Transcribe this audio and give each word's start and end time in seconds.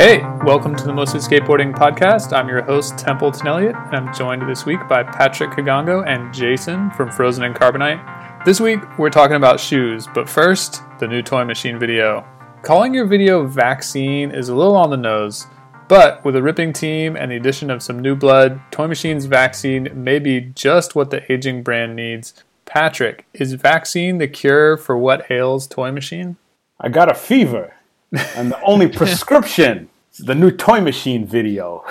Hey, 0.00 0.22
welcome 0.46 0.74
to 0.76 0.84
the 0.84 0.94
Mostly 0.94 1.20
Skateboarding 1.20 1.74
Podcast. 1.74 2.32
I'm 2.32 2.48
your 2.48 2.62
host, 2.62 2.96
Templeton 2.96 3.46
Elliott, 3.46 3.76
and 3.76 3.94
I'm 3.94 4.14
joined 4.14 4.48
this 4.48 4.64
week 4.64 4.80
by 4.88 5.02
Patrick 5.02 5.50
Kigongo 5.50 6.06
and 6.06 6.32
Jason 6.32 6.90
from 6.92 7.10
Frozen 7.10 7.44
in 7.44 7.52
Carbonite. 7.52 8.02
This 8.46 8.60
week, 8.60 8.80
we're 8.98 9.10
talking 9.10 9.36
about 9.36 9.60
shoes, 9.60 10.08
but 10.14 10.26
first, 10.26 10.80
the 11.00 11.06
new 11.06 11.20
Toy 11.20 11.44
Machine 11.44 11.78
video. 11.78 12.26
Calling 12.62 12.94
your 12.94 13.04
video 13.04 13.46
vaccine 13.46 14.30
is 14.30 14.48
a 14.48 14.54
little 14.54 14.74
on 14.74 14.88
the 14.88 14.96
nose, 14.96 15.46
but 15.86 16.24
with 16.24 16.34
a 16.34 16.42
ripping 16.42 16.72
team 16.72 17.14
and 17.14 17.30
the 17.30 17.36
addition 17.36 17.68
of 17.68 17.82
some 17.82 17.98
new 17.98 18.16
blood, 18.16 18.58
Toy 18.70 18.86
Machine's 18.86 19.26
vaccine 19.26 19.90
may 19.92 20.18
be 20.18 20.40
just 20.40 20.94
what 20.94 21.10
the 21.10 21.30
aging 21.30 21.62
brand 21.62 21.94
needs. 21.94 22.32
Patrick, 22.64 23.26
is 23.34 23.52
vaccine 23.52 24.16
the 24.16 24.28
cure 24.28 24.78
for 24.78 24.96
what 24.96 25.30
ails 25.30 25.66
Toy 25.66 25.92
Machine? 25.92 26.38
I 26.80 26.88
got 26.88 27.10
a 27.10 27.14
fever, 27.14 27.74
and 28.34 28.50
the 28.50 28.60
only 28.62 28.88
prescription 28.96 29.89
the 30.18 30.34
new 30.34 30.50
Toy 30.50 30.80
Machine 30.80 31.24
video. 31.24 31.84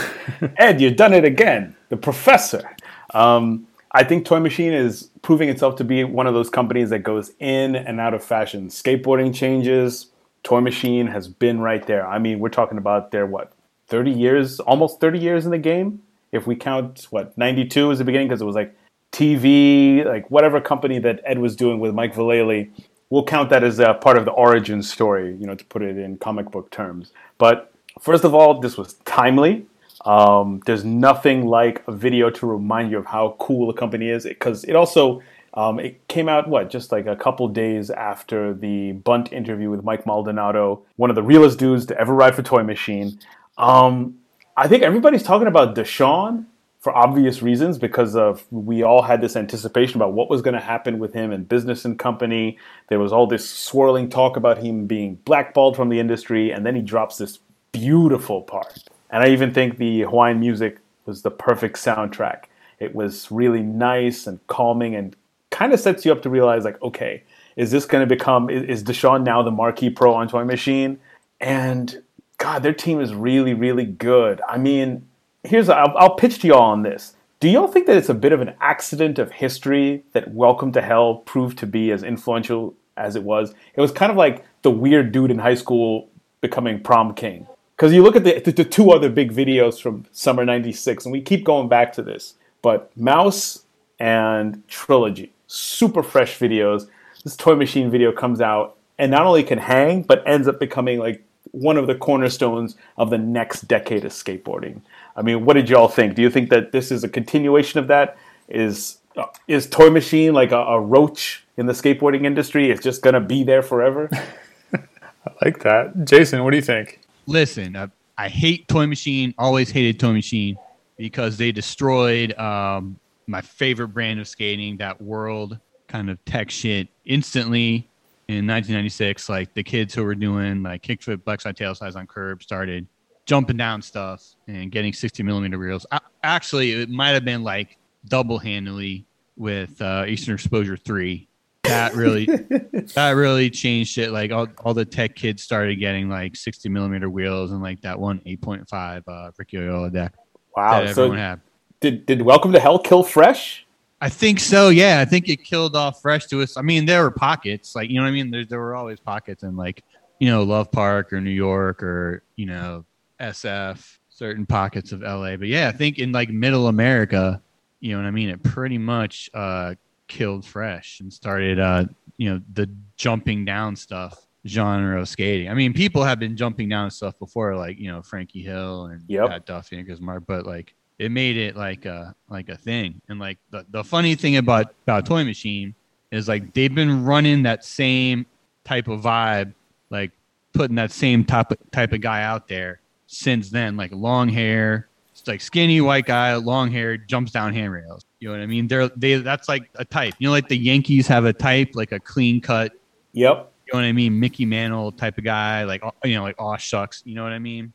Ed, 0.56 0.80
you've 0.80 0.96
done 0.96 1.12
it 1.12 1.24
again. 1.24 1.76
The 1.90 1.96
professor. 1.96 2.76
Um, 3.14 3.66
I 3.92 4.04
think 4.04 4.24
Toy 4.24 4.40
Machine 4.40 4.72
is 4.72 5.10
proving 5.22 5.48
itself 5.48 5.76
to 5.76 5.84
be 5.84 6.04
one 6.04 6.26
of 6.26 6.34
those 6.34 6.50
companies 6.50 6.90
that 6.90 7.00
goes 7.00 7.32
in 7.38 7.76
and 7.76 8.00
out 8.00 8.14
of 8.14 8.22
fashion. 8.22 8.68
Skateboarding 8.68 9.34
changes. 9.34 10.06
Toy 10.42 10.60
Machine 10.60 11.06
has 11.08 11.28
been 11.28 11.60
right 11.60 11.86
there. 11.86 12.06
I 12.06 12.18
mean, 12.18 12.38
we're 12.38 12.48
talking 12.48 12.78
about 12.78 13.10
their 13.10 13.26
what, 13.26 13.52
30 13.88 14.10
years, 14.10 14.60
almost 14.60 15.00
30 15.00 15.18
years 15.18 15.44
in 15.44 15.50
the 15.50 15.58
game. 15.58 16.02
If 16.32 16.46
we 16.46 16.56
count 16.56 17.06
what 17.10 17.36
92 17.38 17.90
is 17.90 17.98
the 17.98 18.04
beginning 18.04 18.28
because 18.28 18.42
it 18.42 18.44
was 18.44 18.54
like 18.54 18.76
TV, 19.12 20.04
like 20.04 20.30
whatever 20.30 20.60
company 20.60 20.98
that 20.98 21.20
Ed 21.24 21.38
was 21.38 21.56
doing 21.56 21.80
with 21.80 21.94
Mike 21.94 22.14
Vallely, 22.14 22.70
we'll 23.10 23.24
count 23.24 23.48
that 23.50 23.64
as 23.64 23.78
a 23.78 23.94
part 23.94 24.18
of 24.18 24.26
the 24.26 24.30
origin 24.32 24.82
story, 24.82 25.34
you 25.36 25.46
know, 25.46 25.54
to 25.54 25.64
put 25.64 25.82
it 25.82 25.96
in 25.96 26.18
comic 26.18 26.50
book 26.50 26.70
terms. 26.70 27.12
But 27.38 27.72
first 28.00 28.24
of 28.24 28.34
all, 28.34 28.60
this 28.60 28.76
was 28.76 28.94
timely. 29.04 29.66
Um, 30.04 30.62
there's 30.66 30.84
nothing 30.84 31.46
like 31.46 31.82
a 31.86 31.92
video 31.92 32.30
to 32.30 32.46
remind 32.46 32.90
you 32.90 32.98
of 32.98 33.06
how 33.06 33.36
cool 33.38 33.70
a 33.70 33.74
company 33.74 34.08
is 34.08 34.24
because 34.24 34.64
it 34.64 34.76
also 34.76 35.22
um, 35.54 35.80
it 35.80 36.06
came 36.08 36.28
out 36.28 36.48
what 36.48 36.70
just 36.70 36.92
like 36.92 37.06
a 37.06 37.16
couple 37.16 37.48
days 37.48 37.90
after 37.90 38.54
the 38.54 38.92
Bunt 38.92 39.32
interview 39.32 39.70
with 39.70 39.82
Mike 39.82 40.06
Maldonado, 40.06 40.82
one 40.96 41.10
of 41.10 41.16
the 41.16 41.22
realest 41.22 41.58
dudes 41.58 41.86
to 41.86 41.98
ever 41.98 42.14
ride 42.14 42.34
for 42.34 42.42
Toy 42.42 42.62
Machine. 42.62 43.18
Um, 43.56 44.18
I 44.56 44.68
think 44.68 44.82
everybody's 44.82 45.22
talking 45.22 45.48
about 45.48 45.74
Dashawn 45.74 46.46
for 46.88 46.96
obvious 46.96 47.42
reasons 47.42 47.76
because 47.76 48.16
of 48.16 48.46
we 48.50 48.82
all 48.82 49.02
had 49.02 49.20
this 49.20 49.36
anticipation 49.36 49.96
about 49.96 50.14
what 50.14 50.30
was 50.30 50.40
going 50.40 50.54
to 50.54 50.60
happen 50.60 50.98
with 50.98 51.12
him 51.12 51.30
in 51.32 51.44
business 51.44 51.84
and 51.84 51.98
company. 51.98 52.56
There 52.88 52.98
was 52.98 53.12
all 53.12 53.26
this 53.26 53.46
swirling 53.46 54.08
talk 54.08 54.38
about 54.38 54.56
him 54.56 54.86
being 54.86 55.16
blackballed 55.26 55.76
from 55.76 55.90
the 55.90 56.00
industry, 56.00 56.50
and 56.50 56.64
then 56.64 56.74
he 56.74 56.80
drops 56.80 57.18
this 57.18 57.40
beautiful 57.72 58.40
part. 58.40 58.84
And 59.10 59.22
I 59.22 59.28
even 59.28 59.52
think 59.52 59.76
the 59.76 60.00
Hawaiian 60.04 60.40
music 60.40 60.78
was 61.04 61.20
the 61.20 61.30
perfect 61.30 61.76
soundtrack. 61.76 62.44
It 62.78 62.94
was 62.94 63.30
really 63.30 63.62
nice 63.62 64.26
and 64.26 64.38
calming 64.46 64.94
and 64.94 65.14
kind 65.50 65.74
of 65.74 65.80
sets 65.80 66.06
you 66.06 66.12
up 66.12 66.22
to 66.22 66.30
realize 66.30 66.64
like, 66.64 66.80
okay, 66.80 67.22
is 67.56 67.70
this 67.70 67.84
going 67.84 68.00
to 68.00 68.06
become 68.06 68.48
is 68.48 68.82
Dashawn 68.82 69.24
now 69.24 69.42
the 69.42 69.50
marquee 69.50 69.90
pro 69.90 70.14
on 70.14 70.26
Toy 70.26 70.44
Machine? 70.44 70.98
And 71.38 72.02
God, 72.38 72.62
their 72.62 72.72
team 72.72 72.98
is 72.98 73.12
really, 73.12 73.52
really 73.52 73.84
good. 73.84 74.40
I 74.48 74.56
mean, 74.56 75.07
here's 75.44 75.68
I'll, 75.68 75.96
I'll 75.96 76.14
pitch 76.14 76.40
to 76.40 76.48
y'all 76.48 76.62
on 76.62 76.82
this. 76.82 77.14
Do 77.40 77.48
y'all 77.48 77.68
think 77.68 77.86
that 77.86 77.96
it's 77.96 78.08
a 78.08 78.14
bit 78.14 78.32
of 78.32 78.40
an 78.40 78.54
accident 78.60 79.18
of 79.18 79.30
history 79.30 80.02
that 80.12 80.34
Welcome 80.34 80.72
to 80.72 80.82
Hell 80.82 81.18
proved 81.18 81.58
to 81.58 81.66
be 81.66 81.92
as 81.92 82.02
influential 82.02 82.74
as 82.96 83.14
it 83.14 83.22
was? 83.22 83.54
It 83.74 83.80
was 83.80 83.92
kind 83.92 84.10
of 84.10 84.16
like 84.16 84.44
the 84.62 84.70
weird 84.70 85.12
dude 85.12 85.30
in 85.30 85.38
high 85.38 85.54
school 85.54 86.08
becoming 86.40 86.80
prom 86.82 87.14
king. 87.14 87.46
Because 87.76 87.92
you 87.92 88.02
look 88.02 88.16
at 88.16 88.24
the, 88.24 88.40
the, 88.50 88.64
two 88.64 88.90
other 88.90 89.08
big 89.08 89.32
videos 89.32 89.80
from 89.80 90.04
summer 90.10 90.44
96, 90.44 91.04
and 91.04 91.12
we 91.12 91.20
keep 91.20 91.44
going 91.44 91.68
back 91.68 91.92
to 91.92 92.02
this, 92.02 92.34
but 92.60 92.90
Mouse 92.96 93.62
and 94.00 94.66
Trilogy, 94.66 95.32
super 95.46 96.02
fresh 96.02 96.40
videos. 96.40 96.88
This 97.22 97.36
Toy 97.36 97.54
Machine 97.54 97.88
video 97.88 98.10
comes 98.10 98.40
out 98.40 98.76
and 98.98 99.12
not 99.12 99.26
only 99.26 99.44
can 99.44 99.58
hang, 99.58 100.02
but 100.02 100.26
ends 100.26 100.48
up 100.48 100.58
becoming 100.58 100.98
like 100.98 101.24
one 101.52 101.76
of 101.76 101.86
the 101.86 101.94
cornerstones 101.94 102.76
of 102.96 103.10
the 103.10 103.18
next 103.18 103.62
decade 103.62 104.04
of 104.04 104.12
skateboarding. 104.12 104.80
I 105.16 105.22
mean, 105.22 105.44
what 105.44 105.54
did 105.54 105.68
y'all 105.68 105.88
think? 105.88 106.14
Do 106.14 106.22
you 106.22 106.30
think 106.30 106.50
that 106.50 106.72
this 106.72 106.90
is 106.90 107.04
a 107.04 107.08
continuation 107.08 107.78
of 107.78 107.88
that? 107.88 108.16
Is 108.48 108.98
uh, 109.16 109.26
is 109.46 109.66
Toy 109.68 109.90
Machine 109.90 110.32
like 110.32 110.52
a, 110.52 110.58
a 110.58 110.80
roach 110.80 111.44
in 111.56 111.66
the 111.66 111.72
skateboarding 111.72 112.24
industry? 112.24 112.70
It's 112.70 112.82
just 112.82 113.02
gonna 113.02 113.20
be 113.20 113.44
there 113.44 113.62
forever. 113.62 114.08
I 114.74 115.30
like 115.44 115.62
that, 115.62 116.04
Jason. 116.04 116.42
What 116.44 116.50
do 116.50 116.56
you 116.56 116.62
think? 116.62 117.00
Listen, 117.26 117.76
I, 117.76 117.88
I 118.16 118.28
hate 118.28 118.68
Toy 118.68 118.86
Machine. 118.86 119.34
Always 119.38 119.70
hated 119.70 120.00
Toy 120.00 120.12
Machine 120.12 120.56
because 120.96 121.36
they 121.36 121.52
destroyed 121.52 122.32
um, 122.38 122.98
my 123.26 123.40
favorite 123.40 123.88
brand 123.88 124.20
of 124.20 124.28
skating, 124.28 124.76
that 124.78 125.00
world 125.00 125.58
kind 125.88 126.10
of 126.10 126.22
tech 126.24 126.50
shit, 126.50 126.88
instantly 127.04 127.87
in 128.28 128.46
1996. 128.46 129.28
Like 129.28 129.52
the 129.54 129.62
kids 129.62 129.94
who 129.94 130.04
were 130.04 130.14
doing 130.14 130.62
like 130.62 130.82
kickflip, 130.82 131.24
backside 131.24 131.56
tail 131.56 131.74
slides 131.74 131.96
on 131.96 132.06
curb 132.06 132.42
started 132.42 132.86
jumping 133.26 133.56
down 133.56 133.82
stuff 133.82 134.24
and 134.46 134.70
getting 134.70 134.92
60 134.92 135.22
millimeter 135.22 135.58
reels. 135.58 135.86
Actually, 136.22 136.72
it 136.72 136.88
might 136.88 137.10
have 137.10 137.24
been 137.24 137.42
like 137.42 137.78
double 138.06 138.38
handily 138.38 139.06
with 139.36 139.80
uh, 139.82 140.04
Eastern 140.06 140.34
Exposure 140.34 140.76
3. 140.76 141.26
That 141.64 141.94
really, 141.94 142.24
that 142.94 143.12
really 143.12 143.50
changed 143.50 143.98
it. 143.98 144.10
Like 144.10 144.30
all, 144.30 144.46
all 144.64 144.72
the 144.72 144.84
tech 144.84 145.14
kids 145.14 145.42
started 145.42 145.76
getting 145.76 146.08
like 146.08 146.36
60 146.36 146.68
millimeter 146.70 147.10
wheels 147.10 147.52
and 147.52 147.62
like 147.62 147.80
that 147.82 147.98
one 147.98 148.20
8.5 148.20 149.02
uh, 149.06 149.30
Ricky 149.36 149.58
Oyola 149.58 149.92
deck. 149.92 150.14
Wow. 150.56 150.86
so 150.92 151.12
had. 151.12 151.40
Did, 151.80 152.06
did 152.06 152.22
Welcome 152.22 152.52
to 152.52 152.60
Hell 152.60 152.78
kill 152.78 153.04
Fresh? 153.04 153.67
I 154.00 154.08
think 154.08 154.38
so. 154.38 154.68
Yeah, 154.68 155.00
I 155.00 155.04
think 155.04 155.28
it 155.28 155.42
killed 155.42 155.74
off 155.74 156.00
Fresh 156.00 156.26
to 156.26 156.42
us. 156.42 156.56
I 156.56 156.62
mean, 156.62 156.86
there 156.86 157.02
were 157.02 157.10
pockets, 157.10 157.74
like 157.74 157.90
you 157.90 157.96
know 157.96 158.02
what 158.02 158.08
I 158.08 158.12
mean. 158.12 158.30
There, 158.30 158.44
there 158.44 158.60
were 158.60 158.76
always 158.76 159.00
pockets 159.00 159.42
in 159.42 159.56
like 159.56 159.82
you 160.20 160.28
know 160.28 160.42
Love 160.42 160.70
Park 160.70 161.12
or 161.12 161.20
New 161.20 161.30
York 161.30 161.82
or 161.82 162.22
you 162.36 162.46
know 162.46 162.84
SF, 163.20 163.98
certain 164.08 164.46
pockets 164.46 164.92
of 164.92 165.02
LA. 165.02 165.36
But 165.36 165.48
yeah, 165.48 165.68
I 165.68 165.72
think 165.72 165.98
in 165.98 166.12
like 166.12 166.30
middle 166.30 166.68
America, 166.68 167.42
you 167.80 167.92
know 167.92 168.02
what 168.02 168.06
I 168.06 168.10
mean? 168.10 168.28
It 168.28 168.42
pretty 168.42 168.78
much 168.78 169.30
uh, 169.34 169.74
killed 170.08 170.44
Fresh 170.44 171.00
and 171.00 171.12
started, 171.12 171.58
uh, 171.58 171.84
you 172.16 172.30
know, 172.30 172.40
the 172.54 172.68
jumping 172.96 173.44
down 173.44 173.76
stuff 173.76 174.26
genre 174.46 175.00
of 175.00 175.08
skating. 175.08 175.48
I 175.48 175.54
mean, 175.54 175.72
people 175.72 176.02
have 176.02 176.18
been 176.18 176.36
jumping 176.36 176.68
down 176.68 176.90
stuff 176.90 177.18
before, 177.18 177.56
like, 177.56 177.78
you 177.78 177.90
know, 177.90 178.02
Frankie 178.02 178.42
Hill 178.42 178.86
and 178.86 179.02
yep. 179.06 179.28
Pat 179.28 179.46
Duffy 179.46 179.78
and 179.78 179.88
Gizmar, 179.88 180.24
but 180.24 180.46
like 180.46 180.74
it 180.98 181.10
made 181.10 181.36
it 181.36 181.56
like 181.56 181.86
a 181.86 182.14
like 182.28 182.48
a 182.48 182.56
thing. 182.56 183.00
And 183.08 183.18
like 183.18 183.38
the, 183.50 183.64
the 183.70 183.84
funny 183.84 184.14
thing 184.14 184.36
about, 184.36 184.74
about 184.82 185.06
Toy 185.06 185.24
Machine 185.24 185.74
is 186.10 186.28
like 186.28 186.52
they've 186.54 186.74
been 186.74 187.04
running 187.04 187.42
that 187.44 187.64
same 187.64 188.26
type 188.64 188.88
of 188.88 189.02
vibe, 189.02 189.54
like 189.90 190.10
putting 190.52 190.76
that 190.76 190.90
same 190.90 191.24
type 191.24 191.50
of, 191.52 191.58
type 191.70 191.92
of 191.92 192.00
guy 192.00 192.22
out 192.22 192.48
there 192.48 192.80
since 193.06 193.50
then, 193.50 193.76
like 193.76 193.92
long 193.92 194.28
hair, 194.28 194.88
like 195.26 195.40
skinny 195.40 195.80
white 195.80 196.06
guy, 196.06 196.34
long 196.34 196.70
hair, 196.70 196.96
jumps 196.96 197.32
down 197.32 197.54
handrails. 197.54 198.04
You 198.18 198.28
know 198.28 198.34
what 198.34 198.42
I 198.42 198.46
mean? 198.46 198.66
They're 198.66 198.88
they 198.88 199.16
that's 199.16 199.48
like 199.48 199.70
a 199.76 199.84
type. 199.84 200.14
You 200.18 200.28
know, 200.28 200.32
like 200.32 200.48
the 200.48 200.58
Yankees 200.58 201.06
have 201.06 201.24
a 201.24 201.32
type, 201.32 201.70
like 201.74 201.92
a 201.92 202.00
clean 202.00 202.40
cut. 202.40 202.72
Yep. 203.12 203.52
You 203.66 203.72
know 203.74 203.80
what 203.80 203.86
I 203.86 203.92
mean? 203.92 204.18
Mickey 204.18 204.46
Mantle 204.46 204.92
type 204.92 205.18
of 205.18 205.24
guy, 205.24 205.64
like 205.64 205.82
you 206.02 206.14
know, 206.14 206.22
like 206.22 206.36
aw 206.40 206.56
shucks. 206.56 207.02
You 207.04 207.14
know 207.14 207.22
what 207.22 207.32
I 207.32 207.38
mean? 207.38 207.72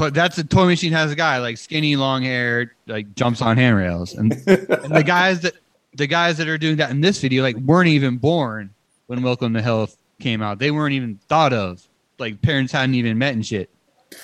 But 0.00 0.14
that's 0.14 0.38
a 0.38 0.44
toy 0.44 0.64
machine 0.64 0.92
has 0.92 1.12
a 1.12 1.14
guy 1.14 1.36
like 1.36 1.58
skinny, 1.58 1.94
long 1.94 2.22
hair, 2.22 2.74
like 2.86 3.14
jumps 3.14 3.42
on 3.42 3.58
handrails, 3.58 4.14
and 4.14 4.32
and 4.46 4.96
the 4.96 5.04
guys 5.06 5.40
that 5.40 5.52
the 5.92 6.06
guys 6.06 6.38
that 6.38 6.48
are 6.48 6.56
doing 6.56 6.76
that 6.76 6.90
in 6.90 7.02
this 7.02 7.20
video 7.20 7.42
like 7.42 7.56
weren't 7.56 7.88
even 7.88 8.16
born 8.16 8.70
when 9.08 9.22
Welcome 9.22 9.52
to 9.52 9.60
Hell 9.60 9.90
came 10.18 10.40
out. 10.40 10.58
They 10.58 10.70
weren't 10.70 10.94
even 10.94 11.20
thought 11.28 11.52
of 11.52 11.86
like 12.18 12.40
parents 12.40 12.72
hadn't 12.72 12.94
even 12.94 13.18
met 13.18 13.34
and 13.34 13.44
shit. 13.44 13.68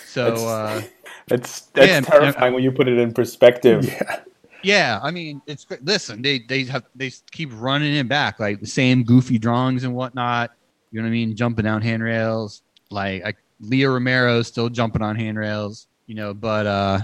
So 0.06 0.30
that's 0.30 0.42
uh, 0.42 0.82
that's, 1.26 1.60
that's 1.60 1.88
yeah, 1.88 2.00
terrifying 2.00 2.54
when 2.54 2.62
you 2.62 2.72
put 2.72 2.88
it 2.88 2.96
in 2.96 3.12
perspective. 3.12 3.84
Yeah. 3.84 4.20
Yeah, 4.62 4.98
I 5.02 5.10
mean, 5.10 5.42
it's 5.46 5.66
great. 5.66 5.84
Listen, 5.84 6.22
they 6.22 6.38
they 6.38 6.64
have 6.64 6.84
they 6.94 7.12
keep 7.32 7.50
running 7.52 7.94
it 7.94 8.08
back 8.08 8.40
like 8.40 8.60
the 8.60 8.66
same 8.66 9.04
goofy 9.04 9.38
drawings 9.38 9.84
and 9.84 9.94
whatnot. 9.94 10.52
You 10.90 11.00
know 11.00 11.04
what 11.04 11.10
I 11.10 11.12
mean? 11.12 11.36
Jumping 11.36 11.66
down 11.66 11.82
handrails, 11.82 12.62
like 12.90 13.24
I, 13.26 13.34
Leo 13.60 13.92
Romero 13.92 14.42
still 14.42 14.68
jumping 14.68 15.02
on 15.02 15.16
handrails. 15.16 15.88
You 16.06 16.14
know, 16.14 16.34
but 16.34 16.66
uh, 16.66 17.00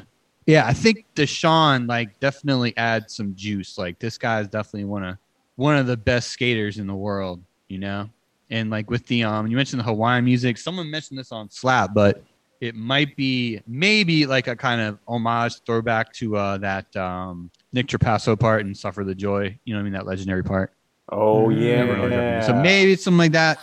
yeah, 0.47 0.67
I 0.67 0.73
think 0.73 1.07
Dashawn 1.15 1.89
like 1.89 2.19
definitely 2.21 2.77
adds 2.77 3.17
some 3.17 3.35
juice. 3.35 3.79
Like 3.79 3.99
this 3.99 4.19
guy's 4.19 4.49
definitely 4.49 4.85
one 4.85 5.05
of 5.05 5.19
one 5.57 5.77
of 5.77 5.87
the 5.87 5.97
best 5.97 6.31
skaters 6.31 6.79
in 6.79 6.87
the 6.87 6.95
world. 6.95 7.43
You 7.69 7.79
know, 7.79 8.11
and 8.53 8.71
like 8.71 8.91
with 8.91 9.05
the 9.07 9.25
um 9.25 9.49
you 9.49 9.57
mentioned 9.57 9.81
the 9.81 9.85
hawaiian 9.85 10.25
music 10.25 10.57
someone 10.57 10.89
mentioned 10.89 11.19
this 11.19 11.33
on 11.33 11.51
slap 11.51 11.93
but 11.93 12.23
it 12.61 12.77
might 12.77 13.17
be 13.17 13.61
maybe 13.67 14.27
like 14.27 14.47
a 14.47 14.55
kind 14.55 14.81
of 14.81 14.99
homage 15.09 15.61
throwback 15.67 16.13
to 16.13 16.37
uh 16.37 16.59
that 16.59 16.95
um 16.97 17.51
nick 17.73 17.87
trapasso 17.87 18.39
part 18.39 18.65
and 18.65 18.77
suffer 18.77 19.03
the 19.03 19.15
joy 19.15 19.59
you 19.65 19.73
know 19.73 19.79
what 19.79 19.81
i 19.81 19.85
mean 19.85 19.93
that 19.93 20.07
legendary 20.07 20.45
part 20.45 20.73
oh 21.11 21.49
yeah 21.49 22.47
so 22.47 22.53
maybe 22.53 22.93
it's 22.93 23.03
something 23.03 23.19
like 23.19 23.33
that 23.33 23.59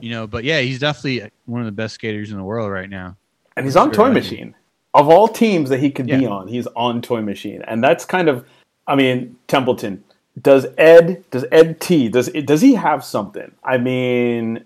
you 0.00 0.10
know, 0.10 0.26
but 0.26 0.44
yeah, 0.44 0.60
he's 0.60 0.78
definitely 0.78 1.30
one 1.46 1.60
of 1.60 1.66
the 1.66 1.72
best 1.72 1.94
skaters 1.94 2.30
in 2.30 2.36
the 2.36 2.44
world 2.44 2.70
right 2.70 2.90
now. 2.90 3.16
and 3.56 3.64
he's 3.66 3.76
on 3.76 3.88
Sure, 3.88 4.06
Toy 4.06 4.12
Machine. 4.12 4.54
Of 4.94 5.08
all 5.08 5.26
teams 5.28 5.70
that 5.70 5.80
he 5.80 5.90
could 5.90 6.06
be 6.06 6.24
on, 6.26 6.46
he's 6.48 6.66
on 6.68 7.02
Toy 7.02 7.20
Machine, 7.20 7.62
and 7.66 7.82
that's 7.82 8.04
kind 8.04 8.28
of, 8.28 8.46
I 8.86 8.94
mean, 8.94 9.36
Templeton. 9.48 10.04
Does 10.40 10.66
Ed? 10.78 11.24
Does 11.30 11.44
Ed 11.52 11.80
T? 11.80 12.08
Does 12.08 12.28
does 12.28 12.60
he 12.60 12.74
have 12.74 13.04
something? 13.04 13.52
I 13.62 13.78
mean, 13.78 14.64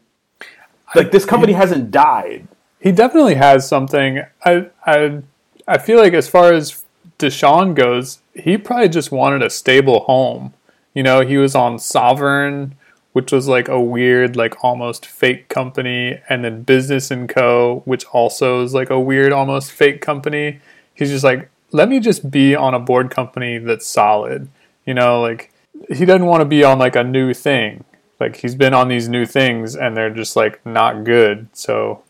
like 0.95 1.11
this 1.13 1.25
company 1.25 1.53
hasn't 1.53 1.91
died. 1.91 2.49
He 2.81 2.93
definitely 2.93 3.35
has 3.35 3.69
something. 3.69 4.23
I 4.45 4.69
I 4.87 5.23
I 5.67 5.79
feel 5.79 5.99
like 5.99 6.15
as 6.15 6.29
far 6.29 6.53
as 6.53 6.85
Dashawn 7.19 7.75
goes, 7.75 8.21
he 8.35 8.57
probably 8.57 8.89
just 8.89 9.13
wanted 9.13 9.43
a 9.43 9.51
stable 9.51 10.01
home. 10.01 10.55
You 10.95 11.03
know, 11.03 11.21
he 11.21 11.37
was 11.37 11.55
on 11.55 11.79
Sovereign, 11.79 12.75
which 13.13 13.33
was 13.33 13.49
like 13.49 13.69
a 13.69 13.81
weird, 13.81 14.37
like 14.37 14.63
almost 14.63 15.07
fake 15.07 15.49
company, 15.49 16.21
and 16.29 16.45
then 16.45 16.63
Business 16.63 17.11
and 17.11 17.29
Co., 17.29 17.83
which 17.85 18.05
also 18.07 18.63
is 18.63 18.75
like 18.75 18.91
a 18.91 19.01
weird, 19.01 19.33
almost 19.33 19.73
fake 19.73 20.01
company. 20.01 20.61
He's 20.95 21.11
just 21.11 21.25
like, 21.25 21.51
let 21.73 21.89
me 21.89 22.01
just 22.01 22.31
be 22.31 22.55
on 22.55 22.75
a 22.75 22.81
board 22.81 23.11
company 23.11 23.59
that's 23.59 23.87
solid. 23.87 24.49
You 24.85 24.95
know, 24.95 25.21
like 25.21 25.53
he 25.89 26.05
doesn't 26.05 26.27
want 26.27 26.41
to 26.41 26.47
be 26.47 26.65
on 26.65 26.79
like 26.79 26.97
a 26.97 27.05
new 27.05 27.35
thing. 27.35 27.85
Like 28.21 28.37
he's 28.37 28.55
been 28.55 28.75
on 28.75 28.89
these 28.89 29.09
new 29.09 29.27
things 29.27 29.77
and 29.77 29.97
they're 29.97 30.11
just 30.11 30.35
like 30.35 30.65
not 30.67 31.05
good. 31.05 31.49
So 31.53 32.03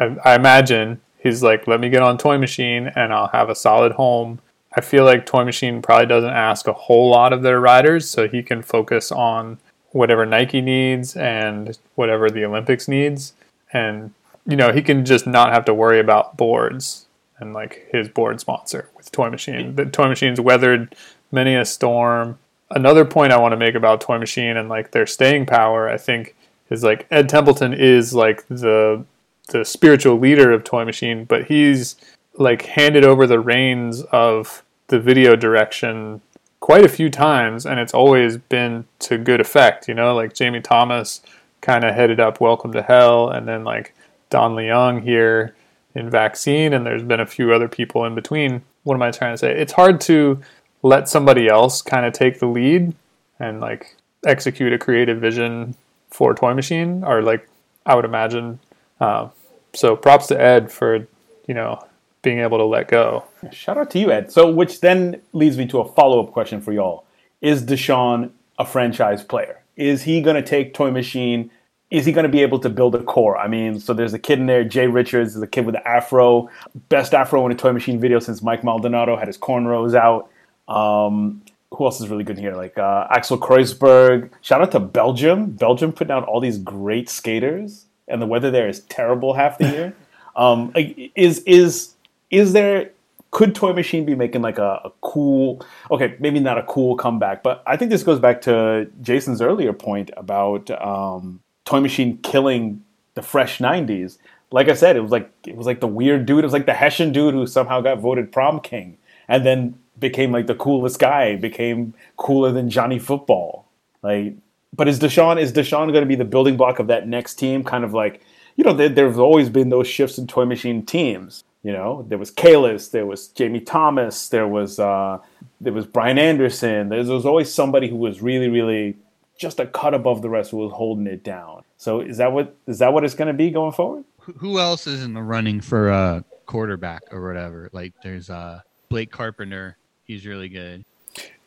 I, 0.00 0.16
I 0.24 0.34
imagine 0.34 1.00
he's 1.18 1.42
like, 1.42 1.66
let 1.66 1.80
me 1.80 1.90
get 1.90 2.02
on 2.02 2.18
Toy 2.18 2.38
Machine 2.38 2.88
and 2.94 3.12
I'll 3.12 3.28
have 3.28 3.48
a 3.48 3.54
solid 3.54 3.92
home. 3.92 4.40
I 4.76 4.80
feel 4.80 5.04
like 5.04 5.26
Toy 5.26 5.44
Machine 5.44 5.80
probably 5.80 6.06
doesn't 6.06 6.30
ask 6.30 6.66
a 6.66 6.72
whole 6.72 7.10
lot 7.10 7.32
of 7.32 7.42
their 7.42 7.60
riders, 7.60 8.10
so 8.10 8.26
he 8.26 8.42
can 8.42 8.60
focus 8.60 9.12
on 9.12 9.58
whatever 9.94 10.26
Nike 10.26 10.60
needs 10.60 11.16
and 11.16 11.78
whatever 11.94 12.28
the 12.28 12.44
Olympics 12.44 12.88
needs. 12.88 13.32
And, 13.72 14.12
you 14.44 14.56
know, 14.56 14.72
he 14.72 14.82
can 14.82 15.04
just 15.04 15.24
not 15.24 15.52
have 15.52 15.64
to 15.66 15.74
worry 15.74 16.00
about 16.00 16.36
boards 16.36 17.06
and 17.38 17.54
like 17.54 17.86
his 17.92 18.08
board 18.08 18.40
sponsor 18.40 18.88
with 18.96 19.12
Toy 19.12 19.30
Machine. 19.30 19.76
The 19.76 19.86
Toy 19.86 20.08
Machine's 20.08 20.40
weathered 20.40 20.96
many 21.30 21.54
a 21.54 21.64
storm. 21.64 22.38
Another 22.70 23.04
point 23.04 23.32
I 23.32 23.38
want 23.38 23.52
to 23.52 23.56
make 23.56 23.76
about 23.76 24.00
Toy 24.00 24.18
Machine 24.18 24.56
and 24.56 24.68
like 24.68 24.90
their 24.90 25.06
staying 25.06 25.46
power, 25.46 25.88
I 25.88 25.96
think, 25.96 26.34
is 26.70 26.82
like 26.82 27.06
Ed 27.12 27.28
Templeton 27.28 27.72
is 27.72 28.14
like 28.14 28.46
the 28.48 29.04
the 29.50 29.64
spiritual 29.64 30.18
leader 30.18 30.50
of 30.50 30.64
Toy 30.64 30.84
Machine, 30.84 31.24
but 31.24 31.44
he's 31.44 31.94
like 32.36 32.62
handed 32.62 33.04
over 33.04 33.28
the 33.28 33.38
reins 33.38 34.02
of 34.10 34.64
the 34.88 34.98
video 34.98 35.36
direction 35.36 36.20
quite 36.64 36.82
a 36.82 36.88
few 36.88 37.10
times, 37.10 37.66
and 37.66 37.78
it's 37.78 37.92
always 37.92 38.38
been 38.38 38.86
to 38.98 39.18
good 39.18 39.38
effect. 39.38 39.86
You 39.86 39.92
know, 39.92 40.14
like 40.14 40.32
Jamie 40.32 40.62
Thomas 40.62 41.20
kind 41.60 41.84
of 41.84 41.94
headed 41.94 42.18
up 42.18 42.40
Welcome 42.40 42.72
to 42.72 42.80
Hell, 42.80 43.28
and 43.28 43.46
then 43.46 43.64
like 43.64 43.94
Don 44.30 44.56
Leung 44.56 45.02
here 45.02 45.54
in 45.94 46.08
Vaccine, 46.08 46.72
and 46.72 46.86
there's 46.86 47.02
been 47.02 47.20
a 47.20 47.26
few 47.26 47.52
other 47.52 47.68
people 47.68 48.06
in 48.06 48.14
between. 48.14 48.62
What 48.82 48.94
am 48.94 49.02
I 49.02 49.10
trying 49.10 49.34
to 49.34 49.36
say? 49.36 49.54
It's 49.54 49.74
hard 49.74 50.00
to 50.02 50.40
let 50.82 51.06
somebody 51.06 51.48
else 51.48 51.82
kind 51.82 52.06
of 52.06 52.14
take 52.14 52.38
the 52.38 52.46
lead 52.46 52.94
and 53.38 53.60
like 53.60 53.94
execute 54.24 54.72
a 54.72 54.78
creative 54.78 55.20
vision 55.20 55.74
for 56.08 56.32
Toy 56.32 56.54
Machine, 56.54 57.04
or 57.04 57.20
like 57.20 57.46
I 57.84 57.94
would 57.94 58.06
imagine. 58.06 58.58
Uh, 58.98 59.28
so 59.74 59.96
props 59.96 60.28
to 60.28 60.40
Ed 60.40 60.72
for 60.72 61.06
you 61.46 61.52
know 61.52 61.84
being 62.24 62.40
able 62.40 62.58
to 62.58 62.64
let 62.64 62.88
go. 62.88 63.24
Shout 63.52 63.78
out 63.78 63.90
to 63.92 64.00
you, 64.00 64.10
Ed. 64.10 64.32
So, 64.32 64.50
which 64.50 64.80
then 64.80 65.20
leads 65.32 65.56
me 65.56 65.66
to 65.68 65.78
a 65.78 65.88
follow 65.92 66.20
up 66.24 66.32
question 66.32 66.60
for 66.60 66.72
y'all: 66.72 67.04
Is 67.40 67.62
Dashawn 67.62 68.30
a 68.58 68.66
franchise 68.66 69.22
player? 69.22 69.60
Is 69.76 70.02
he 70.02 70.20
going 70.20 70.36
to 70.36 70.42
take 70.42 70.74
Toy 70.74 70.90
Machine? 70.90 71.50
Is 71.90 72.06
he 72.06 72.12
going 72.12 72.24
to 72.24 72.28
be 72.28 72.42
able 72.42 72.58
to 72.60 72.70
build 72.70 72.94
a 72.96 73.02
core? 73.02 73.36
I 73.38 73.46
mean, 73.46 73.78
so 73.78 73.92
there's 73.92 74.14
a 74.14 74.18
kid 74.18 74.40
in 74.40 74.46
there, 74.46 74.64
Jay 74.64 74.88
Richards, 74.88 75.36
is 75.36 75.42
a 75.42 75.46
kid 75.46 75.66
with 75.66 75.76
the 75.76 75.86
afro, 75.86 76.50
best 76.88 77.14
afro 77.14 77.46
in 77.46 77.52
a 77.52 77.54
Toy 77.54 77.72
Machine 77.72 78.00
video 78.00 78.18
since 78.18 78.42
Mike 78.42 78.64
Maldonado 78.64 79.16
had 79.16 79.28
his 79.28 79.38
cornrows 79.38 79.94
out. 79.94 80.28
Um, 80.66 81.42
who 81.72 81.84
else 81.84 82.00
is 82.00 82.08
really 82.08 82.24
good 82.24 82.38
here? 82.38 82.54
Like 82.54 82.78
uh, 82.78 83.06
Axel 83.10 83.38
Cruysberghs. 83.38 84.30
Shout 84.42 84.62
out 84.62 84.72
to 84.72 84.80
Belgium. 84.80 85.50
Belgium 85.52 85.92
putting 85.92 86.12
out 86.12 86.24
all 86.24 86.40
these 86.40 86.58
great 86.58 87.08
skaters, 87.08 87.86
and 88.08 88.22
the 88.22 88.26
weather 88.26 88.50
there 88.50 88.68
is 88.68 88.80
terrible 88.80 89.34
half 89.34 89.58
the 89.58 89.68
year. 89.68 89.94
um, 90.36 90.72
is 91.14 91.40
is 91.40 91.93
is 92.30 92.52
there? 92.52 92.90
Could 93.30 93.54
Toy 93.54 93.72
Machine 93.72 94.04
be 94.04 94.14
making 94.14 94.42
like 94.42 94.58
a, 94.58 94.80
a 94.84 94.92
cool? 95.00 95.64
Okay, 95.90 96.16
maybe 96.20 96.38
not 96.40 96.58
a 96.58 96.62
cool 96.64 96.96
comeback, 96.96 97.42
but 97.42 97.62
I 97.66 97.76
think 97.76 97.90
this 97.90 98.02
goes 98.02 98.20
back 98.20 98.40
to 98.42 98.88
Jason's 99.02 99.42
earlier 99.42 99.72
point 99.72 100.10
about 100.16 100.70
um, 100.70 101.40
Toy 101.64 101.80
Machine 101.80 102.18
killing 102.18 102.84
the 103.14 103.22
fresh 103.22 103.58
'90s. 103.58 104.18
Like 104.52 104.68
I 104.68 104.74
said, 104.74 104.96
it 104.96 105.00
was 105.00 105.10
like 105.10 105.30
it 105.46 105.56
was 105.56 105.66
like 105.66 105.80
the 105.80 105.88
weird 105.88 106.26
dude. 106.26 106.40
It 106.40 106.46
was 106.46 106.52
like 106.52 106.66
the 106.66 106.74
Hessian 106.74 107.12
dude 107.12 107.34
who 107.34 107.46
somehow 107.46 107.80
got 107.80 107.98
voted 107.98 108.30
prom 108.30 108.60
king, 108.60 108.98
and 109.26 109.44
then 109.44 109.78
became 109.98 110.30
like 110.30 110.46
the 110.46 110.54
coolest 110.54 111.00
guy. 111.00 111.34
Became 111.36 111.94
cooler 112.16 112.52
than 112.52 112.70
Johnny 112.70 113.00
Football. 113.00 113.66
Like, 114.02 114.34
but 114.72 114.86
is 114.86 115.00
Dashawn 115.00 115.40
is 115.40 115.52
Dashawn 115.52 115.90
going 115.90 116.02
to 116.02 116.06
be 116.06 116.14
the 116.14 116.24
building 116.24 116.56
block 116.56 116.78
of 116.78 116.86
that 116.86 117.08
next 117.08 117.34
team? 117.34 117.64
Kind 117.64 117.84
of 117.84 117.92
like 117.92 118.20
you 118.56 118.64
know, 118.64 118.72
there, 118.72 118.88
there's 118.88 119.18
always 119.18 119.48
been 119.48 119.68
those 119.68 119.88
shifts 119.88 120.18
in 120.18 120.26
Toy 120.26 120.44
Machine 120.44 120.84
teams. 120.84 121.44
You 121.64 121.72
know, 121.72 122.04
there 122.08 122.18
was 122.18 122.30
Kalis, 122.30 122.90
there 122.92 123.06
was 123.06 123.28
Jamie 123.28 123.60
Thomas, 123.60 124.28
there 124.28 124.46
was 124.46 124.78
uh, 124.78 125.18
there 125.60 125.72
was 125.72 125.86
Brian 125.86 126.18
Anderson. 126.18 126.90
There 126.90 127.02
was 127.02 127.24
always 127.26 127.52
somebody 127.52 127.88
who 127.88 127.96
was 127.96 128.20
really, 128.22 128.48
really 128.48 128.96
just 129.38 129.58
a 129.58 129.66
cut 129.66 129.94
above 129.94 130.22
the 130.22 130.28
rest 130.28 130.50
who 130.52 130.58
was 130.58 130.72
holding 130.72 131.06
it 131.08 131.24
down. 131.24 131.64
So 131.78 132.00
is 132.00 132.18
that 132.18 132.32
what 132.32 132.54
is 132.68 132.78
that 132.78 132.92
what 132.92 133.02
it's 133.02 133.14
going 133.14 133.28
to 133.28 133.34
be 133.34 133.50
going 133.50 133.72
forward? 133.72 134.04
Who- 134.20 134.32
Who 134.34 134.58
else 134.60 134.86
is 134.86 135.02
in 135.02 135.14
the 135.14 135.22
running 135.22 135.60
for 135.60 135.90
uh, 135.90 136.20
quarterback 136.46 137.02
or 137.10 137.26
whatever? 137.26 137.70
Like 137.72 137.92
there's 138.02 138.28
uh, 138.30 138.60
Blake 138.90 139.10
Carpenter. 139.10 139.76
He's 140.04 140.26
really 140.26 140.48
good. 140.50 140.84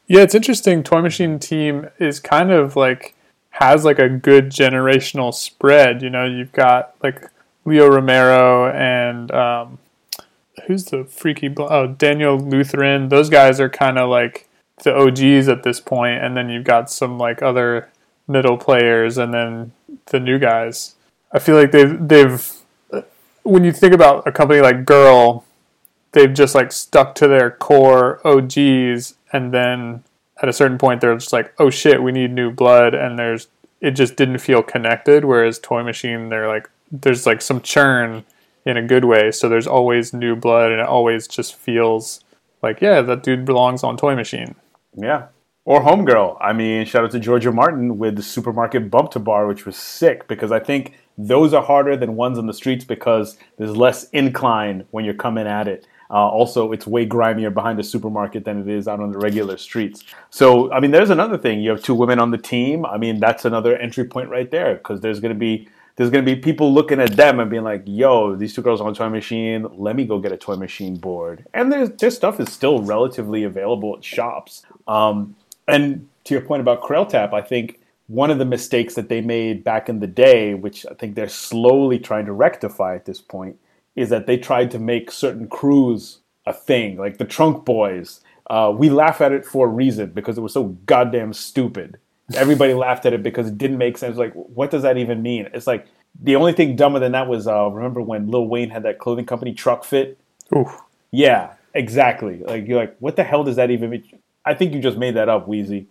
Yeah, 0.08 0.22
it's 0.22 0.34
interesting. 0.36 0.84
Toy 0.84 1.02
Machine 1.02 1.38
team 1.38 1.90
is 2.00 2.20
kind 2.20 2.50
of 2.52 2.76
like 2.76 3.14
has 3.52 3.86
like 3.86 4.00
a 4.00 4.10
good 4.10 4.50
generational 4.50 5.34
spread. 5.34 6.02
You 6.02 6.10
know, 6.10 6.26
you've 6.26 6.54
got 6.54 6.96
like 7.04 7.24
Leo 7.66 7.88
Romero 7.88 8.72
and 8.72 9.32
um, 9.32 9.78
who's 10.66 10.86
the 10.86 11.04
freaky 11.06 11.54
oh 11.58 11.88
Daniel 11.88 12.38
Lutheran. 12.38 13.10
Those 13.10 13.30
guys 13.30 13.60
are 13.60 13.70
kind 13.70 13.98
of 13.98 14.10
like 14.10 14.48
the 14.84 14.96
OGs 14.96 15.48
at 15.48 15.64
this 15.64 15.80
point, 15.80 16.24
and 16.24 16.36
then 16.36 16.50
you've 16.50 16.64
got 16.64 16.90
some 16.90 17.18
like 17.18 17.42
other 17.42 17.90
middle 18.28 18.58
players, 18.58 19.18
and 19.18 19.34
then 19.34 19.72
the 20.08 20.20
new 20.20 20.40
guys. 20.40 20.96
I 21.32 21.40
feel 21.40 21.56
like 21.56 21.72
they've 21.72 22.08
they've 22.08 22.52
uh, 22.92 23.02
when 23.44 23.64
you 23.64 23.72
think 23.72 23.94
about 23.94 24.28
a 24.28 24.32
company 24.32 24.62
like 24.62 24.86
Girl, 24.86 25.46
they've 26.12 26.34
just 26.34 26.56
like 26.56 26.72
stuck 26.72 27.16
to 27.16 27.28
their 27.28 27.52
core 27.52 28.26
OGs, 28.26 29.16
and 29.32 29.54
then 29.54 30.04
at 30.42 30.50
a 30.50 30.54
certain 30.54 30.78
point 30.78 31.02
they're 31.02 31.16
just 31.16 31.34
like, 31.34 31.54
oh 31.58 31.70
shit, 31.70 32.02
we 32.04 32.12
need 32.12 32.32
new 32.32 32.52
blood, 32.52 32.94
and 32.94 33.18
there's 33.18 33.48
it 33.82 33.92
just 33.92 34.16
didn't 34.16 34.40
feel 34.40 34.64
connected. 34.64 35.26
Whereas 35.26 35.60
Toy 35.60 35.84
Machine, 35.84 36.30
they're 36.30 36.48
like 36.48 36.70
there's 36.92 37.26
like 37.26 37.42
some 37.42 37.62
churn 37.62 38.24
in 38.68 38.76
a 38.76 38.82
good 38.82 39.06
way, 39.06 39.32
so 39.32 39.48
there's 39.48 39.66
always 39.66 40.14
new 40.14 40.36
blood, 40.36 40.72
and 40.72 40.82
it 40.82 40.88
always 40.88 41.26
just 41.26 41.56
feels 41.56 42.20
like 42.62 42.82
yeah, 42.82 43.02
that 43.02 43.24
dude 43.24 43.46
belongs 43.46 43.82
on 43.84 43.96
Toy 43.96 44.14
Machine. 44.14 44.56
Yeah. 44.96 45.28
Or 45.64 45.82
Homegirl. 45.82 46.38
I 46.42 46.54
mean, 46.54 46.86
shout 46.86 47.06
out 47.06 47.12
to 47.12 47.20
Georgia 47.20 47.52
Martin 47.52 47.98
with 47.98 48.16
the 48.18 48.24
supermarket 48.24 48.92
bump 48.92 49.12
to 49.12 49.20
bar, 49.20 49.48
which 49.48 49.66
was 49.66 49.78
sick 49.78 50.28
because 50.28 50.52
I 50.52 50.60
think 50.60 50.96
those 51.18 51.54
are 51.54 51.64
harder 51.64 51.96
than 51.96 52.16
ones 52.16 52.38
on 52.38 52.48
the 52.48 52.54
streets 52.54 52.84
because 52.84 53.38
there's 53.58 53.76
less 53.76 54.10
incline 54.10 54.86
when 54.92 55.06
you're 55.06 55.14
coming 55.14 55.48
at 55.48 55.68
it. 55.68 55.88
Uh, 56.10 56.28
also, 56.28 56.72
it's 56.72 56.88
way 56.88 57.06
grimier 57.06 57.50
behind 57.50 57.78
the 57.80 57.84
supermarket 57.84 58.46
than 58.46 58.62
it 58.62 58.70
is 58.70 58.88
out 58.88 59.00
on 59.02 59.12
the 59.12 59.18
regular 59.18 59.58
streets. 59.58 60.06
So, 60.30 60.72
I 60.72 60.80
mean, 60.80 60.92
there's 60.92 61.10
another 61.10 61.38
thing. 61.38 61.60
You 61.60 61.72
have 61.72 61.84
two 61.84 61.96
women 61.96 62.20
on 62.20 62.32
the 62.32 62.38
team. 62.38 62.86
I 62.86 62.98
mean, 62.98 63.20
that's 63.20 63.44
another 63.44 63.78
entry 63.78 64.06
point 64.06 64.30
right 64.30 64.50
there 64.50 64.76
because 64.76 65.02
there's 65.02 65.20
going 65.20 65.34
to 65.34 65.40
be 65.40 65.68
there's 65.98 66.12
to 66.12 66.22
be 66.22 66.36
people 66.36 66.72
looking 66.74 67.02
at 67.02 67.18
them 67.18 67.40
and 67.40 67.50
being 67.50 67.64
like, 67.64 67.84
"Yo, 67.86 68.36
these 68.36 68.54
two 68.54 68.62
girls 68.62 68.80
on 68.80 68.90
a 68.90 68.94
Toy 68.94 69.10
Machine. 69.10 69.68
Let 69.78 69.96
me 69.96 70.06
go 70.06 70.20
get 70.20 70.32
a 70.32 70.38
Toy 70.38 70.56
Machine 70.56 70.96
board." 70.96 71.46
And 71.54 71.72
their 71.72 72.12
stuff 72.12 72.40
is 72.40 72.52
still 72.52 72.80
relatively 72.84 73.44
available 73.44 73.98
at 73.98 74.04
shops. 74.04 74.64
Um, 74.88 75.36
and 75.68 76.08
to 76.26 76.34
your 76.36 76.42
point 76.42 76.62
about 76.62 76.82
Crailtap, 76.82 77.34
I 77.34 77.42
think 77.42 77.80
one 78.08 78.32
of 78.32 78.38
the 78.38 78.46
mistakes 78.46 78.94
that 78.94 79.10
they 79.10 79.22
made 79.22 79.64
back 79.64 79.90
in 79.90 80.00
the 80.00 80.08
day, 80.08 80.54
which 80.54 80.86
I 80.86 80.94
think 80.94 81.16
they're 81.16 81.28
slowly 81.28 82.00
trying 82.00 82.26
to 82.26 82.32
rectify 82.32 82.96
at 82.96 83.06
this 83.06 83.20
point, 83.20 83.58
is 83.96 84.10
that 84.10 84.28
they 84.28 84.38
tried 84.38 84.72
to 84.72 84.80
make 84.80 85.12
certain 85.12 85.48
crews 85.48 86.20
a 86.46 86.54
thing, 86.54 86.98
like 86.98 87.18
the 87.18 87.26
Trunk 87.26 87.66
Boys. 87.66 88.22
Uh, 88.50 88.74
we 88.74 88.90
laugh 88.90 89.20
at 89.20 89.34
it 89.34 89.46
for 89.46 89.66
a 89.66 89.70
reason 89.70 90.12
because 90.12 90.38
it 90.38 90.42
was 90.42 90.54
so 90.54 90.78
goddamn 90.86 91.34
stupid. 91.34 91.98
Everybody 92.34 92.74
laughed 92.74 93.06
at 93.06 93.14
it 93.14 93.24
because 93.24 93.48
it 93.48 93.58
didn't 93.58 93.78
make 93.78 93.98
sense. 93.98 94.18
Like, 94.18 94.34
what 94.34 94.70
does 94.70 94.84
that 94.84 94.98
even 94.98 95.22
mean? 95.22 95.50
It's 95.54 95.68
like 95.68 95.88
the 96.22 96.36
only 96.36 96.54
thing 96.54 96.76
dumber 96.76 97.00
than 97.00 97.14
that 97.14 97.28
was 97.28 97.48
uh, 97.48 97.68
remember 97.70 98.02
when 98.02 98.30
Lil 98.30 98.48
Wayne 98.48 98.70
had 98.70 98.84
that 98.84 99.00
clothing 99.00 99.26
company 99.26 99.54
Trukfit? 99.54 100.16
Oof. 100.56 100.82
Yeah, 101.12 101.54
exactly. 101.74 102.40
Like 102.40 102.68
you're 102.68 102.80
like, 102.80 102.98
what 103.00 103.16
the 103.16 103.24
hell 103.24 103.44
does 103.44 103.56
that 103.56 103.72
even 103.72 103.90
mean? 103.90 104.04
I 104.46 104.54
think 104.54 104.74
you 104.74 104.82
just 104.82 104.98
made 104.98 105.16
that 105.16 105.30
up, 105.30 105.48
Weezy. 105.48 105.88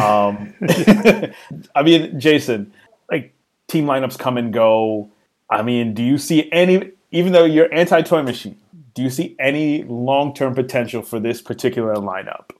Um, 0.00 0.54
I 1.74 1.82
mean, 1.82 2.18
Jason, 2.20 2.72
like 3.10 3.34
team 3.68 3.86
lineups 3.86 4.18
come 4.18 4.36
and 4.36 4.52
go. 4.52 5.10
I 5.50 5.62
mean, 5.62 5.94
do 5.94 6.02
you 6.02 6.18
see 6.18 6.50
any? 6.52 6.92
Even 7.12 7.32
though 7.32 7.44
you're 7.44 7.72
anti 7.72 8.02
Toy 8.02 8.22
Machine, 8.22 8.58
do 8.94 9.02
you 9.02 9.10
see 9.10 9.36
any 9.38 9.84
long 9.84 10.34
term 10.34 10.54
potential 10.54 11.02
for 11.02 11.20
this 11.20 11.40
particular 11.40 11.94
lineup? 11.96 12.50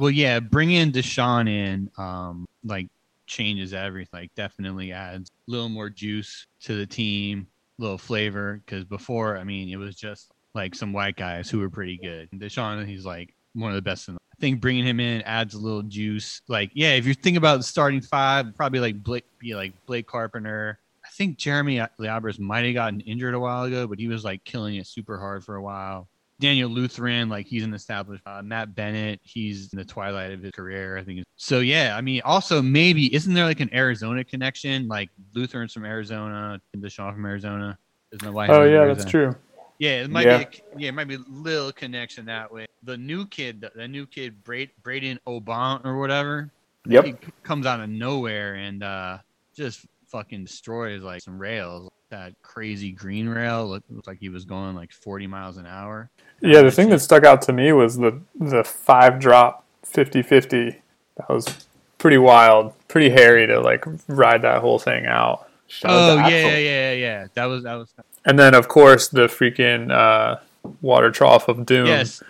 Well, 0.00 0.10
yeah, 0.10 0.40
bringing 0.40 0.92
Dashawn 0.92 1.46
in, 1.46 1.90
um, 1.98 2.48
like 2.64 2.88
changes 3.26 3.74
everything. 3.74 4.20
Like, 4.20 4.34
definitely 4.34 4.92
adds 4.92 5.28
a 5.46 5.50
little 5.50 5.68
more 5.68 5.90
juice 5.90 6.46
to 6.62 6.74
the 6.74 6.86
team, 6.86 7.46
a 7.78 7.82
little 7.82 7.98
flavor. 7.98 8.62
Because 8.64 8.86
before, 8.86 9.36
I 9.36 9.44
mean, 9.44 9.68
it 9.68 9.76
was 9.76 9.94
just 9.94 10.32
like 10.54 10.74
some 10.74 10.94
white 10.94 11.16
guys 11.16 11.50
who 11.50 11.58
were 11.58 11.68
pretty 11.68 11.98
good. 11.98 12.30
Dashawn, 12.30 12.86
he's 12.86 13.04
like 13.04 13.34
one 13.52 13.72
of 13.72 13.76
the 13.76 13.82
best 13.82 14.08
in 14.08 14.14
the 14.14 14.20
I 14.32 14.40
think 14.40 14.62
bringing 14.62 14.86
him 14.86 15.00
in 15.00 15.20
adds 15.20 15.52
a 15.52 15.58
little 15.58 15.82
juice. 15.82 16.40
Like, 16.48 16.70
yeah, 16.72 16.92
if 16.92 17.06
you 17.06 17.12
think 17.12 17.36
about 17.36 17.58
the 17.58 17.62
starting 17.62 18.00
five, 18.00 18.56
probably 18.56 18.80
like 18.80 19.02
Blake, 19.02 19.26
be 19.38 19.54
like 19.54 19.74
Blake 19.84 20.06
Carpenter. 20.06 20.78
I 21.04 21.08
think 21.10 21.36
Jeremy 21.36 21.82
Leabres 21.98 22.40
might 22.40 22.64
have 22.64 22.72
gotten 22.72 23.00
injured 23.00 23.34
a 23.34 23.38
while 23.38 23.64
ago, 23.64 23.86
but 23.86 23.98
he 23.98 24.08
was 24.08 24.24
like 24.24 24.44
killing 24.44 24.76
it 24.76 24.86
super 24.86 25.18
hard 25.18 25.44
for 25.44 25.56
a 25.56 25.62
while. 25.62 26.08
Daniel 26.40 26.68
Lutheran, 26.68 27.28
like 27.28 27.46
he's 27.46 27.62
an 27.62 27.74
established. 27.74 28.22
Uh, 28.26 28.42
Matt 28.42 28.74
Bennett, 28.74 29.20
he's 29.22 29.72
in 29.72 29.78
the 29.78 29.84
twilight 29.84 30.32
of 30.32 30.42
his 30.42 30.50
career, 30.50 30.96
I 30.96 31.04
think. 31.04 31.24
So 31.36 31.60
yeah, 31.60 31.94
I 31.96 32.00
mean, 32.00 32.22
also 32.24 32.60
maybe 32.60 33.14
isn't 33.14 33.32
there 33.32 33.44
like 33.44 33.60
an 33.60 33.72
Arizona 33.72 34.24
connection? 34.24 34.88
Like 34.88 35.10
Lutheran's 35.34 35.72
from 35.72 35.84
Arizona, 35.84 36.60
Dashawn 36.76 37.14
from 37.14 37.26
Arizona. 37.26 37.78
Isn't 38.12 38.24
that 38.24 38.32
why? 38.32 38.48
Oh 38.48 38.64
yeah, 38.64 38.86
that's 38.86 39.08
true. 39.08 39.36
Yeah, 39.78 40.02
it 40.02 40.10
might 40.10 40.26
yeah. 40.26 40.38
be. 40.38 40.44
A, 40.44 40.78
yeah, 40.78 40.88
it 40.88 40.92
might 40.92 41.08
be 41.08 41.14
a 41.14 41.24
little 41.28 41.72
connection 41.72 42.26
that 42.26 42.52
way. 42.52 42.66
The 42.82 42.96
new 42.96 43.26
kid, 43.26 43.60
the, 43.60 43.72
the 43.74 43.88
new 43.88 44.06
kid, 44.06 44.42
Braden, 44.44 44.74
Braden 44.82 45.20
Hoban 45.26 45.84
or 45.84 45.98
whatever. 45.98 46.50
Yep. 46.86 47.04
He 47.04 47.14
comes 47.42 47.66
out 47.66 47.80
of 47.80 47.88
nowhere 47.88 48.54
and 48.54 48.82
uh, 48.82 49.18
just 49.54 49.86
fucking 50.08 50.44
destroys 50.44 51.02
like 51.02 51.22
some 51.22 51.38
rails. 51.38 51.90
That 52.10 52.34
crazy 52.42 52.92
green 52.92 53.28
rail 53.28 53.66
looked, 53.66 53.90
looked 53.90 54.06
like 54.06 54.18
he 54.18 54.28
was 54.28 54.44
going 54.44 54.74
like 54.74 54.92
40 54.92 55.26
miles 55.26 55.56
an 55.56 55.66
hour. 55.66 56.10
Yeah, 56.40 56.62
the 56.62 56.70
thing 56.70 56.88
that 56.90 57.00
stuck 57.00 57.24
out 57.24 57.42
to 57.42 57.52
me 57.52 57.72
was 57.72 57.96
the 57.96 58.20
the 58.38 58.64
five 58.64 59.20
drop 59.20 59.64
50-50. 59.86 60.76
That 61.16 61.28
was 61.28 61.66
pretty 61.98 62.18
wild, 62.18 62.72
pretty 62.88 63.10
hairy 63.10 63.46
to 63.46 63.60
like 63.60 63.84
ride 64.08 64.42
that 64.42 64.60
whole 64.60 64.78
thing 64.78 65.06
out. 65.06 65.48
Shout 65.68 65.92
oh 65.92 66.16
yeah, 66.16 66.28
yeah, 66.28 66.56
yeah, 66.58 66.92
yeah. 66.92 67.26
That 67.34 67.44
was 67.44 67.62
that 67.62 67.74
was 67.74 67.94
and 68.24 68.38
then, 68.38 68.54
of 68.54 68.68
course, 68.68 69.08
the 69.08 69.26
freaking 69.26 69.90
uh, 69.90 70.40
water 70.80 71.10
trough 71.10 71.48
of 71.48 71.66
doom. 71.66 71.86
Yes, 71.86 72.22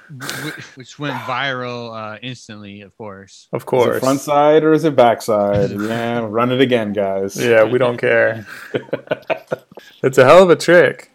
which 0.75 0.99
went 0.99 1.17
viral 1.17 1.95
uh, 1.95 2.19
instantly. 2.23 2.81
Of 2.83 2.97
course, 2.97 3.49
of 3.53 3.67
course. 3.67 4.01
front 4.01 4.21
side 4.21 4.65
or 4.65 4.73
is 4.73 4.85
it 4.85 4.97
backside? 4.97 5.71
yeah, 5.81 6.21
run 6.21 6.53
it 6.53 6.61
again, 6.61 6.93
guys. 6.93 7.37
Yeah, 7.37 7.65
we 7.65 7.79
don't 7.79 7.99
care. 7.99 8.47
it's 10.03 10.19
a 10.19 10.25
hell 10.25 10.43
of 10.43 10.51
a 10.51 10.57
trick. 10.57 11.11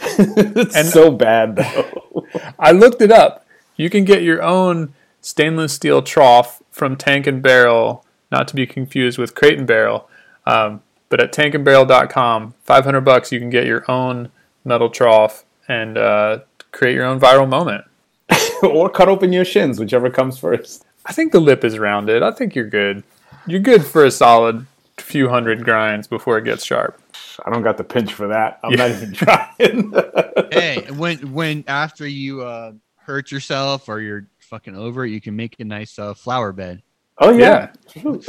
it's 0.00 0.76
and 0.76 0.86
so 0.86 1.10
bad 1.10 1.56
though. 1.56 2.26
I 2.58 2.72
looked 2.72 3.02
it 3.02 3.10
up. 3.10 3.46
You 3.76 3.90
can 3.90 4.04
get 4.04 4.22
your 4.22 4.42
own 4.42 4.94
stainless 5.20 5.72
steel 5.72 6.02
trough 6.02 6.62
from 6.70 6.96
Tank 6.96 7.26
and 7.26 7.42
Barrel, 7.42 8.04
not 8.30 8.48
to 8.48 8.54
be 8.54 8.66
confused 8.66 9.18
with 9.18 9.34
Crate 9.34 9.58
and 9.58 9.66
Barrel. 9.66 10.08
Um, 10.46 10.82
but 11.08 11.20
at 11.20 11.32
tankandbarrel.com, 11.32 12.54
500 12.62 13.00
bucks, 13.00 13.32
you 13.32 13.40
can 13.40 13.50
get 13.50 13.66
your 13.66 13.90
own 13.90 14.30
metal 14.64 14.90
trough 14.90 15.44
and 15.68 15.96
uh, 15.98 16.40
create 16.72 16.94
your 16.94 17.04
own 17.04 17.20
viral 17.20 17.48
moment. 17.48 17.84
or 18.62 18.90
cut 18.90 19.08
open 19.08 19.32
your 19.32 19.44
shins, 19.44 19.78
whichever 19.78 20.10
comes 20.10 20.38
first. 20.38 20.84
I 21.06 21.12
think 21.12 21.32
the 21.32 21.40
lip 21.40 21.64
is 21.64 21.78
rounded. 21.78 22.22
I 22.22 22.30
think 22.32 22.54
you're 22.54 22.68
good. 22.68 23.02
You're 23.46 23.60
good 23.60 23.84
for 23.84 24.04
a 24.04 24.10
solid 24.10 24.66
few 24.98 25.28
hundred 25.28 25.64
grinds 25.64 26.06
before 26.06 26.38
it 26.38 26.44
gets 26.44 26.64
sharp. 26.64 27.00
I 27.44 27.50
don't 27.50 27.62
got 27.62 27.76
the 27.76 27.84
pinch 27.84 28.12
for 28.12 28.28
that. 28.28 28.60
I'm 28.62 28.72
yeah. 28.72 28.76
not 28.76 28.90
even 28.90 29.12
trying. 29.12 29.94
hey, 30.52 30.86
when 30.92 31.32
when 31.32 31.64
after 31.66 32.06
you 32.06 32.42
uh, 32.42 32.72
hurt 32.96 33.30
yourself 33.30 33.88
or 33.88 34.00
you're 34.00 34.26
fucking 34.38 34.76
over 34.76 35.06
it, 35.06 35.10
you 35.10 35.20
can 35.20 35.36
make 35.36 35.58
a 35.60 35.64
nice 35.64 35.98
uh, 35.98 36.14
flower 36.14 36.52
bed. 36.52 36.82
Oh 37.18 37.30
yeah. 37.30 37.70
yeah. 37.94 38.02
put, 38.02 38.28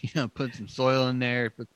you 0.00 0.10
know, 0.14 0.28
put 0.28 0.54
some 0.54 0.68
soil 0.68 1.08
in 1.08 1.18
there. 1.18 1.50
Put, 1.50 1.68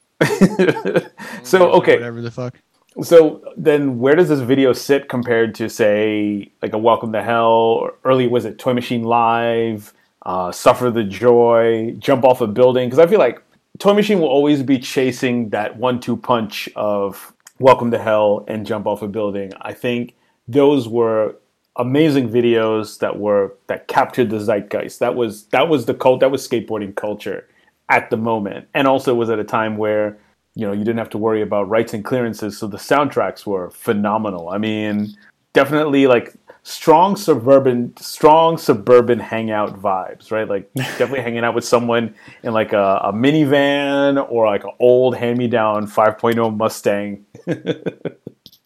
so 1.42 1.70
okay, 1.72 1.94
whatever 1.94 2.20
the 2.20 2.30
fuck. 2.30 2.58
So 3.00 3.44
then, 3.56 4.00
where 4.00 4.16
does 4.16 4.28
this 4.28 4.40
video 4.40 4.72
sit 4.72 5.08
compared 5.08 5.54
to, 5.56 5.68
say, 5.68 6.50
like 6.60 6.72
a 6.72 6.78
Welcome 6.78 7.12
to 7.12 7.22
Hell? 7.22 7.90
Early 8.04 8.26
was 8.26 8.44
it 8.44 8.58
Toy 8.58 8.74
Machine 8.74 9.04
Live? 9.04 9.94
Uh, 10.26 10.50
Suffer 10.50 10.90
the 10.90 11.04
Joy, 11.04 11.94
Jump 11.98 12.24
Off 12.24 12.40
a 12.40 12.48
Building? 12.48 12.88
Because 12.88 12.98
I 12.98 13.06
feel 13.06 13.20
like 13.20 13.40
Toy 13.78 13.94
Machine 13.94 14.18
will 14.18 14.28
always 14.28 14.64
be 14.64 14.76
chasing 14.80 15.50
that 15.50 15.76
one-two 15.76 16.16
punch 16.16 16.68
of 16.74 17.32
Welcome 17.60 17.92
to 17.92 17.98
Hell 17.98 18.44
and 18.48 18.66
Jump 18.66 18.88
Off 18.88 19.02
a 19.02 19.08
Building. 19.08 19.52
I 19.60 19.72
think 19.72 20.16
those 20.48 20.88
were 20.88 21.36
amazing 21.76 22.28
videos 22.28 22.98
that 22.98 23.20
were 23.20 23.54
that 23.68 23.86
captured 23.86 24.30
the 24.30 24.40
zeitgeist. 24.40 24.98
That 24.98 25.14
was 25.14 25.44
that 25.46 25.68
was 25.68 25.86
the 25.86 25.94
cult. 25.94 26.20
That 26.20 26.32
was 26.32 26.46
skateboarding 26.46 26.96
culture 26.96 27.46
at 27.88 28.10
the 28.10 28.16
moment, 28.16 28.66
and 28.74 28.88
also 28.88 29.14
was 29.14 29.30
at 29.30 29.38
a 29.38 29.44
time 29.44 29.76
where 29.76 30.18
you 30.60 30.66
know 30.66 30.72
you 30.72 30.84
didn't 30.84 30.98
have 30.98 31.10
to 31.10 31.18
worry 31.18 31.42
about 31.42 31.68
rights 31.68 31.94
and 31.94 32.04
clearances, 32.04 32.58
so 32.58 32.66
the 32.66 32.76
soundtracks 32.76 33.46
were 33.46 33.70
phenomenal. 33.70 34.48
I 34.50 34.58
mean, 34.58 35.16
definitely 35.52 36.06
like 36.06 36.34
strong 36.62 37.16
suburban 37.16 37.96
strong 37.96 38.58
suburban 38.58 39.18
hangout 39.18 39.80
vibes 39.80 40.30
right 40.30 40.46
like 40.46 40.70
definitely 40.76 41.22
hanging 41.22 41.42
out 41.42 41.54
with 41.54 41.64
someone 41.64 42.14
in 42.42 42.52
like 42.52 42.74
a, 42.74 43.00
a 43.02 43.12
minivan 43.14 44.30
or 44.30 44.44
like 44.44 44.62
an 44.62 44.70
old 44.78 45.16
hand-me-down 45.16 45.86
5.0 45.86 46.54
mustang 46.58 47.24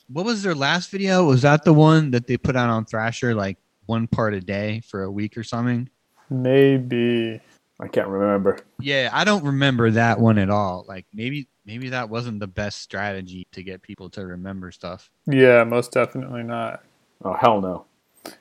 what 0.08 0.24
was 0.24 0.42
their 0.42 0.54
last 0.54 0.90
video? 0.90 1.24
Was 1.24 1.42
that 1.42 1.64
the 1.64 1.72
one 1.72 2.10
that 2.12 2.26
they 2.26 2.36
put 2.36 2.56
out 2.56 2.70
on 2.70 2.84
Thrasher 2.84 3.34
like 3.34 3.58
one 3.86 4.06
part 4.06 4.34
a 4.34 4.40
day 4.40 4.80
for 4.86 5.02
a 5.02 5.10
week 5.10 5.36
or 5.36 5.42
something? 5.42 5.88
Maybe. 6.30 7.40
I 7.80 7.88
can't 7.88 8.08
remember. 8.08 8.60
Yeah, 8.78 9.10
I 9.12 9.24
don't 9.24 9.44
remember 9.44 9.90
that 9.90 10.20
one 10.20 10.38
at 10.38 10.50
all. 10.50 10.84
Like 10.86 11.06
maybe 11.12 11.48
maybe 11.64 11.88
that 11.90 12.08
wasn't 12.08 12.40
the 12.40 12.46
best 12.46 12.80
strategy 12.80 13.46
to 13.52 13.62
get 13.62 13.82
people 13.82 14.10
to 14.10 14.26
remember 14.26 14.70
stuff. 14.70 15.10
Yeah, 15.26 15.64
most 15.64 15.92
definitely 15.92 16.42
not. 16.42 16.82
Oh 17.24 17.34
hell 17.34 17.60
no. 17.60 17.84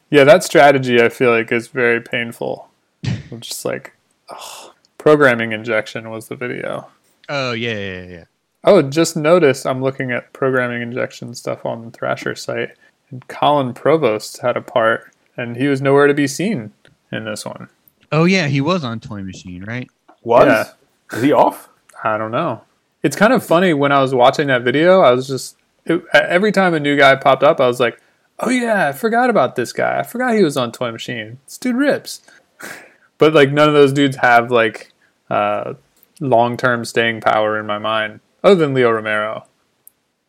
Yeah, 0.09 0.23
that 0.23 0.43
strategy 0.43 1.01
I 1.01 1.09
feel 1.09 1.31
like 1.31 1.51
is 1.51 1.67
very 1.67 2.01
painful. 2.01 2.69
just 3.39 3.65
like 3.65 3.93
ugh. 4.29 4.71
programming 4.97 5.51
injection 5.51 6.09
was 6.09 6.27
the 6.27 6.35
video. 6.35 6.87
Oh 7.29 7.53
yeah, 7.53 7.77
yeah, 7.77 8.03
yeah. 8.03 8.23
Oh, 8.63 8.81
just 8.81 9.17
noticed 9.17 9.65
I'm 9.65 9.81
looking 9.81 10.11
at 10.11 10.31
programming 10.31 10.81
injection 10.81 11.35
stuff 11.35 11.65
on 11.65 11.85
the 11.85 11.91
Thrasher 11.91 12.35
site, 12.35 12.75
and 13.11 13.27
Collin 13.27 13.73
Provost 13.73 14.39
had 14.39 14.55
a 14.55 14.61
part, 14.61 15.11
and 15.35 15.57
he 15.57 15.67
was 15.67 15.81
nowhere 15.81 16.07
to 16.07 16.13
be 16.13 16.27
seen 16.27 16.71
in 17.11 17.25
this 17.25 17.45
one. 17.45 17.69
Oh 18.11 18.23
yeah, 18.23 18.47
he 18.47 18.61
was 18.61 18.83
on 18.83 18.99
Toy 18.99 19.21
Machine, 19.21 19.63
right? 19.63 19.89
Was? 20.21 20.45
Yeah. 20.45 21.17
Is 21.17 21.23
he 21.23 21.31
off? 21.31 21.67
I 22.03 22.17
don't 22.17 22.31
know. 22.31 22.63
It's 23.03 23.15
kind 23.15 23.33
of 23.33 23.45
funny 23.45 23.73
when 23.73 23.91
I 23.91 24.01
was 24.01 24.15
watching 24.15 24.47
that 24.47 24.63
video. 24.63 25.01
I 25.01 25.11
was 25.11 25.27
just 25.27 25.57
it, 25.85 26.03
every 26.13 26.51
time 26.51 26.73
a 26.73 26.79
new 26.79 26.97
guy 26.97 27.15
popped 27.15 27.43
up, 27.43 27.59
I 27.59 27.67
was 27.67 27.79
like, 27.79 28.01
"Oh 28.39 28.49
yeah, 28.49 28.87
I 28.87 28.91
forgot 28.93 29.29
about 29.29 29.55
this 29.55 29.73
guy. 29.73 29.99
I 29.99 30.03
forgot 30.03 30.35
he 30.35 30.43
was 30.43 30.57
on 30.57 30.71
Toy 30.71 30.91
Machine. 30.91 31.39
This 31.45 31.57
dude 31.57 31.75
rips." 31.75 32.21
but 33.17 33.33
like 33.33 33.51
none 33.51 33.67
of 33.67 33.73
those 33.73 33.93
dudes 33.93 34.17
have 34.17 34.51
like 34.51 34.91
uh, 35.29 35.73
long 36.19 36.57
term 36.57 36.85
staying 36.85 37.21
power 37.21 37.59
in 37.59 37.65
my 37.65 37.77
mind 37.77 38.21
other 38.43 38.55
than 38.55 38.73
Leo 38.73 38.91
Romero. 38.91 39.45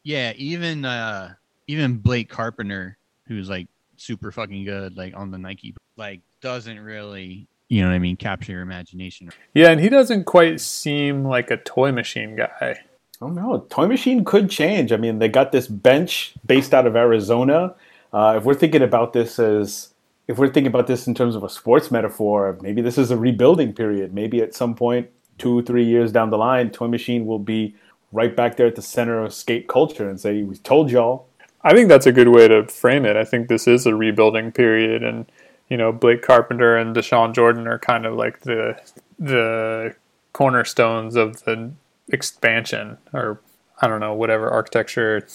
Yeah, 0.03 0.33
even 0.37 0.85
uh 0.85 1.35
even 1.67 1.97
Blake 1.99 2.29
Carpenter, 2.29 2.99
who's 3.27 3.49
like 3.49 3.69
super 3.97 4.33
fucking 4.33 4.65
good, 4.65 4.97
like 4.97 5.15
on 5.17 5.31
the 5.31 5.39
Nike, 5.39 5.75
like 5.97 6.21
doesn't 6.41 6.79
really, 6.81 7.47
you 7.75 7.83
know 7.83 7.89
what 7.89 7.97
I 7.97 7.99
mean, 7.99 8.15
capture 8.15 8.53
your 8.53 8.61
imagination. 8.61 9.31
Yeah, 9.53 9.71
and 9.71 9.81
he 9.81 9.89
doesn't 9.89 10.27
quite 10.27 10.61
seem 10.61 11.25
like 11.25 11.51
a 11.51 11.57
toy 11.57 11.91
machine 11.91 12.37
guy. 12.37 12.79
Oh 13.21 13.27
no, 13.27 13.67
toy 13.69 13.89
machine 13.89 14.25
could 14.25 14.49
change. 14.49 14.93
I 14.93 14.97
mean, 14.97 15.19
they 15.19 15.29
got 15.29 15.51
this 15.51 15.67
bench 15.67 16.35
based 16.47 16.73
out 16.73 16.87
of 16.87 16.95
Arizona. 16.95 17.75
Uh, 18.13 18.35
if 18.37 18.45
we're 18.45 18.55
thinking 18.55 18.83
about 18.83 19.13
this 19.13 19.41
as 19.41 19.93
if 20.29 20.39
we're 20.39 20.53
thinking 20.53 20.69
about 20.69 20.87
this 20.87 21.09
in 21.09 21.17
terms 21.17 21.35
of 21.35 21.43
a 21.43 21.49
sports 21.49 21.91
metaphor, 21.91 22.57
maybe 22.63 22.81
this 22.81 22.97
is 22.97 23.11
a 23.11 23.17
rebuilding 23.17 23.73
period. 23.73 24.15
Maybe 24.15 24.41
at 24.41 24.55
some 24.55 24.77
point, 24.77 25.11
two, 25.39 25.65
three 25.65 25.85
years 25.85 26.13
down 26.13 26.31
the 26.31 26.39
line, 26.39 26.71
Toy 26.71 26.87
Machine 26.87 27.27
will 27.27 27.41
be 27.41 27.75
right 28.13 28.37
back 28.37 28.57
there 28.57 28.69
at 28.69 28.77
the 28.77 28.83
center 28.83 29.21
of 29.21 29.35
skate 29.35 29.67
culture 29.67 30.09
and 30.09 30.21
say, 30.21 30.45
"We 30.45 30.59
told 30.59 30.93
y'all." 30.93 31.27
I 31.65 31.75
think 31.75 31.89
that's 31.89 32.07
a 32.07 32.13
good 32.13 32.29
way 32.29 32.47
to 32.47 32.69
frame 32.69 33.05
it. 33.05 33.17
I 33.17 33.25
think 33.25 33.49
this 33.49 33.67
is 33.67 33.85
a 33.85 33.97
rebuilding 33.97 34.53
period, 34.53 35.03
and 35.03 35.27
you 35.69 35.77
know, 35.77 35.93
Blake 35.93 36.23
Carpenter 36.23 36.77
and 36.77 36.95
Dashawn 36.95 37.35
Jordan 37.35 37.67
are 37.67 37.79
kind 37.79 38.07
of 38.07 38.15
like 38.15 38.41
the 38.41 38.81
the 39.19 39.95
cornerstones 40.33 41.17
of 41.17 41.45
the 41.45 41.73
expansion, 42.09 42.99
or 43.13 43.41
I 43.81 43.89
don't 43.89 44.01
know, 44.01 44.15
whatever 44.15 44.51
architecture 44.51 45.27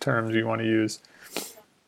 terms 0.00 0.34
you 0.34 0.46
want 0.46 0.60
to 0.60 0.66
use. 0.66 1.00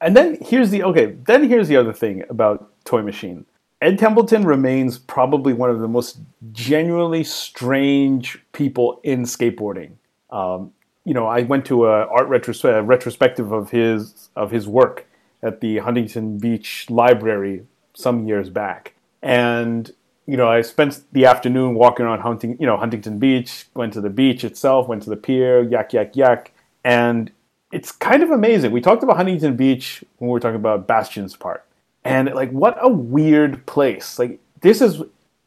And 0.01 0.17
then 0.17 0.39
here's 0.41 0.71
the 0.71 0.83
okay. 0.85 1.07
Then 1.27 1.49
here's 1.49 1.69
the 1.69 1.77
other 1.77 1.93
thing 1.93 2.25
about 2.29 2.71
Toy 2.85 3.03
Machine. 3.03 3.45
Ed 3.81 3.99
Templeton 3.99 4.45
remains 4.45 4.99
probably 4.99 5.53
one 5.53 5.69
of 5.69 5.81
the 5.81 5.89
most 5.89 6.19
genuinely 6.53 7.25
strange 7.25 8.39
people 8.53 9.01
in 9.03 9.25
skateboarding. 9.25 9.93
Um, 10.31 10.73
you 11.05 11.15
know, 11.15 11.27
I 11.27 11.43
went 11.43 11.65
to 11.67 11.87
a 11.87 12.07
art 12.07 12.29
retros- 12.29 12.65
a 12.65 12.83
retrospective 12.83 13.53
of 13.53 13.71
his 13.71 14.31
of 14.37 14.51
his 14.51 14.69
work 14.69 15.07
at 15.43 15.61
the 15.61 15.79
Huntington 15.79 16.39
Beach 16.39 16.87
Library 16.89 17.67
some 17.95 18.27
years 18.27 18.49
back, 18.51 18.95
and 19.23 19.91
you 20.27 20.37
know, 20.37 20.49
I 20.49 20.63
spent 20.63 21.03
the 21.13 21.27
afternoon 21.27 21.75
walking 21.75 22.07
around 22.07 22.21
Hunting, 22.21 22.57
you 22.61 22.67
know, 22.67 22.77
Huntington 22.77 23.19
Beach. 23.19 23.67
Went 23.75 23.93
to 23.95 24.01
the 24.01 24.11
beach 24.11 24.45
itself, 24.45 24.89
went 24.89 25.03
to 25.03 25.11
the 25.11 25.17
pier, 25.17 25.63
yak 25.63 25.93
yak 25.93 26.15
yak, 26.17 26.53
and 26.85 27.31
it's 27.73 27.91
kind 27.91 28.23
of 28.23 28.31
amazing. 28.31 28.71
We 28.71 28.81
talked 28.81 29.03
about 29.03 29.17
Huntington 29.17 29.57
Beach 29.57 30.05
when 30.19 30.29
we 30.29 30.33
were 30.33 30.41
talking 30.41 30.57
about 30.57 30.87
Bastion's 30.87 31.37
part, 31.37 31.65
and 32.05 32.33
like, 32.35 32.51
what 32.51 32.77
a 32.81 32.89
weird 32.89 33.67
place! 33.67 34.19
Like, 34.19 34.39
this 34.61 34.81
is 34.81 35.03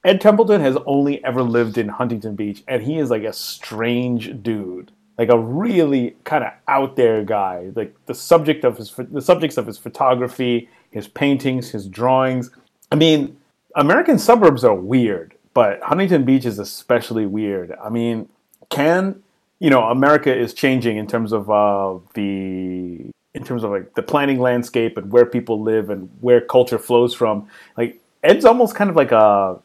Ed 0.05 0.21
Templeton 0.21 0.61
has 0.61 0.77
only 0.85 1.23
ever 1.25 1.41
lived 1.41 1.79
in 1.79 1.87
Huntington 1.87 2.35
Beach, 2.35 2.63
and 2.67 2.83
he 2.83 2.99
is 2.99 3.09
like 3.09 3.23
a 3.23 3.33
strange 3.33 4.43
dude, 4.43 4.91
like 5.17 5.29
a 5.29 5.39
really 5.39 6.15
kind 6.25 6.43
of 6.43 6.51
out 6.67 6.95
there 6.95 7.23
guy. 7.23 7.71
Like 7.75 7.95
the 8.05 8.13
subject 8.13 8.63
of 8.65 8.77
his 8.77 8.93
the 9.11 9.21
subjects 9.21 9.57
of 9.57 9.65
his 9.65 9.79
photography, 9.79 10.69
his 10.95 11.09
paintings, 11.09 11.71
his 11.71 11.87
drawings. 11.89 12.49
I 12.89 12.95
mean, 12.95 13.35
American 13.75 14.17
suburbs 14.17 14.63
are 14.63 14.73
weird, 14.73 15.35
but 15.53 15.81
Huntington 15.81 16.23
Beach 16.23 16.45
is 16.45 16.57
especially 16.57 17.25
weird. 17.25 17.75
I 17.83 17.89
mean, 17.89 18.29
can 18.69 19.21
you 19.59 19.69
know 19.69 19.83
America 19.83 20.33
is 20.33 20.53
changing 20.53 20.95
in 20.95 21.05
terms 21.05 21.33
of 21.33 21.51
uh, 21.51 21.99
the 22.13 23.11
in 23.33 23.43
terms 23.43 23.65
of 23.65 23.71
like 23.71 23.93
the 23.95 24.01
planning 24.01 24.39
landscape 24.39 24.97
and 24.97 25.11
where 25.11 25.25
people 25.25 25.61
live 25.61 25.89
and 25.89 26.09
where 26.21 26.39
culture 26.39 26.79
flows 26.79 27.13
from. 27.13 27.49
Like 27.77 27.99
Ed's 28.23 28.45
almost 28.45 28.73
kind 28.75 28.89
of 28.89 28.95
like 28.95 29.11
a 29.11 29.59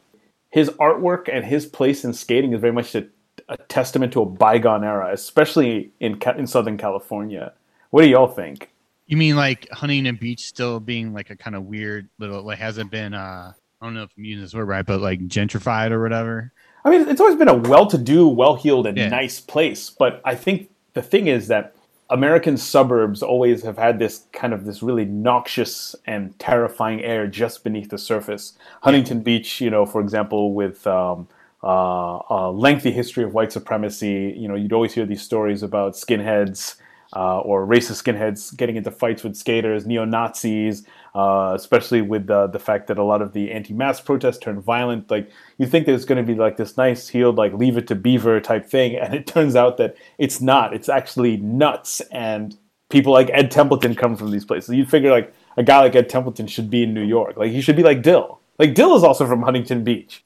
his 0.49 0.69
artwork 0.71 1.29
and 1.31 1.45
his 1.45 1.65
place 1.65 2.03
in 2.03 2.11
skating 2.11 2.51
is 2.51 2.59
very 2.59 2.73
much 2.73 2.93
a, 2.93 3.07
a 3.47 3.55
testament 3.55 4.11
to 4.13 4.21
a 4.21 4.25
bygone 4.25 4.83
era, 4.83 5.13
especially 5.13 5.91
in 6.01 6.21
in 6.37 6.45
Southern 6.45 6.77
California. 6.77 7.53
What 7.91 8.01
do 8.01 8.09
y'all 8.09 8.27
think? 8.27 8.70
You 9.11 9.17
mean 9.17 9.35
like 9.35 9.69
Huntington 9.71 10.15
Beach 10.15 10.45
still 10.45 10.79
being 10.79 11.13
like 11.13 11.31
a 11.31 11.35
kind 11.35 11.53
of 11.53 11.63
weird 11.65 12.07
little 12.17 12.43
like 12.43 12.59
hasn't 12.59 12.89
been 12.89 13.13
uh 13.13 13.51
I 13.81 13.85
don't 13.85 13.93
know 13.93 14.03
if 14.03 14.11
I'm 14.17 14.23
using 14.23 14.41
this 14.41 14.53
word 14.53 14.69
right, 14.69 14.85
but 14.85 15.01
like 15.01 15.19
gentrified 15.27 15.91
or 15.91 16.01
whatever. 16.01 16.53
I 16.85 16.89
mean, 16.89 17.09
it's 17.09 17.19
always 17.19 17.35
been 17.35 17.49
a 17.49 17.53
well-to-do, 17.53 18.27
well-heeled, 18.27 18.87
and 18.87 18.97
Yeah. 18.97 19.09
nice 19.09 19.41
place. 19.41 19.89
But 19.89 20.21
I 20.23 20.35
think 20.35 20.69
the 20.93 21.01
thing 21.01 21.27
is 21.27 21.47
that 21.49 21.75
American 22.09 22.55
suburbs 22.55 23.21
always 23.21 23.63
have 23.63 23.77
had 23.77 23.99
this 23.99 24.23
kind 24.31 24.53
of 24.53 24.63
this 24.65 24.81
really 24.81 25.05
noxious 25.05 25.93
and 26.05 26.37
terrifying 26.39 27.03
air 27.03 27.27
just 27.27 27.65
beneath 27.65 27.89
the 27.89 27.97
surface. 27.97 28.53
Huntington 28.81 29.21
Beach, 29.21 29.59
you 29.59 29.69
know, 29.69 29.85
for 29.85 29.99
example, 29.99 30.53
with 30.53 30.87
um, 30.87 31.27
uh, 31.63 32.19
a 32.29 32.51
lengthy 32.53 32.91
history 32.91 33.25
of 33.25 33.33
white 33.33 33.51
supremacy, 33.51 34.33
you 34.37 34.47
know, 34.47 34.55
you'd 34.55 34.71
always 34.73 34.93
hear 34.93 35.05
these 35.05 35.21
stories 35.21 35.63
about 35.63 35.93
skinheads. 35.95 36.75
Uh, 37.13 37.39
or 37.39 37.67
racist 37.67 38.01
skinheads 38.01 38.55
getting 38.55 38.77
into 38.77 38.89
fights 38.89 39.21
with 39.21 39.35
skaters, 39.35 39.85
neo 39.85 40.05
Nazis, 40.05 40.85
uh, 41.13 41.51
especially 41.53 42.01
with 42.01 42.25
the 42.27 42.47
the 42.47 42.57
fact 42.59 42.87
that 42.87 42.97
a 42.97 43.03
lot 43.03 43.21
of 43.21 43.33
the 43.33 43.51
anti-mask 43.51 44.05
protests 44.05 44.37
turned 44.37 44.63
violent. 44.63 45.11
Like 45.11 45.29
you 45.57 45.67
think 45.67 45.85
there's 45.85 46.05
going 46.05 46.25
to 46.25 46.33
be 46.33 46.39
like 46.39 46.55
this 46.55 46.77
nice 46.77 47.09
healed 47.09 47.35
like 47.35 47.51
leave 47.53 47.75
it 47.75 47.85
to 47.87 47.95
Beaver 47.95 48.39
type 48.39 48.65
thing, 48.65 48.95
and 48.95 49.13
it 49.13 49.27
turns 49.27 49.57
out 49.57 49.75
that 49.75 49.97
it's 50.17 50.39
not. 50.39 50.73
It's 50.73 50.87
actually 50.87 51.35
nuts, 51.37 51.99
and 52.13 52.55
people 52.89 53.11
like 53.11 53.29
Ed 53.33 53.51
Templeton 53.51 53.93
come 53.95 54.15
from 54.15 54.31
these 54.31 54.45
places. 54.45 54.73
You'd 54.73 54.89
figure 54.89 55.11
like 55.11 55.33
a 55.57 55.63
guy 55.63 55.79
like 55.81 55.95
Ed 55.95 56.07
Templeton 56.07 56.47
should 56.47 56.69
be 56.69 56.83
in 56.83 56.93
New 56.93 57.03
York. 57.03 57.35
Like 57.35 57.51
he 57.51 57.59
should 57.59 57.75
be 57.75 57.83
like 57.83 58.03
Dill. 58.03 58.39
Like 58.57 58.73
Dill 58.73 58.95
is 58.95 59.03
also 59.03 59.27
from 59.27 59.41
Huntington 59.41 59.83
Beach. 59.83 60.23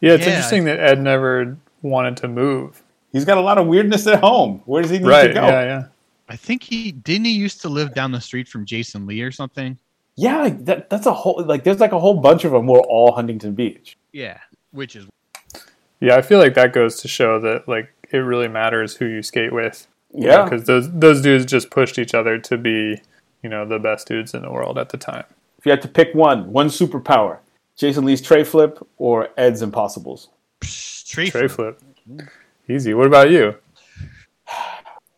Yeah, 0.00 0.14
it's 0.14 0.24
Yeah, 0.24 0.30
interesting 0.30 0.64
that 0.64 0.80
Ed 0.80 1.00
never 1.00 1.56
wanted 1.80 2.16
to 2.18 2.28
move. 2.28 2.82
He's 3.12 3.24
got 3.24 3.38
a 3.38 3.40
lot 3.40 3.56
of 3.58 3.68
weirdness 3.68 4.04
at 4.08 4.18
home. 4.20 4.62
Where 4.66 4.82
does 4.82 4.90
he 4.90 4.98
need 4.98 5.06
Right? 5.06 5.28
to 5.28 5.32
go? 5.34 5.46
Yeah, 5.46 5.62
yeah. 5.62 5.84
I 6.28 6.36
think 6.36 6.62
he 6.62 6.92
didn't 6.92 7.26
he 7.26 7.32
used 7.32 7.60
to 7.62 7.68
live 7.68 7.94
down 7.94 8.12
the 8.12 8.20
street 8.20 8.48
from 8.48 8.64
Jason 8.64 9.06
Lee 9.06 9.20
or 9.22 9.30
something. 9.30 9.78
Yeah, 10.16 10.42
like 10.42 10.64
that, 10.66 10.90
that's 10.90 11.06
a 11.06 11.12
whole 11.12 11.44
like 11.44 11.64
there's 11.64 11.80
like 11.80 11.92
a 11.92 11.98
whole 11.98 12.14
bunch 12.14 12.44
of 12.44 12.52
them 12.52 12.66
were 12.66 12.80
all 12.80 13.12
Huntington 13.12 13.54
Beach. 13.54 13.96
Yeah, 14.12 14.38
which 14.70 14.96
is 14.96 15.06
Yeah, 16.00 16.16
I 16.16 16.22
feel 16.22 16.38
like 16.38 16.54
that 16.54 16.72
goes 16.72 16.96
to 17.00 17.08
show 17.08 17.40
that 17.40 17.68
like 17.68 17.92
it 18.10 18.18
really 18.18 18.48
matters 18.48 18.96
who 18.96 19.06
you 19.06 19.22
skate 19.22 19.52
with. 19.52 19.86
Yeah, 20.12 20.44
because 20.44 20.64
those 20.64 20.90
those 20.92 21.20
dudes 21.20 21.44
just 21.44 21.70
pushed 21.70 21.98
each 21.98 22.14
other 22.14 22.38
to 22.38 22.56
be, 22.56 23.02
you 23.42 23.50
know, 23.50 23.66
the 23.66 23.78
best 23.80 24.06
dudes 24.06 24.32
in 24.34 24.42
the 24.42 24.50
world 24.52 24.78
at 24.78 24.90
the 24.90 24.96
time. 24.96 25.24
if 25.58 25.66
you 25.66 25.70
had 25.70 25.82
to 25.82 25.88
pick 25.88 26.14
one, 26.14 26.52
one 26.52 26.68
superpower, 26.68 27.38
Jason 27.76 28.04
Lee's 28.04 28.22
tray 28.22 28.44
flip 28.44 28.78
or 28.96 29.28
Ed's 29.36 29.60
Impossibles. 29.62 30.28
straight. 30.62 31.32
Tray 31.32 31.48
flip, 31.48 31.80
easy. 32.68 32.94
What 32.94 33.08
about 33.08 33.30
you? 33.30 33.56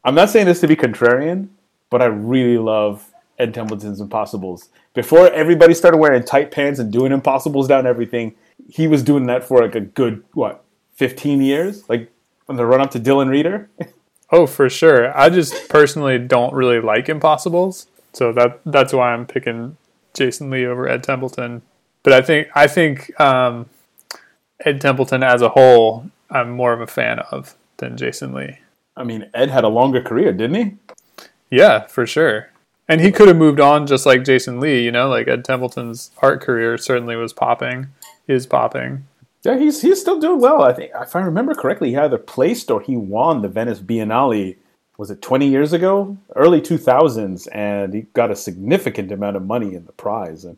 I'm 0.07 0.15
not 0.15 0.31
saying 0.31 0.47
this 0.47 0.61
to 0.61 0.69
be 0.69 0.77
contrarian, 0.77 1.49
but 1.91 2.01
I 2.01 2.07
really 2.07 2.59
love 2.59 3.13
Ed 3.41 3.53
Templeton's 3.53 4.01
Impossibles. 4.01 4.69
Before 4.95 5.29
everybody 5.33 5.75
started 5.75 5.97
wearing 5.97 6.23
tight 6.23 6.53
pants 6.53 6.79
and 6.79 6.93
doing 6.93 7.11
Impossibles 7.11 7.67
down 7.67 7.89
everything, 7.89 8.37
he 8.71 8.87
was 8.87 9.03
doing 9.03 9.27
that 9.27 9.43
for 9.43 9.61
like 9.61 9.75
a 9.75 9.81
good 9.81 10.23
what, 10.33 10.65
15 10.95 11.43
years? 11.43 11.89
Like 11.89 12.13
on 12.49 12.55
the 12.55 12.65
run 12.65 12.81
up 12.81 12.93
to 12.93 13.01
Dylan 13.01 13.29
Rieder. 13.29 13.67
Oh, 14.33 14.49
for 14.49 14.69
sure. 14.69 15.17
I 15.17 15.31
just 15.31 15.69
personally 15.69 16.19
don't 16.19 16.53
really 16.53 16.81
like 16.81 17.09
impossibles, 17.09 17.87
so 18.13 18.33
that 18.33 18.61
that's 18.67 18.93
why 18.93 19.13
I'm 19.13 19.25
picking 19.25 19.77
Jason 20.15 20.51
Lee 20.51 20.67
over 20.67 20.89
Ed 20.89 21.05
Templeton. 21.05 21.63
But 22.03 22.13
I 22.13 22.23
think 22.23 22.49
I 22.53 22.67
think 22.67 23.21
um, 23.21 23.67
Ed 24.65 24.81
Templeton 24.81 25.23
as 25.23 25.43
a 25.43 25.51
whole, 25.51 26.11
I'm 26.29 26.51
more 26.51 26.73
of 26.73 26.81
a 26.81 26.89
fan 26.89 27.21
of 27.21 27.55
than 27.77 27.97
Jason 27.97 28.35
Lee. 28.35 28.59
I 28.97 29.05
mean, 29.05 29.29
Ed 29.35 29.51
had 29.51 29.65
a 29.65 29.69
longer 29.69 30.01
career, 30.03 30.33
didn't 30.33 30.57
he? 30.57 31.27
Yeah, 31.51 31.87
for 31.87 32.07
sure. 32.07 32.51
And 32.89 33.01
he 33.01 33.11
could 33.13 33.29
have 33.29 33.37
moved 33.37 33.61
on 33.61 33.87
just 33.87 34.07
like 34.07 34.25
Jason 34.25 34.61
Lee, 34.61 34.85
you 34.85 34.93
know, 34.93 35.09
like 35.09 35.27
Ed 35.29 35.45
Templeton's 35.45 36.13
art 36.19 36.41
career 36.41 36.79
certainly 36.79 37.17
was 37.17 37.33
popping, 37.33 37.89
is 38.29 38.47
popping. 38.47 39.07
Yeah, 39.45 39.59
he's 39.59 39.83
he's 39.83 40.01
still 40.01 40.19
doing 40.19 40.41
well. 40.41 40.63
I 40.63 40.73
think 40.73 40.93
if 41.01 41.15
I 41.15 41.21
remember 41.21 41.55
correctly, 41.55 41.91
he 41.91 41.97
either 41.97 42.19
placed 42.19 42.71
or 42.71 42.81
he 42.81 42.97
won 42.97 43.43
the 43.43 43.49
Venice 43.49 43.81
Biennale. 43.81 44.57
Was 44.99 45.11
it 45.11 45.21
20 45.21 45.47
years 45.47 45.73
ago? 45.75 46.17
Early 46.35 46.61
2000s, 46.61 47.47
and 47.53 47.93
he 47.93 48.01
got 48.15 48.31
a 48.31 48.37
significant 48.37 49.13
amount 49.13 49.37
of 49.37 49.45
money 49.45 49.75
in 49.75 49.85
the 49.85 49.93
prize. 49.93 50.45
And 50.45 50.57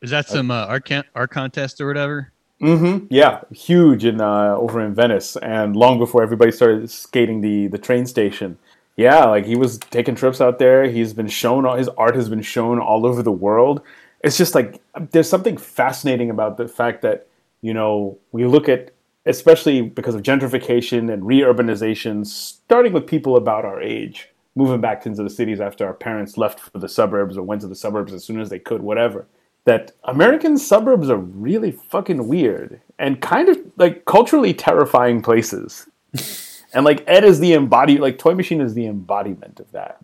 Is 0.00 0.10
that 0.10 0.28
some 0.28 0.50
uh, 0.50 0.66
art 0.66 0.86
can- 0.86 1.04
art 1.14 1.30
contest 1.30 1.80
or 1.80 1.86
whatever? 1.86 2.32
Hmm 2.60 2.98
yeah, 3.10 3.40
huge 3.50 4.04
in 4.04 4.20
uh, 4.20 4.54
over 4.56 4.80
in 4.80 4.94
Venice, 4.94 5.36
and 5.36 5.76
long 5.76 5.98
before 5.98 6.22
everybody 6.22 6.50
started 6.52 6.90
skating 6.90 7.40
the 7.40 7.66
the 7.68 7.78
train 7.78 8.06
station. 8.06 8.58
Yeah, 8.96 9.26
like 9.26 9.44
he 9.44 9.56
was 9.56 9.78
taking 9.78 10.14
trips 10.14 10.40
out 10.40 10.58
there. 10.58 10.84
He's 10.88 11.12
been 11.12 11.28
shown 11.28 11.66
all 11.66 11.76
his 11.76 11.88
art 11.90 12.14
has 12.14 12.28
been 12.30 12.42
shown 12.42 12.78
all 12.78 13.04
over 13.06 13.22
the 13.22 13.32
world. 13.32 13.82
It's 14.24 14.38
just 14.38 14.54
like 14.54 14.80
there's 15.10 15.28
something 15.28 15.56
fascinating 15.58 16.30
about 16.30 16.56
the 16.56 16.66
fact 16.68 17.02
that 17.02 17.26
you 17.60 17.74
know 17.74 18.18
we 18.32 18.46
look 18.46 18.68
at 18.68 18.92
especially 19.26 19.82
because 19.82 20.14
of 20.14 20.22
gentrification 20.22 21.12
and 21.12 21.24
reurbanization, 21.24 22.24
starting 22.24 22.92
with 22.92 23.06
people 23.06 23.36
about 23.36 23.64
our 23.64 23.82
age 23.82 24.28
moving 24.54 24.80
back 24.80 25.04
into 25.04 25.22
the 25.22 25.28
cities 25.28 25.60
after 25.60 25.84
our 25.86 25.92
parents 25.92 26.38
left 26.38 26.58
for 26.60 26.78
the 26.78 26.88
suburbs 26.88 27.36
or 27.36 27.42
went 27.42 27.60
to 27.60 27.68
the 27.68 27.74
suburbs 27.74 28.12
as 28.14 28.24
soon 28.24 28.40
as 28.40 28.48
they 28.48 28.58
could, 28.58 28.80
whatever. 28.80 29.26
That 29.66 29.92
American 30.04 30.58
suburbs 30.58 31.10
are 31.10 31.16
really 31.18 31.72
fucking 31.72 32.26
weird 32.28 32.80
and 32.98 33.20
kind 33.20 33.48
of 33.48 33.58
like 33.76 34.04
culturally 34.06 34.54
terrifying 34.54 35.20
places. 35.22 35.88
and 36.72 36.84
like 36.84 37.04
Ed 37.06 37.24
is 37.24 37.40
the 37.40 37.52
embody 37.52 37.98
like 37.98 38.16
Toy 38.18 38.34
Machine 38.34 38.60
is 38.60 38.74
the 38.74 38.86
embodiment 38.86 39.60
of 39.60 39.70
that. 39.72 39.98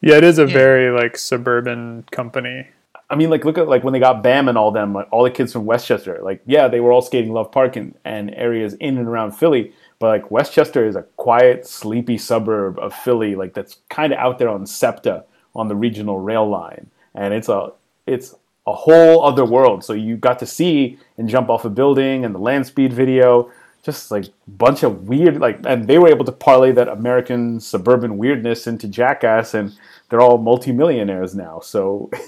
Yeah, 0.00 0.16
it 0.16 0.24
is 0.24 0.38
a 0.38 0.46
Yeah. 0.46 0.52
very 0.54 0.90
like 0.98 1.16
suburban 1.16 2.04
company. 2.10 2.68
I 3.08 3.14
mean, 3.14 3.30
like, 3.30 3.44
look 3.44 3.56
at 3.56 3.68
like 3.68 3.84
when 3.84 3.92
they 3.92 4.00
got 4.00 4.22
Bam 4.22 4.48
and 4.48 4.58
all 4.58 4.72
them, 4.72 4.92
like 4.92 5.06
all 5.12 5.22
the 5.22 5.30
kids 5.30 5.52
from 5.52 5.64
West 5.64 5.86
Chester. 5.86 6.18
Like, 6.22 6.42
yeah, 6.44 6.66
they 6.66 6.80
were 6.80 6.90
all 6.90 7.02
skating 7.02 7.32
Love 7.32 7.52
Park 7.52 7.76
and, 7.76 7.94
and 8.04 8.34
areas 8.34 8.74
in 8.74 8.98
and 8.98 9.06
around 9.06 9.32
Philly, 9.32 9.72
but 10.00 10.08
like 10.08 10.30
West 10.30 10.52
Chester 10.52 10.84
is 10.86 10.96
a 10.96 11.02
quiet, 11.16 11.66
sleepy 11.66 12.18
suburb 12.18 12.78
of 12.80 12.92
Philly, 12.92 13.36
like 13.36 13.54
that's 13.54 13.76
kind 13.90 14.12
of 14.12 14.18
out 14.18 14.38
there 14.38 14.48
on 14.48 14.66
SEPTA 14.66 15.24
on 15.54 15.68
the 15.68 15.76
regional 15.76 16.18
rail 16.18 16.48
line, 16.48 16.90
and 17.14 17.32
it's 17.32 17.48
a 17.48 17.72
it's 18.06 18.34
a 18.66 18.72
whole 18.72 19.24
other 19.24 19.44
world. 19.44 19.84
So 19.84 19.92
you 19.92 20.16
got 20.16 20.38
to 20.40 20.46
see 20.46 20.98
and 21.18 21.28
jump 21.28 21.48
off 21.50 21.64
a 21.64 21.70
building 21.70 22.24
and 22.24 22.34
the 22.34 22.38
land 22.38 22.66
speed 22.66 22.92
video, 22.92 23.50
just 23.82 24.10
like 24.10 24.26
bunch 24.48 24.82
of 24.82 25.08
weird 25.08 25.38
like, 25.38 25.60
and 25.66 25.86
they 25.86 25.98
were 25.98 26.08
able 26.08 26.24
to 26.24 26.32
parlay 26.32 26.72
that 26.72 26.88
American 26.88 27.60
suburban 27.60 28.18
weirdness 28.18 28.66
into 28.66 28.88
Jackass, 28.88 29.54
and 29.54 29.72
they're 30.10 30.20
all 30.20 30.38
multimillionaires 30.38 31.34
now. 31.34 31.60
So. 31.60 32.10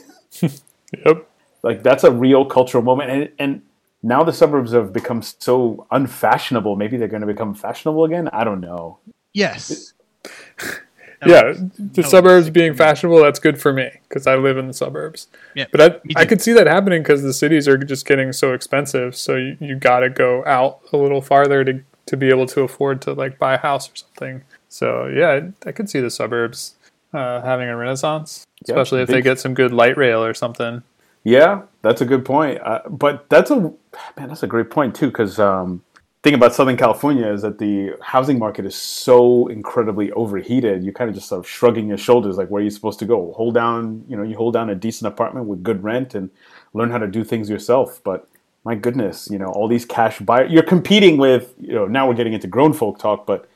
Yep. 1.05 1.29
like 1.63 1.83
that's 1.83 2.03
a 2.05 2.11
real 2.11 2.47
cultural 2.47 2.83
moment 2.83 3.11
and 3.11 3.29
and 3.39 3.63
now 4.03 4.23
the 4.25 4.33
suburbs 4.33 4.73
have 4.73 4.91
become 4.91 5.21
so 5.21 5.87
unfashionable 5.91 6.77
maybe 6.77 6.97
they're 6.97 7.09
going 7.09 7.21
to 7.21 7.27
become 7.27 7.53
fashionable 7.53 8.05
again 8.05 8.29
i 8.33 8.43
don't 8.43 8.61
know 8.61 8.99
Yes. 9.35 9.93
yeah, 11.27 11.45
was- 11.45 11.61
the 11.77 12.03
was 12.03 12.11
suburbs 12.11 12.47
sick 12.47 12.55
being 12.55 12.75
fashionable, 12.75 13.23
that's 13.23 13.39
good 13.39 13.61
for 13.61 13.73
me 13.73 13.91
because 14.09 14.27
I 14.27 14.37
live 14.37 14.59
in 14.59 14.67
the 14.67 14.73
suburbs. 14.73 15.29
Yeah, 15.55 15.67
But 15.73 15.81
I, 15.81 16.21
I 16.21 16.25
could 16.27 16.41
see 16.41 16.53
that 16.53 16.67
happening 16.67 17.03
because 17.03 17.23
the 17.23 17.33
cities 17.33 17.67
are 17.69 17.77
just 17.77 18.07
getting 18.07 18.33
so 18.33 18.53
expensive. 18.53 19.17
So 19.17 19.37
you, 19.37 19.57
you 19.61 19.75
got 19.77 20.01
to 20.01 20.11
go 20.11 20.45
out 20.47 20.81
a 20.93 20.97
little 20.97 21.21
farther 21.21 21.65
to, 21.65 21.83
to 22.07 22.17
be 22.17 22.29
able 22.29 22.47
to 22.47 22.63
afford 22.63 23.03
to 23.03 23.13
like 23.13 23.39
buy 23.39 23.55
a 23.55 23.59
house 23.59 23.91
or 23.91 23.97
something. 23.97 24.43
So 24.69 25.07
yeah, 25.07 25.29
I, 25.65 25.69
I 25.69 25.73
could 25.73 25.91
see 25.91 26.01
the 26.01 26.11
suburbs 26.11 26.75
uh, 27.13 27.41
having 27.43 27.69
a 27.69 27.77
renaissance, 27.77 28.47
Yeah, 28.67 28.75
especially 28.75 29.03
if 29.03 29.09
they 29.09 29.23
get 29.23 29.41
some 29.41 29.55
good 29.55 29.73
light 29.73 29.97
rail 29.97 30.23
or 30.23 30.35
something. 30.35 30.83
Yeah, 31.25 31.63
that's 31.83 32.01
a 32.01 32.05
good 32.05 32.25
point. 32.25 32.61
Uh, 32.63 32.81
but 32.89 33.29
that's 33.29 33.51
a 33.51 33.57
man. 33.57 34.29
That's 34.29 34.43
a 34.43 34.47
great 34.47 34.71
point 34.71 34.95
too, 34.95 35.09
because 35.09 35.39
um, 35.39 35.83
thing 36.23 36.35
about 36.35 36.55
Southern 36.55 36.77
California 36.77 37.31
is 37.33 37.43
that 37.43 37.59
the 37.59 37.97
housing 38.03 38.39
market 38.39 38.67
is 38.67 38.75
so 38.75 39.47
incredibly 39.49 40.11
overheated. 40.13 40.83
You 40.83 40.93
kind 40.93 41.09
of 41.09 41.15
just 41.15 41.29
sort 41.29 41.39
of 41.39 41.49
shrugging 41.49 41.89
your 41.89 41.99
shoulders, 41.99 42.37
like 42.37 42.49
where 42.49 42.61
are 42.61 42.65
you 42.65 42.71
supposed 42.71 42.99
to 43.01 43.07
go? 43.07 43.33
Hold 43.37 43.55
down, 43.55 44.05
you 44.09 44.17
know, 44.17 44.23
you 44.23 44.37
hold 44.37 44.55
down 44.55 44.71
a 44.71 44.75
decent 44.75 45.13
apartment 45.13 45.47
with 45.47 45.63
good 45.63 45.83
rent 45.83 46.15
and 46.15 46.31
learn 46.75 46.91
how 46.91 46.99
to 46.99 47.07
do 47.07 47.23
things 47.23 47.49
yourself. 47.49 48.01
But 48.03 48.29
my 48.65 48.75
goodness, 48.75 49.29
you 49.31 49.39
know, 49.39 49.47
all 49.47 49.69
these 49.69 49.85
cash 49.85 50.19
buyers. 50.19 50.51
You're 50.51 50.65
competing 50.65 51.19
with, 51.19 51.55
you 51.61 51.73
know, 51.73 51.87
now 51.87 52.09
we're 52.09 52.15
getting 52.15 52.33
into 52.33 52.49
grown 52.49 52.73
folk 52.73 52.99
talk, 52.99 53.25
but 53.25 53.49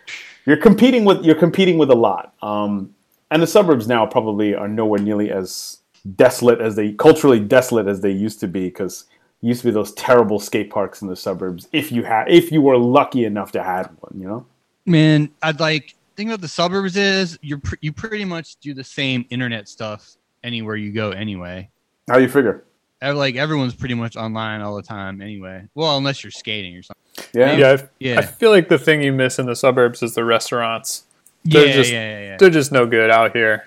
you're 0.47 0.57
competing 0.57 1.05
with 1.05 1.25
you're 1.25 1.35
competing 1.35 1.79
with 1.79 1.91
a 1.91 1.97
lot. 1.97 2.35
Um, 2.43 2.95
and 3.31 3.43
the 3.43 3.47
suburbs 3.47 3.89
now 3.89 4.07
probably 4.07 4.55
are 4.55 4.69
nowhere 4.69 5.01
nearly 5.01 5.31
as 5.31 5.79
desolate 6.17 6.61
as 6.61 6.77
they 6.77 6.93
culturally 6.93 7.41
desolate 7.41 7.87
as 7.87 8.01
they 8.01 8.11
used 8.11 8.41
to 8.41 8.49
be 8.49 8.67
because 8.67 9.07
used 9.43 9.61
to 9.63 9.67
be 9.69 9.73
those 9.73 9.93
terrible 9.93 10.39
skate 10.41 10.71
parks 10.71 11.03
in 11.03 11.09
the 11.09 11.17
suburbs 11.17 11.69
if 11.73 11.91
you 11.93 12.03
had 12.05 12.31
if 12.31 12.51
you 12.53 12.63
were 12.63 12.79
lucky 12.79 13.25
enough 13.25 13.53
to 13.53 13.63
have 13.63 13.87
one 14.01 14.21
you 14.21 14.27
know 14.29 14.47
Man, 14.87 15.31
I'd 15.43 15.61
like 15.61 15.95
thing 16.17 16.29
about 16.29 16.41
the 16.41 16.49
suburbs 16.49 16.97
is 16.97 17.39
you're 17.43 17.59
pr- 17.59 17.77
you 17.81 17.93
pretty 17.93 18.25
much 18.25 18.57
do 18.57 18.75
the 18.75 18.83
same 18.85 19.25
internet 19.31 19.69
stuff 19.69 20.17
anywhere 20.43 20.75
you 20.77 20.91
go 20.93 21.11
anyway. 21.13 21.69
how 22.09 22.19
you 22.19 22.29
figure 22.29 22.65
Like 23.01 23.37
everyone's 23.37 23.75
pretty 23.75 23.95
much 23.95 24.17
online 24.17 24.61
all 24.61 24.75
the 24.77 24.83
time 24.83 25.21
anyway. 25.23 25.65
Well, 25.75 25.97
unless 25.99 26.23
you're 26.25 26.31
skating 26.33 26.77
or 26.77 26.83
something. 26.83 27.25
yeah 27.35 27.57
Yeah, 27.57 27.77
I, 27.81 27.89
Yeah. 28.01 28.19
I 28.19 28.23
feel 28.23 28.51
like 28.51 28.69
the 28.69 28.79
thing 28.79 29.03
you 29.03 29.13
miss 29.13 29.39
in 29.39 29.47
the 29.47 29.57
suburbs 29.57 30.03
is 30.03 30.15
the 30.15 30.25
restaurants. 30.25 31.05
Yeah, 31.45 31.61
They're 31.61 31.69
yeah, 31.69 31.75
just- 31.75 31.93
yeah, 31.93 32.21
yeah. 32.21 32.37
They're 32.39 32.51
just 32.51 32.73
no 32.73 32.87
good 32.87 33.11
out 33.11 33.35
here. 33.37 33.67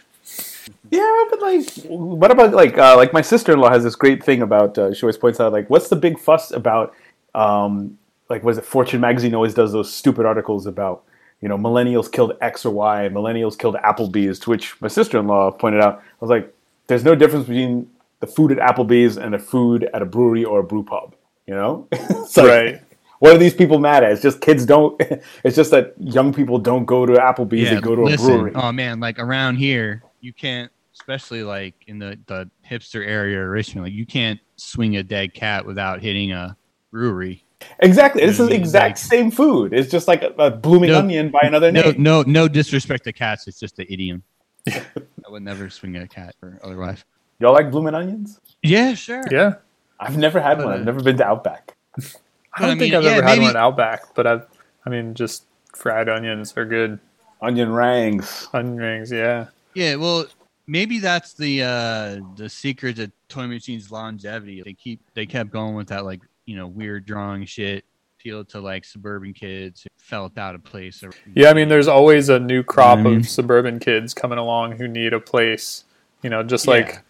Yeah, 0.91 1.24
but 1.30 1.41
like, 1.41 1.69
what 1.88 2.32
about 2.32 2.54
like 2.54 2.78
uh, 2.78 2.95
like 2.95 3.13
my 3.13 3.21
sister 3.21 3.54
in 3.54 3.60
law 3.60 3.69
has 3.69 3.84
this 3.84 3.95
great 3.95 4.24
thing 4.24 4.41
about. 4.41 4.78
Uh, 4.78 4.93
she 4.93 5.04
always 5.04 5.17
points 5.17 5.39
out 5.39 5.52
like, 5.52 5.69
what's 5.69 5.89
the 5.89 5.95
big 5.95 6.19
fuss 6.19 6.52
about? 6.52 6.93
Um, 7.34 7.98
like, 8.30 8.43
was 8.43 8.58
it 8.58 8.65
Fortune 8.65 9.02
magazine 9.02 9.36
always 9.36 9.54
does 9.54 9.71
those 9.71 9.91
stupid 9.91 10.26
articles 10.26 10.65
about 10.65 11.04
you 11.41 11.50
know 11.50 11.58
millennials 11.58 12.12
killed 12.12 12.34
X 12.41 12.65
or 12.65 12.71
Y, 12.71 13.04
and 13.04 13.15
millennials 13.15 13.58
killed 13.58 13.76
Applebee's. 13.76 14.39
To 14.39 14.50
which 14.50 14.80
my 14.82 14.88
sister 14.88 15.19
in 15.19 15.28
law 15.28 15.52
pointed 15.52 15.82
out, 15.82 16.00
I 16.00 16.04
was 16.19 16.30
like, 16.30 16.54
there's 16.88 17.04
no 17.04 17.15
difference 17.15 17.48
between 17.48 17.89
the 18.19 18.28
food 18.28 18.52
at 18.52 18.58
Applebee's 18.58 19.17
and 19.17 19.34
the 19.34 19.39
food 19.39 19.89
at 19.93 20.02
a 20.02 20.06
brewery 20.06 20.43
or 20.43 20.60
a 20.60 20.63
brew 20.63 20.84
pub. 20.84 21.15
You 21.48 21.54
know, 21.54 21.88
it's 21.91 22.38
like, 22.38 22.48
Right. 22.48 22.82
What 23.19 23.34
are 23.34 23.38
these 23.38 23.54
people 23.54 23.80
mad 23.80 24.04
at? 24.04 24.12
It's 24.12 24.21
just 24.21 24.41
kids 24.41 24.65
don't. 24.65 25.02
It's 25.43 25.56
just 25.56 25.71
that 25.71 25.93
young 26.00 26.34
people 26.34 26.58
don't 26.58 26.86
go 26.86 27.06
to 27.06 27.13
Applebee's. 27.13 27.63
yeah, 27.63 27.76
they 27.76 27.82
go 27.82 27.95
to 27.95 28.04
listen, 28.04 28.26
a 28.26 28.38
brewery. 28.38 28.52
Oh 28.56 28.71
man, 28.71 29.00
like 29.00 29.19
around 29.19 29.56
here, 29.58 30.04
you 30.21 30.34
can't, 30.34 30.71
especially 31.00 31.44
like 31.44 31.76
in 31.88 32.00
the 32.00 32.18
the 32.28 32.50
hipster 32.70 33.06
area 33.06 33.42
of 33.44 33.50
Richmond, 33.50 33.86
like 33.86 33.94
you 33.94 34.06
can't 34.06 34.40
swing 34.56 34.98
a 34.98 35.04
dead 35.04 35.34
cat 35.34 35.66
without 35.66 36.02
hitting 36.02 36.32
a 36.32 36.56
brewery. 36.92 37.44
Exactly. 37.80 38.22
This 38.26 38.38
You 38.38 38.46
is 38.46 38.50
know 38.50 38.54
what 38.54 38.54
I 38.54 38.56
exact 38.58 38.90
Like- 38.90 38.98
same 38.98 39.32
food. 39.32 39.74
It's 39.74 39.90
just 39.92 40.08
like 40.08 40.22
a, 40.24 40.28
a 40.38 40.52
blooming 40.52 40.92
No- 40.92 41.00
onion 41.00 41.30
by 41.32 41.42
another 41.44 41.72
No, 41.72 41.82
name. 41.82 42.04
no, 42.04 42.22
no 42.22 42.32
no 42.32 42.48
disrespect 42.48 43.04
to 43.06 43.14
cats. 43.14 43.48
It's 43.48 43.60
just 43.60 43.80
an 43.80 43.88
idiom. 43.90 44.24
I 44.68 44.82
would 45.30 45.44
never 45.44 45.70
swing 45.70 45.96
a 45.98 46.08
cat 46.08 46.36
or 46.42 46.60
otherwise. 46.64 47.04
Y'all 47.40 47.54
like 47.54 47.70
blooming 47.72 47.94
onions? 47.96 48.40
Yeah, 48.64 48.94
sure. 48.94 49.24
Yeah. 49.30 49.56
I've 50.00 50.18
never 50.18 50.40
had 50.40 50.58
one. 50.60 50.68
Uh, 50.68 50.76
I've 50.76 50.86
never 50.86 51.02
been 51.04 51.18
to 51.18 51.26
Outback. 51.26 51.76
I 52.54 52.62
don't 52.62 52.72
I 52.72 52.80
think 52.80 52.94
I've 52.94 53.04
yeah, 53.04 53.12
ever 53.12 53.22
had 53.24 53.38
maybe- 53.40 53.46
one 53.46 53.56
Outback, 53.58 54.14
but 54.16 54.26
I've, 54.28 54.46
I 54.86 54.90
mean, 54.90 55.14
just 55.14 55.44
fried 55.76 56.08
onions 56.10 56.54
are 56.58 56.66
good. 56.66 57.00
Onion 57.42 57.72
rings. 57.72 58.48
Onion 58.54 58.78
rings, 58.78 59.12
yeah. 59.12 59.48
Yeah, 59.74 59.96
well, 59.96 60.26
maybe 60.67 60.99
that's 60.99 61.34
the 61.34 61.63
uh 61.63 62.19
the 62.36 62.49
secret 62.49 62.95
to 62.97 63.12
Toy 63.30 63.47
Machine's 63.47 63.91
longevity. 63.91 64.62
They 64.63 64.73
keep 64.73 64.99
they 65.13 65.25
kept 65.25 65.51
going 65.51 65.75
with 65.75 65.88
that 65.88 66.06
like 66.06 66.21
you 66.45 66.56
know 66.56 66.67
weird 66.67 67.06
drawing 67.06 67.45
shit, 67.45 67.86
appealed 68.19 68.49
to 68.49 68.60
like 68.60 68.86
suburban 68.86 69.34
kids 69.34 69.84
who 69.84 69.89
felt 69.97 70.38
out 70.38 70.56
of 70.56 70.63
place. 70.63 71.04
Or, 71.04 71.12
Yeah, 71.34 71.49
I 71.49 71.54
mean, 71.54 71.69
there's 71.69 71.88
always 71.88 72.30
a 72.30 72.39
new 72.39 72.63
crop 72.63 72.97
You 72.97 73.04
know 73.04 73.10
what 73.10 73.10
I 73.10 73.15
mean? 73.17 73.19
of 73.21 73.30
suburban 73.30 73.80
kids 73.80 74.13
coming 74.13 74.38
along 74.38 74.73
who 74.73 74.88
need 74.88 75.13
a 75.13 75.19
place. 75.19 75.84
You 76.21 76.30
know, 76.30 76.41
just 76.41 76.67
like, 76.67 77.01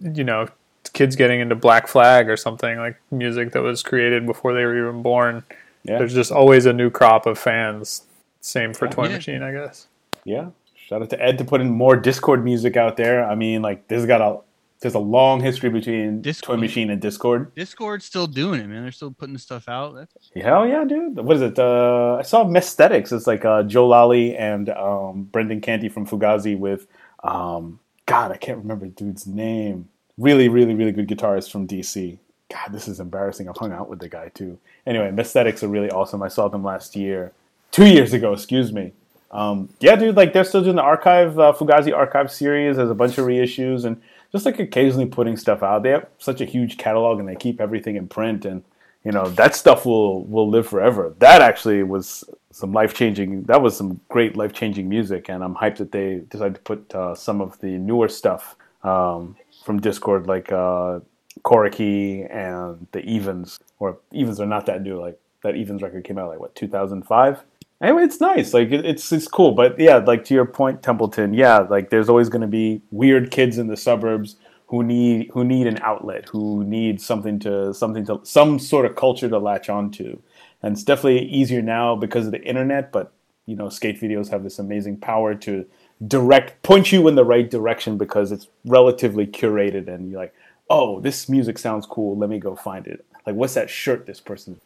you 0.00 0.24
know, 0.24 0.48
kids 0.92 1.16
getting 1.16 1.40
into 1.40 1.54
Black 1.54 1.86
Flag 1.86 2.28
or 2.28 2.36
something 2.36 2.76
like 2.78 3.00
music 3.10 3.52
that 3.52 3.62
was 3.62 3.82
created 3.82 4.26
before 4.26 4.52
they 4.52 4.64
were 4.64 4.76
even 4.88 5.00
born. 5.02 5.44
Yeah. 5.84 5.98
There's 5.98 6.12
just 6.14 6.30
always 6.30 6.66
a 6.66 6.72
new 6.72 6.90
crop 6.90 7.24
of 7.26 7.38
fans. 7.38 8.02
Same 8.40 8.74
for 8.74 8.86
Yeah. 8.86 8.90
Toy 8.90 9.04
Yeah. 9.08 9.14
Machine, 9.16 9.42
I 9.42 9.52
guess. 9.52 9.86
Yeah. 10.24 10.50
Shout 10.86 11.02
out 11.02 11.10
to 11.10 11.22
Ed 11.22 11.38
to 11.38 11.44
putting 11.44 11.70
more 11.70 11.96
Dischord 12.00 12.42
music 12.42 12.76
out 12.76 12.96
there. 12.96 13.24
I 13.24 13.34
mean, 13.34 13.62
like 13.62 13.88
this 13.88 13.98
has 13.98 14.06
got 14.06 14.20
a 14.20 14.40
there's 14.82 14.94
a 14.94 14.98
long 14.98 15.40
history 15.40 15.70
between 15.70 16.22
Dischord. 16.22 16.42
Toy 16.42 16.56
Machine 16.56 16.90
and 16.90 17.00
Dischord. 17.00 17.52
Dischord's 17.52 18.04
still 18.04 18.26
doing 18.26 18.60
it, 18.60 18.66
man. 18.66 18.82
They're 18.82 18.90
still 18.90 19.12
putting 19.12 19.38
stuff 19.38 19.68
out. 19.68 19.94
That's 19.94 20.12
Hell 20.34 20.66
yeah, 20.66 20.84
dude. 20.84 21.16
What 21.18 21.36
is 21.36 21.42
it? 21.42 21.58
Uh, 21.58 22.16
I 22.18 22.22
saw 22.22 22.44
Messthetics. 22.44 23.12
It's 23.12 23.28
like 23.28 23.44
uh, 23.44 23.62
Joe 23.62 23.86
Lally 23.86 24.36
and 24.36 24.68
um, 24.70 25.28
Brendan 25.30 25.60
Canty 25.60 25.88
from 25.88 26.04
Fugazi 26.04 26.58
with, 26.58 26.88
um, 27.22 27.78
God, 28.06 28.32
I 28.32 28.36
can't 28.36 28.58
remember 28.58 28.86
the 28.86 28.90
dude's 28.90 29.24
name. 29.24 29.88
Really, 30.18 30.48
really, 30.48 30.74
really 30.74 30.92
good 30.92 31.08
guitarist 31.08 31.52
from 31.52 31.68
DC. 31.68 32.18
God, 32.50 32.72
this 32.72 32.88
is 32.88 32.98
embarrassing. 32.98 33.48
I've 33.48 33.56
hung 33.56 33.72
out 33.72 33.88
with 33.88 34.00
the 34.00 34.08
guy 34.08 34.30
too. 34.30 34.58
Anyway, 34.84 35.10
Messthetics 35.12 35.62
are 35.62 35.68
really 35.68 35.90
awesome. 35.90 36.22
I 36.24 36.28
saw 36.28 36.48
them 36.48 36.64
last 36.64 36.96
year, 36.96 37.32
two 37.70 37.86
years 37.86 38.12
ago, 38.12 38.32
excuse 38.32 38.72
me. 38.72 38.92
Um, 39.32 39.70
yeah, 39.80 39.96
dude, 39.96 40.16
like 40.16 40.32
they're 40.32 40.44
still 40.44 40.62
doing 40.62 40.76
the 40.76 40.82
archive, 40.82 41.38
uh, 41.38 41.54
Fugazi 41.56 41.94
archive 41.94 42.30
series. 42.30 42.76
There's 42.76 42.90
a 42.90 42.94
bunch 42.94 43.16
of 43.18 43.26
reissues 43.26 43.84
and 43.84 44.00
just 44.30 44.44
like 44.44 44.58
occasionally 44.58 45.06
putting 45.06 45.36
stuff 45.36 45.62
out. 45.62 45.82
They 45.82 45.90
have 45.90 46.06
such 46.18 46.40
a 46.40 46.44
huge 46.44 46.76
catalog 46.76 47.18
and 47.18 47.28
they 47.28 47.36
keep 47.36 47.60
everything 47.60 47.96
in 47.96 48.08
print 48.08 48.44
and 48.44 48.62
you 49.04 49.10
know 49.10 49.28
that 49.30 49.54
stuff 49.54 49.84
will 49.84 50.24
will 50.24 50.48
live 50.48 50.66
forever. 50.66 51.14
That 51.18 51.42
actually 51.42 51.82
was 51.82 52.24
some 52.50 52.72
life 52.72 52.94
changing. 52.94 53.44
That 53.44 53.62
was 53.62 53.76
some 53.76 54.00
great 54.08 54.36
life 54.36 54.52
changing 54.52 54.88
music, 54.88 55.28
and 55.28 55.42
I'm 55.42 55.54
hyped 55.54 55.78
that 55.78 55.92
they 55.92 56.22
decided 56.30 56.54
to 56.56 56.60
put 56.60 56.94
uh, 56.94 57.14
some 57.14 57.40
of 57.40 57.58
the 57.60 57.78
newer 57.78 58.08
stuff 58.08 58.54
um, 58.84 59.36
from 59.64 59.80
Dischord, 59.80 60.26
like 60.26 60.52
uh, 60.52 61.00
Coriky 61.42 62.32
and 62.32 62.86
the 62.92 63.00
Evens, 63.00 63.58
or 63.80 63.98
Evens 64.12 64.38
are 64.38 64.46
not 64.46 64.66
that 64.66 64.82
new. 64.82 65.00
Like 65.00 65.18
that 65.42 65.56
Evens 65.56 65.82
record 65.82 66.04
came 66.04 66.18
out 66.18 66.28
like 66.28 66.38
what 66.38 66.54
2005. 66.54 67.42
Anyway, 67.82 68.04
it's 68.04 68.20
nice. 68.20 68.54
Like 68.54 68.70
it, 68.70 68.86
it's 68.86 69.10
it's 69.12 69.26
cool. 69.26 69.52
But 69.52 69.78
yeah, 69.78 69.96
like 69.96 70.24
to 70.26 70.34
your 70.34 70.44
point, 70.44 70.82
Templeton. 70.82 71.34
Yeah, 71.34 71.58
like 71.58 71.90
there's 71.90 72.08
always 72.08 72.28
going 72.28 72.42
to 72.42 72.46
be 72.46 72.80
weird 72.92 73.30
kids 73.32 73.58
in 73.58 73.66
the 73.66 73.76
suburbs 73.76 74.36
who 74.68 74.84
need 74.84 75.30
who 75.32 75.44
need 75.44 75.66
an 75.66 75.78
outlet, 75.82 76.28
who 76.28 76.62
need 76.64 77.00
something 77.00 77.40
to 77.40 77.74
something 77.74 78.06
to 78.06 78.20
some 78.22 78.60
sort 78.60 78.86
of 78.86 78.94
culture 78.94 79.28
to 79.28 79.38
latch 79.38 79.68
onto. 79.68 80.20
And 80.62 80.74
it's 80.74 80.84
definitely 80.84 81.26
easier 81.26 81.60
now 81.60 81.96
because 81.96 82.26
of 82.26 82.32
the 82.32 82.42
internet. 82.42 82.92
But 82.92 83.12
you 83.46 83.56
know, 83.56 83.68
skate 83.68 84.00
videos 84.00 84.30
have 84.30 84.44
this 84.44 84.60
amazing 84.60 84.98
power 84.98 85.34
to 85.34 85.66
direct 86.06 86.62
point 86.62 86.92
you 86.92 87.08
in 87.08 87.16
the 87.16 87.24
right 87.24 87.50
direction 87.50 87.98
because 87.98 88.30
it's 88.30 88.46
relatively 88.64 89.26
curated, 89.26 89.88
and 89.88 90.08
you're 90.08 90.20
like, 90.20 90.34
oh, 90.70 91.00
this 91.00 91.28
music 91.28 91.58
sounds 91.58 91.84
cool. 91.84 92.16
Let 92.16 92.30
me 92.30 92.38
go 92.38 92.54
find 92.54 92.86
it. 92.86 93.04
Like, 93.26 93.34
what's 93.34 93.54
that 93.54 93.68
shirt 93.68 94.06
this 94.06 94.20
person? 94.20 94.60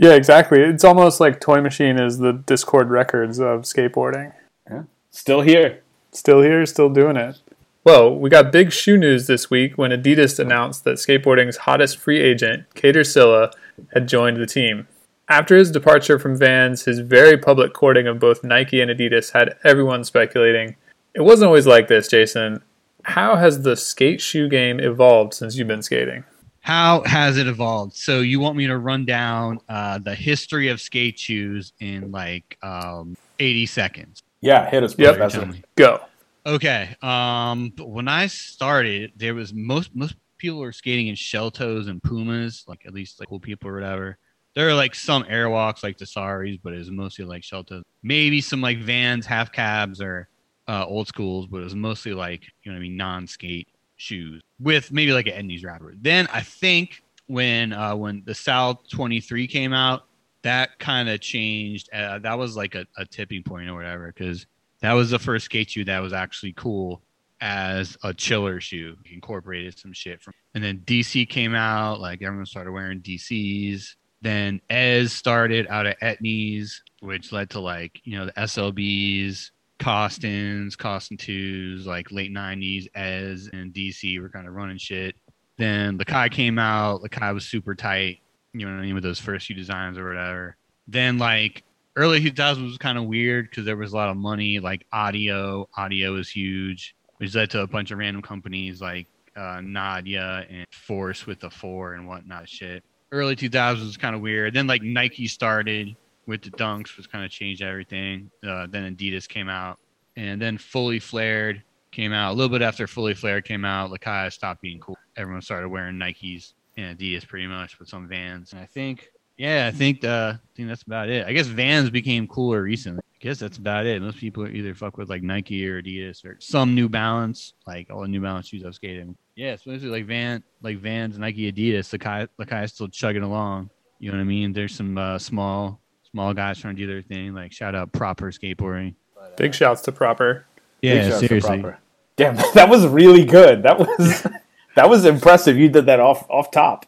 Yeah, 0.00 0.12
exactly. 0.12 0.60
It's 0.60 0.84
almost 0.84 1.18
like 1.18 1.40
Toy 1.40 1.60
Machine 1.60 1.98
is 1.98 2.18
the 2.18 2.32
Dischord 2.32 2.88
records 2.88 3.40
of 3.40 3.62
skateboarding. 3.62 4.32
Yeah. 4.70 4.84
Still 5.10 5.40
here. 5.40 5.80
Still 6.12 6.40
here, 6.40 6.64
still 6.66 6.88
doing 6.88 7.16
it. 7.16 7.40
Well, 7.82 8.14
we 8.14 8.30
got 8.30 8.52
big 8.52 8.70
shoe 8.70 8.96
news 8.96 9.26
this 9.26 9.50
week 9.50 9.76
when 9.76 9.90
Adidas 9.90 10.38
announced 10.38 10.84
that 10.84 10.96
skateboarding's 10.98 11.58
hottest 11.58 11.96
free 11.96 12.20
agent, 12.20 12.72
Kader 12.74 13.02
Sylla, 13.02 13.50
had 13.92 14.08
joined 14.08 14.36
the 14.36 14.46
team. 14.46 14.86
After 15.28 15.56
his 15.56 15.72
departure 15.72 16.18
from 16.18 16.36
Vans, 16.38 16.84
his 16.84 17.00
very 17.00 17.36
public 17.36 17.72
courting 17.72 18.06
of 18.06 18.20
both 18.20 18.44
Nike 18.44 18.80
and 18.80 18.90
Adidas 18.90 19.32
had 19.32 19.56
everyone 19.64 20.04
speculating. 20.04 20.76
It 21.14 21.22
wasn't 21.22 21.48
always 21.48 21.66
like 21.66 21.88
this, 21.88 22.06
Jason. 22.08 22.62
How 23.02 23.36
has 23.36 23.62
the 23.62 23.76
skate 23.76 24.20
shoe 24.20 24.48
game 24.48 24.78
evolved 24.78 25.34
since 25.34 25.56
you've 25.56 25.68
been 25.68 25.82
skating? 25.82 26.24
How 26.60 27.02
has 27.04 27.38
it 27.38 27.46
evolved? 27.46 27.94
So 27.96 28.20
you 28.20 28.40
want 28.40 28.56
me 28.56 28.66
to 28.66 28.76
run 28.76 29.04
down 29.04 29.60
uh, 29.68 29.98
the 29.98 30.14
history 30.14 30.68
of 30.68 30.80
skate 30.80 31.18
shoes 31.18 31.72
in 31.80 32.10
like 32.10 32.58
um, 32.62 33.16
80 33.38 33.66
seconds? 33.66 34.22
Yeah, 34.40 34.68
hit 34.68 34.82
us, 34.82 34.94
Yep. 34.98 35.16
Professor. 35.16 35.46
Tell. 35.46 35.54
Go. 35.76 36.00
Okay. 36.46 36.96
Um, 37.02 37.72
but 37.76 37.88
when 37.88 38.08
I 38.08 38.26
started, 38.26 39.12
there 39.16 39.34
was 39.34 39.52
most 39.52 39.94
most 39.94 40.16
people 40.38 40.58
were 40.58 40.72
skating 40.72 41.08
in 41.08 41.14
shell 41.14 41.50
toes 41.50 41.88
and 41.88 42.02
pumas, 42.02 42.64
like 42.66 42.86
at 42.86 42.94
least 42.94 43.20
like 43.20 43.28
cool 43.28 43.40
people 43.40 43.68
or 43.70 43.74
whatever. 43.74 44.18
There 44.54 44.68
are 44.68 44.74
like 44.74 44.94
some 44.94 45.24
airwalks 45.24 45.82
like 45.82 45.98
the 45.98 46.06
Saris, 46.06 46.56
but 46.62 46.72
it 46.72 46.78
was 46.78 46.90
mostly 46.90 47.24
like 47.24 47.44
shell 47.44 47.64
toes. 47.64 47.82
Maybe 48.02 48.40
some 48.40 48.60
like 48.60 48.78
vans, 48.78 49.26
half 49.26 49.52
cabs, 49.52 50.00
or 50.00 50.28
uh, 50.66 50.84
old 50.86 51.08
schools, 51.08 51.46
but 51.46 51.58
it 51.58 51.64
was 51.64 51.74
mostly 51.74 52.14
like 52.14 52.44
you 52.62 52.70
know 52.70 52.76
what 52.76 52.80
I 52.80 52.82
mean 52.82 52.96
non-skate 52.96 53.68
shoes 53.98 54.42
with 54.58 54.90
maybe 54.90 55.12
like 55.12 55.26
an 55.26 55.46
Etnies 55.46 55.64
wrapper. 55.64 55.94
Then 56.00 56.26
I 56.32 56.40
think 56.40 57.02
when 57.26 57.72
uh, 57.74 57.94
when 57.94 58.22
the 58.24 58.34
Sal 58.34 58.76
23 58.90 59.46
came 59.46 59.74
out, 59.74 60.06
that 60.42 60.78
kind 60.78 61.08
of 61.08 61.20
changed. 61.20 61.90
Uh, 61.92 62.18
that 62.20 62.38
was 62.38 62.56
like 62.56 62.74
a, 62.74 62.86
a 62.96 63.04
tipping 63.04 63.42
point 63.42 63.68
or 63.68 63.74
whatever 63.74 64.06
because 64.06 64.46
that 64.80 64.94
was 64.94 65.10
the 65.10 65.18
first 65.18 65.46
skate 65.46 65.70
shoe 65.70 65.84
that 65.84 66.00
was 66.00 66.12
actually 66.12 66.52
cool 66.54 67.02
as 67.40 67.96
a 68.02 68.14
chiller 68.14 68.60
shoe. 68.60 68.96
Incorporated 69.12 69.78
some 69.78 69.92
shit 69.92 70.22
from, 70.22 70.34
and 70.54 70.64
then 70.64 70.78
DC 70.86 71.28
came 71.28 71.54
out. 71.54 72.00
Like 72.00 72.22
everyone 72.22 72.46
started 72.46 72.72
wearing 72.72 73.00
DCs. 73.00 73.94
Then 74.20 74.60
Ez 74.68 75.12
started 75.12 75.68
out 75.68 75.86
of 75.86 75.94
Etnies, 75.98 76.80
which 77.00 77.30
led 77.30 77.50
to 77.50 77.60
like 77.60 78.00
you 78.04 78.18
know 78.18 78.26
the 78.26 78.32
SLBs, 78.32 79.50
Kostons, 79.78 80.76
Koston 80.76 81.18
twos, 81.18 81.86
like 81.86 82.10
late 82.10 82.32
'90s. 82.32 82.88
Ez 82.94 83.48
and 83.52 83.72
DC 83.72 84.20
were 84.20 84.28
kind 84.28 84.46
of 84.46 84.54
running 84.54 84.78
shit. 84.78 85.16
Then 85.56 85.98
Lakai 85.98 86.30
came 86.30 86.58
out. 86.58 87.02
The 87.02 87.08
Lakai 87.08 87.34
was 87.34 87.44
super 87.44 87.74
tight. 87.74 88.20
You 88.52 88.66
know 88.66 88.72
what 88.72 88.80
I 88.80 88.84
mean 88.84 88.94
with 88.94 89.04
those 89.04 89.18
first 89.18 89.46
few 89.46 89.56
designs 89.56 89.98
or 89.98 90.08
whatever. 90.08 90.56
Then 90.86 91.18
like 91.18 91.64
early 91.96 92.20
2000s 92.20 92.62
was 92.62 92.78
kind 92.78 92.96
of 92.96 93.04
weird 93.04 93.50
because 93.50 93.64
there 93.64 93.76
was 93.76 93.92
a 93.92 93.96
lot 93.96 94.08
of 94.08 94.16
money. 94.16 94.60
Like 94.60 94.86
audio, 94.92 95.68
audio 95.76 96.12
was 96.12 96.28
huge, 96.28 96.94
which 97.18 97.34
led 97.34 97.50
to 97.50 97.62
a 97.62 97.66
bunch 97.66 97.90
of 97.90 97.98
random 97.98 98.22
companies 98.22 98.80
like 98.80 99.06
uh, 99.36 99.60
Nadia 99.62 100.46
and 100.48 100.66
Force 100.70 101.26
with 101.26 101.40
the 101.40 101.50
four 101.50 101.94
and 101.94 102.06
whatnot. 102.06 102.48
Shit. 102.48 102.84
Early 103.10 103.36
2000s 103.36 103.80
was 103.84 103.96
kind 103.96 104.14
of 104.14 104.20
weird. 104.22 104.54
Then 104.54 104.66
like 104.66 104.82
Nike 104.82 105.26
started 105.26 105.96
with 106.28 106.42
the 106.42 106.50
Dunks, 106.50 106.96
which 106.96 107.10
kind 107.10 107.24
of 107.24 107.30
changed 107.30 107.62
everything. 107.62 108.30
Uh, 108.46 108.66
then 108.68 108.94
Adidas 108.94 109.26
came 109.26 109.48
out, 109.48 109.78
and 110.16 110.40
then 110.40 110.58
Fully 110.58 111.00
Flared 111.00 111.62
came 111.90 112.12
out 112.12 112.32
a 112.32 112.34
little 112.34 112.50
bit 112.50 112.62
after 112.62 112.86
Fully 112.86 113.14
Flared 113.14 113.44
came 113.44 113.64
out. 113.64 113.90
Lakai 113.90 114.30
stopped 114.32 114.60
being 114.60 114.78
cool. 114.78 114.96
Everyone 115.16 115.42
started 115.42 115.70
wearing 115.70 115.96
Nikes 115.96 116.52
and 116.76 116.96
Adidas 116.96 117.26
pretty 117.26 117.46
much 117.46 117.78
with 117.78 117.88
some 117.88 118.06
Vans. 118.06 118.52
And 118.52 118.60
I 118.60 118.66
think, 118.66 119.10
yeah, 119.38 119.66
I 119.66 119.76
think 119.76 120.04
uh, 120.04 120.34
I 120.36 120.40
think 120.54 120.68
that's 120.68 120.82
about 120.82 121.08
it. 121.08 121.26
I 121.26 121.32
guess 121.32 121.46
Vans 121.46 121.90
became 121.90 122.28
cooler 122.28 122.62
recently. 122.62 123.00
I 123.00 123.18
guess 123.20 123.38
that's 123.38 123.56
about 123.56 123.86
it. 123.86 124.00
Most 124.00 124.18
people 124.18 124.46
either 124.46 124.74
fuck 124.74 124.98
with 124.98 125.08
like 125.08 125.22
Nike 125.22 125.66
or 125.66 125.82
Adidas 125.82 126.24
or 126.24 126.36
some 126.40 126.74
New 126.74 126.88
Balance, 126.88 127.54
like 127.66 127.90
all 127.90 128.02
the 128.02 128.08
New 128.08 128.20
Balance 128.20 128.48
shoes 128.48 128.64
I've 128.64 128.74
skated. 128.74 129.12
Yeah, 129.34 129.56
mostly 129.66 129.88
like 129.88 130.06
Van, 130.06 130.44
like 130.62 130.78
Vans, 130.78 131.18
Nike, 131.18 131.50
Adidas. 131.50 131.88
The 131.90 131.98
guy, 131.98 132.62
is 132.62 132.72
still 132.72 132.88
chugging 132.88 133.22
along. 133.22 133.70
You 133.98 134.12
know 134.12 134.18
what 134.18 134.22
I 134.22 134.26
mean? 134.26 134.52
There's 134.52 134.74
some 134.74 134.96
uh, 134.96 135.18
small, 135.18 135.80
small 136.18 136.34
guys 136.34 136.58
trying 136.58 136.74
to 136.74 136.82
do 136.82 136.86
their 136.88 137.02
thing. 137.02 137.32
Like 137.32 137.52
shout 137.52 137.76
out 137.76 137.92
Proper 137.92 138.32
Skateboarding. 138.32 138.94
Big 139.36 139.54
shouts 139.54 139.82
to 139.82 139.92
Proper. 139.92 140.44
Yeah, 140.82 140.94
Big 140.94 141.04
shouts 141.04 141.20
to 141.20 141.28
seriously. 141.28 141.60
Proper. 141.60 141.78
Damn, 142.16 142.34
that 142.54 142.68
was 142.68 142.86
really 142.88 143.24
good. 143.24 143.62
That 143.62 143.78
was 143.78 144.26
that 144.74 144.90
was 144.90 145.04
impressive. 145.04 145.56
You 145.56 145.68
did 145.68 145.86
that 145.86 146.00
off 146.00 146.28
off 146.28 146.50
top. 146.50 146.86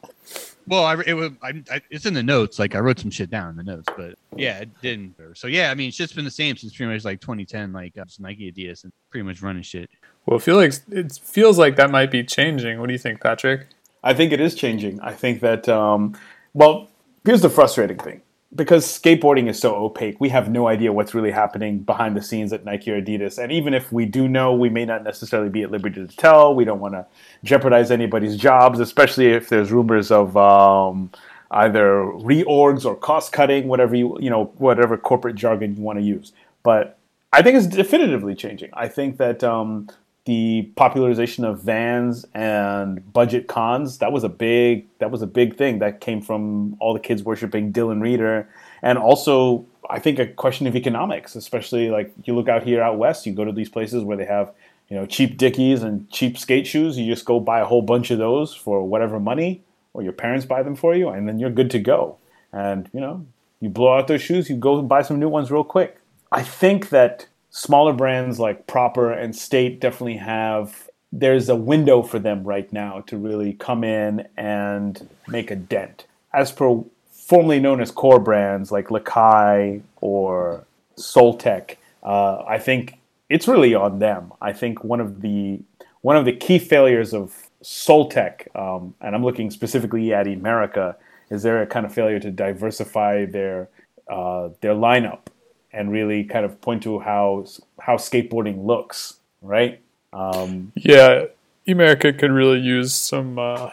Well, 0.67 0.85
I, 0.85 1.01
it 1.07 1.15
was. 1.15 1.31
I, 1.43 1.63
I, 1.71 1.81
it's 1.91 2.07
in 2.07 2.15
the 2.15 2.25
notes. 2.25 2.59
Like 2.59 2.75
I 2.75 2.81
wrote 2.81 2.99
some 2.99 3.11
shit 3.13 3.31
down 3.31 3.51
in 3.51 3.57
the 3.57 3.63
notes, 3.63 3.89
but 3.97 4.17
yeah, 4.35 4.59
it 4.59 4.81
didn't. 4.83 5.15
So 5.35 5.47
yeah, 5.47 5.71
I 5.71 5.77
mean, 5.77 5.89
it's 5.89 5.97
just 5.97 6.17
been 6.17 6.25
the 6.25 6.31
same 6.31 6.57
since 6.57 6.75
pretty 6.75 6.93
much 6.93 7.05
like 7.05 7.21
2010. 7.21 7.73
Like 7.73 7.97
uh, 7.97 8.05
Nike, 8.19 8.51
Adidas, 8.51 8.83
and 8.83 8.93
pretty 9.11 9.23
much 9.23 9.43
running 9.43 9.63
shit. 9.63 9.89
Well, 10.27 10.39
it 10.39 10.43
feel 10.43 10.57
like 10.57 10.75
it 10.91 11.13
feels 11.23 11.57
like 11.57 11.77
that 11.77 11.93
might 11.93 12.11
be 12.11 12.25
changing. 12.25 12.81
What 12.81 12.89
do 12.89 12.93
you 12.93 12.99
think, 12.99 13.21
Patrick? 13.21 13.69
I 14.03 14.13
think 14.13 14.33
it 14.33 14.41
is 14.41 14.57
changing. 14.57 15.01
I 15.01 15.13
think 15.13 15.41
that 15.41 15.69
um, 15.69 16.17
well, 16.53 16.89
here's 17.25 17.43
the 17.43 17.51
frustrating 17.51 17.99
thing. 17.99 18.23
Because 18.53 18.85
skateboarding 18.85 19.49
is 19.49 19.61
so 19.61 19.77
opaque, 19.77 20.21
we 20.21 20.29
have 20.31 20.51
no 20.51 20.67
idea 20.67 20.93
what's 20.93 21.15
really 21.15 21.31
happening 21.31 21.79
behind 21.79 22.17
the 22.17 22.23
scenes 22.23 22.53
at 22.53 22.65
Nike 22.65 22.91
or 22.91 23.01
Adidas. 23.01 23.39
And 23.39 23.53
even 23.53 23.75
if 23.75 23.93
we 23.93 24.07
do 24.07 24.27
know, 24.27 24.53
we 24.55 24.69
may 24.69 24.85
not 24.85 25.05
necessarily 25.05 25.49
be 25.49 25.63
at 25.63 25.71
liberty 25.71 26.05
to 26.05 26.17
tell. 26.17 26.55
We 26.57 26.65
don't 26.65 26.81
want 26.81 26.95
to 26.95 27.07
jeopardize 27.45 27.93
anybody's 27.93 28.37
jobs, 28.37 28.81
especially 28.81 29.29
if 29.29 29.49
there's 29.49 29.71
rumors 29.71 30.11
of 30.11 30.37
um, 30.37 31.13
either 31.53 32.03
reorgs 32.03 32.85
or 32.85 32.97
cost 32.97 33.33
cutting, 33.33 33.69
whatever 33.69 33.95
you 33.95 34.19
you 34.21 34.31
know, 34.31 34.47
whatever 34.59 34.97
corporate 34.97 35.37
jargon 35.37 35.77
you 35.77 35.83
want 35.83 36.01
to 36.01 36.05
use. 36.05 36.33
But 36.65 36.99
I 37.33 37.43
think 37.43 37.57
it's 37.57 37.67
definitively 37.67 38.35
changing. 38.35 38.71
I 38.73 38.89
think 38.89 39.17
that 39.19 39.45
um, 39.45 39.89
the 40.31 40.71
popularization 40.77 41.45
of 41.45 41.61
vans 41.61 42.25
and 42.35 43.13
budget 43.13 43.49
cons 43.49 43.99
that 43.99 44.13
was 44.13 44.23
a 44.23 44.29
big 44.29 44.87
that 45.01 45.11
was 45.11 45.23
a 45.23 45.27
big 45.27 45.57
thing 45.57 45.81
that 45.81 46.01
came 46.01 46.23
from 46.23 46.77
all 46.79 46.95
the 46.95 47.01
kids 47.01 47.25
worshiping 47.25 47.73
Dylan 47.73 47.99
Rieder 47.99 48.47
and 48.81 48.97
also 48.97 49.67
I 49.91 49.99
think 49.99 50.21
a 50.21 50.29
question 50.29 50.69
of 50.69 50.77
economics 50.77 51.35
especially 51.35 51.91
like 51.91 52.13
you 52.27 52.37
look 52.37 52.49
out 52.49 52.63
here 52.63 52.81
out 52.81 52.97
west 52.97 53.27
you 53.27 53.33
go 53.33 53.45
to 53.45 53.51
these 53.51 53.69
places 53.69 54.05
where 54.05 54.17
they 54.17 54.25
have 54.25 54.53
you 54.89 54.97
know 54.97 55.05
cheap 55.05 55.37
dickies 55.37 55.83
and 55.83 56.09
cheap 56.11 56.39
skate 56.39 56.65
shoes 56.65 56.97
you 56.97 57.13
just 57.13 57.25
go 57.25 57.41
buy 57.41 57.59
a 57.59 57.65
whole 57.65 57.83
bunch 57.83 58.13
of 58.13 58.19
those 58.19 58.55
for 58.55 58.87
whatever 58.87 59.19
money 59.19 59.63
or 59.95 60.03
your 60.05 60.13
parents 60.13 60.47
buy 60.47 60.63
them 60.63 60.77
for 60.77 60.95
you 60.95 61.09
and 61.09 61.29
then 61.29 61.41
you're 61.41 61.51
good 61.51 61.73
to 61.73 61.81
go. 61.81 62.19
And 62.53 62.89
you 62.93 63.01
know 63.01 63.27
you 63.59 63.69
blow 63.69 63.99
out 63.99 64.07
those 64.07 64.23
shoes 64.23 64.49
you 64.49 64.55
go 64.55 64.79
and 64.79 64.89
buy 64.89 65.03
some 65.03 65.19
new 65.19 65.29
ones 65.29 65.51
real 65.51 65.65
quick. 65.65 65.99
I 66.31 66.45
think 66.45 66.91
that 66.91 67.27
smaller 67.51 67.93
brands 67.93 68.39
like 68.39 68.67
Proper 68.67 69.13
and 69.13 69.35
State 69.35 69.81
definitely 69.81 70.17
have 70.17 70.89
there's 71.13 71.49
a 71.49 71.57
window 71.57 72.03
for 72.03 72.19
them 72.21 72.45
right 72.45 72.73
now 72.73 73.01
to 73.09 73.17
really 73.17 73.53
come 73.55 73.83
in 73.83 74.29
and 74.37 75.09
make 75.27 75.51
a 75.51 75.57
dent. 75.57 76.07
As 76.33 76.51
for 76.51 76.87
formerly 77.11 77.59
known 77.59 77.81
as 77.81 77.91
core 77.91 78.21
brands 78.21 78.71
like 78.71 78.89
Lakai 78.89 79.83
or 80.01 80.65
Soletech, 80.97 81.77
uh, 82.05 82.45
I 82.47 82.59
think 82.59 82.99
it's 83.29 83.49
really 83.49 83.75
on 83.75 83.99
them. 83.99 84.33
I 84.41 84.53
think 84.53 84.85
one 84.85 85.01
of 85.01 85.21
the 85.21 85.61
one 86.03 86.17
of 86.17 86.25
the 86.25 86.33
key 86.33 86.59
failures 86.59 87.13
of 87.13 87.51
Soletech, 87.63 88.47
um, 88.57 88.95
and 89.01 89.15
I'm 89.15 89.25
looking 89.25 89.51
specifically 89.51 90.15
at 90.15 90.27
Emerica, 90.27 90.95
is 91.29 91.43
there 91.43 91.61
a 91.61 91.67
kind 91.67 91.85
of 91.85 91.93
failure 91.93 92.21
to 92.21 92.31
diversify 92.31 93.27
their 93.27 93.69
uh, 94.09 94.51
their 94.61 94.75
lineup 94.75 95.30
and 95.73 95.91
really 95.93 96.25
kind 96.25 96.45
of 96.45 96.61
point 96.61 96.83
to 96.85 96.99
how 97.01 97.47
how 97.79 97.97
skateboarding 97.97 98.65
looks, 98.67 99.19
right? 99.43 99.81
Um, 100.13 100.73
Yeah, 100.75 101.27
Emerica 101.67 102.19
could 102.19 102.33
really 102.33 102.59
use 102.61 102.95
some 102.95 103.39
uh, 103.39 103.71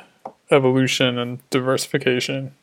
evolution 0.52 1.18
and 1.18 1.40
diversification. 1.50 2.54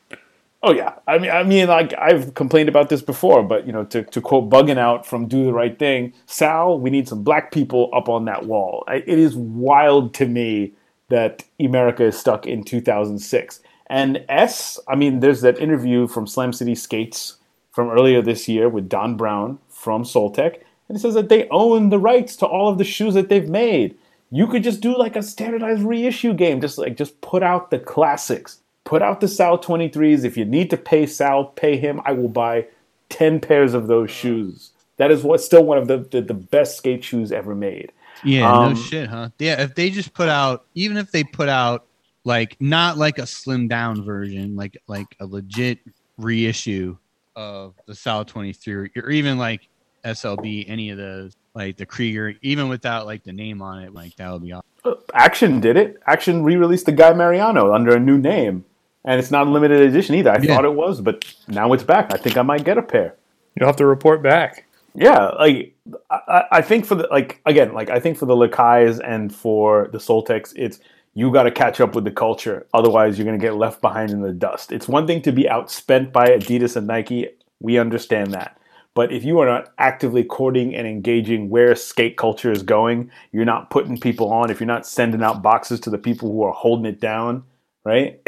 oh 0.63 0.73
yeah, 0.73 0.93
I 1.07 1.17
mean, 1.19 1.29
I 1.31 1.43
mean, 1.43 1.67
like 1.67 1.93
I've 1.97 2.33
complained 2.33 2.69
about 2.69 2.89
this 2.89 3.01
before, 3.01 3.43
but 3.43 3.67
you 3.67 3.73
know, 3.73 3.83
to, 3.85 4.03
to 4.03 4.21
quote 4.21 4.49
Bugging 4.49 4.77
Out 4.77 5.05
from 5.05 5.27
Do 5.27 5.43
the 5.45 5.53
Right 5.53 5.77
Thing, 5.77 6.13
Sal, 6.25 6.79
we 6.79 6.89
need 6.89 7.07
some 7.07 7.23
black 7.23 7.51
people 7.51 7.89
up 7.93 8.09
on 8.09 8.25
that 8.25 8.45
wall. 8.45 8.83
I- 8.87 9.03
It 9.05 9.19
is 9.19 9.35
wild 9.35 10.13
to 10.15 10.25
me 10.27 10.71
that 11.09 11.43
Emerica 11.59 12.01
is 12.01 12.17
stuck 12.17 12.47
in 12.47 12.63
2006. 12.63 13.59
And 13.87 14.25
S, 14.27 14.79
I 14.87 14.95
mean, 14.95 15.19
there's 15.19 15.41
that 15.41 15.59
interview 15.59 16.07
from 16.07 16.25
Slam 16.25 16.51
City 16.51 16.73
Skates 16.73 17.35
from 17.75 17.89
earlier 17.89 18.21
this 18.21 18.47
year 18.47 18.69
with 18.69 18.87
Don 18.87 19.17
Brown 19.17 19.59
from 19.67 20.03
Soletech, 20.03 20.61
and 20.87 20.95
it 20.97 21.01
says 21.01 21.13
that 21.13 21.27
they 21.27 21.45
own 21.49 21.89
the 21.89 21.99
rights 21.99 22.37
to 22.37 22.45
all 22.45 22.69
of 22.69 22.77
the 22.77 22.85
shoes 22.85 23.15
that 23.15 23.27
they've 23.27 23.49
made. 23.49 23.97
You 24.31 24.47
could 24.47 24.63
just 24.63 24.79
do 24.79 24.97
like 24.97 25.17
a 25.17 25.21
standardized 25.21 25.83
reissue 25.83 26.33
game, 26.33 26.61
just 26.61 26.77
like 26.77 26.95
just 26.95 27.19
put 27.19 27.43
out 27.43 27.71
the 27.71 27.79
classics. 27.79 28.61
Put 28.85 29.01
out 29.01 29.19
the 29.19 29.27
Sal 29.27 29.57
23s. 29.57 30.23
If 30.23 30.37
you 30.37 30.45
need 30.45 30.69
to 30.69 30.77
pay 30.77 31.05
Sal, 31.05 31.45
pay 31.45 31.75
him. 31.75 31.99
I 32.05 32.13
will 32.13 32.29
buy 32.29 32.65
10 33.09 33.41
pairs 33.41 33.73
of 33.73 33.87
those 33.87 34.09
shoes. 34.09 34.71
That 34.97 35.11
is 35.11 35.23
what 35.23 35.41
still 35.41 35.65
one 35.65 35.77
of 35.77 35.87
the, 35.87 35.97
the, 35.97 36.21
the 36.21 36.33
best 36.33 36.77
skate 36.77 37.03
shoes 37.03 37.31
ever 37.31 37.55
made. 37.55 37.91
Yeah, 38.23 38.49
Um, 38.49 38.73
no 38.73 38.79
shit, 38.79 39.09
huh? 39.09 39.29
Yeah, 39.37 39.61
if 39.61 39.75
they 39.75 39.89
just 39.89 40.13
put 40.13 40.29
out, 40.29 40.65
even 40.75 40.95
if 40.95 41.11
they 41.11 41.25
put 41.25 41.49
out 41.49 41.87
like 42.23 42.55
not 42.61 42.97
like 42.97 43.17
a 43.17 43.27
slim 43.27 43.67
down 43.67 44.03
version, 44.05 44.55
like 44.55 44.77
like 44.87 45.07
a 45.19 45.25
legit 45.25 45.79
reissue 46.17 46.97
of 47.35 47.73
the 47.85 47.95
Sal 47.95 48.25
23, 48.25 48.91
or 48.95 49.09
even 49.09 49.37
like 49.37 49.67
SLB, 50.05 50.65
any 50.69 50.89
of 50.89 50.97
those, 50.97 51.35
like 51.53 51.77
the 51.77 51.85
Krieger, 51.85 52.33
even 52.41 52.69
without 52.69 53.05
like 53.05 53.23
the 53.23 53.33
name 53.33 53.61
on 53.61 53.83
it, 53.83 53.93
like 53.93 54.15
that 54.17 54.31
would 54.31 54.41
be 54.43 54.51
awesome. 54.53 54.65
Uh, 54.83 54.93
Action 55.13 55.59
did 55.59 55.77
it. 55.77 55.99
Action 56.07 56.43
re-released 56.43 56.85
the 56.85 56.91
Guy 56.91 57.13
Mariano 57.13 57.73
under 57.73 57.95
a 57.95 57.99
new 57.99 58.17
name, 58.17 58.63
and 59.03 59.19
it's 59.19 59.31
not 59.31 59.47
a 59.47 59.49
limited 59.49 59.81
edition 59.81 60.15
either. 60.15 60.31
I 60.31 60.39
Yeah. 60.41 60.55
thought 60.55 60.65
it 60.65 60.73
was, 60.75 61.01
but 61.01 61.25
now 61.47 61.73
it's 61.73 61.83
back. 61.83 62.13
I 62.13 62.17
think 62.17 62.37
I 62.37 62.41
might 62.41 62.63
get 62.63 62.77
a 62.77 62.81
pair. 62.83 63.15
You'll 63.55 63.67
have 63.67 63.77
to 63.77 63.85
report 63.85 64.21
back. 64.21 64.65
Yeah, 64.93 65.27
like 65.39 65.73
I, 66.09 66.19
I- 66.27 66.45
I 66.51 66.61
think 66.61 66.85
for 66.85 66.95
the 66.95 67.07
like 67.11 67.41
again, 67.45 67.73
like 67.73 67.89
I 67.89 67.99
think 67.99 68.17
for 68.17 68.25
the 68.25 68.35
Lakais 68.35 69.01
and 69.05 69.33
for 69.33 69.89
the 69.91 69.97
Soletechs, 69.97 70.53
it's 70.55 70.79
you 71.15 71.31
got 71.31 71.43
to 71.43 71.51
catch 71.51 71.79
up 71.79 71.95
with 71.95 72.03
the 72.03 72.11
culture. 72.11 72.67
Otherwise, 72.73 73.17
you're 73.17 73.25
going 73.25 73.39
to 73.39 73.43
get 73.43 73.55
left 73.55 73.81
behind 73.81 74.11
in 74.11 74.21
the 74.21 74.33
dust. 74.33 74.71
It's 74.71 74.87
one 74.87 75.07
thing 75.07 75.21
to 75.23 75.31
be 75.31 75.43
outspent 75.43 76.11
by 76.11 76.27
Adidas 76.27 76.75
and 76.75 76.87
Nike. 76.87 77.29
We 77.61 77.79
understand 77.79 78.33
that. 78.33 78.59
But 78.93 79.11
if 79.11 79.23
you 79.23 79.39
are 79.39 79.45
not 79.45 79.73
actively 79.77 80.23
courting 80.23 80.75
and 80.75 80.85
engaging 80.85 81.49
where 81.49 81.75
skate 81.75 82.17
culture 82.17 82.51
is 82.51 82.63
going, 82.63 83.11
you're 83.31 83.45
not 83.45 83.69
putting 83.69 83.99
people 83.99 84.31
on. 84.31 84.51
If 84.51 84.59
you're 84.59 84.67
not 84.67 84.85
sending 84.85 85.23
out 85.23 85.41
boxes 85.41 85.79
to 85.81 85.89
the 85.89 85.97
people 85.97 86.31
who 86.31 86.43
are 86.43 86.53
holding 86.53 86.85
it 86.85 87.01
down, 87.01 87.43
right? 87.83 88.21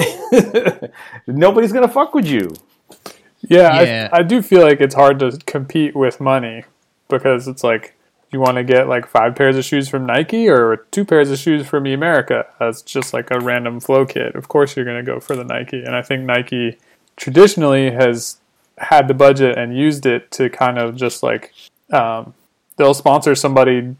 Nobody's 1.27 1.71
gonna 1.71 1.87
fuck 1.87 2.13
with 2.13 2.25
you. 2.25 2.53
Yeah, 3.41 3.81
Yeah. 3.81 4.09
I, 4.11 4.19
I 4.19 4.23
do 4.23 4.41
feel 4.41 4.61
like 4.61 4.81
it's 4.81 4.95
hard 4.95 5.19
to 5.19 5.37
compete 5.45 5.95
with 5.95 6.19
money 6.19 6.65
because 7.07 7.47
it's 7.47 7.63
like 7.63 7.96
you 8.37 8.41
want 8.41 8.57
to 8.57 8.63
get 8.63 8.87
like 8.87 9.07
five 9.07 9.35
pairs 9.35 9.57
of 9.57 9.65
shoes 9.65 9.89
from 9.89 10.05
Nike 10.05 10.47
or 10.47 10.85
two 10.91 11.03
pairs 11.03 11.31
of 11.31 11.39
shoes 11.39 11.65
from 11.65 11.85
Emerica 11.85 12.45
as 12.59 12.83
just 12.83 13.11
like 13.11 13.31
a 13.31 13.39
random 13.39 13.79
flow 13.79 14.05
kit. 14.05 14.35
Of 14.35 14.47
course, 14.47 14.75
you're 14.75 14.85
going 14.85 15.03
to 15.03 15.11
go 15.11 15.19
for 15.19 15.35
the 15.35 15.43
Nike. 15.43 15.83
And 15.83 15.95
I 15.95 16.03
think 16.03 16.23
Nike 16.23 16.77
traditionally 17.15 17.89
has 17.89 18.37
had 18.77 19.07
the 19.07 19.15
budget 19.15 19.57
and 19.57 19.75
used 19.75 20.05
it 20.05 20.29
to 20.33 20.51
kind 20.51 20.77
of 20.77 20.95
just 20.95 21.23
like 21.23 21.51
um, 21.91 22.35
they'll 22.75 22.93
sponsor 22.93 23.33
somebody 23.33 23.95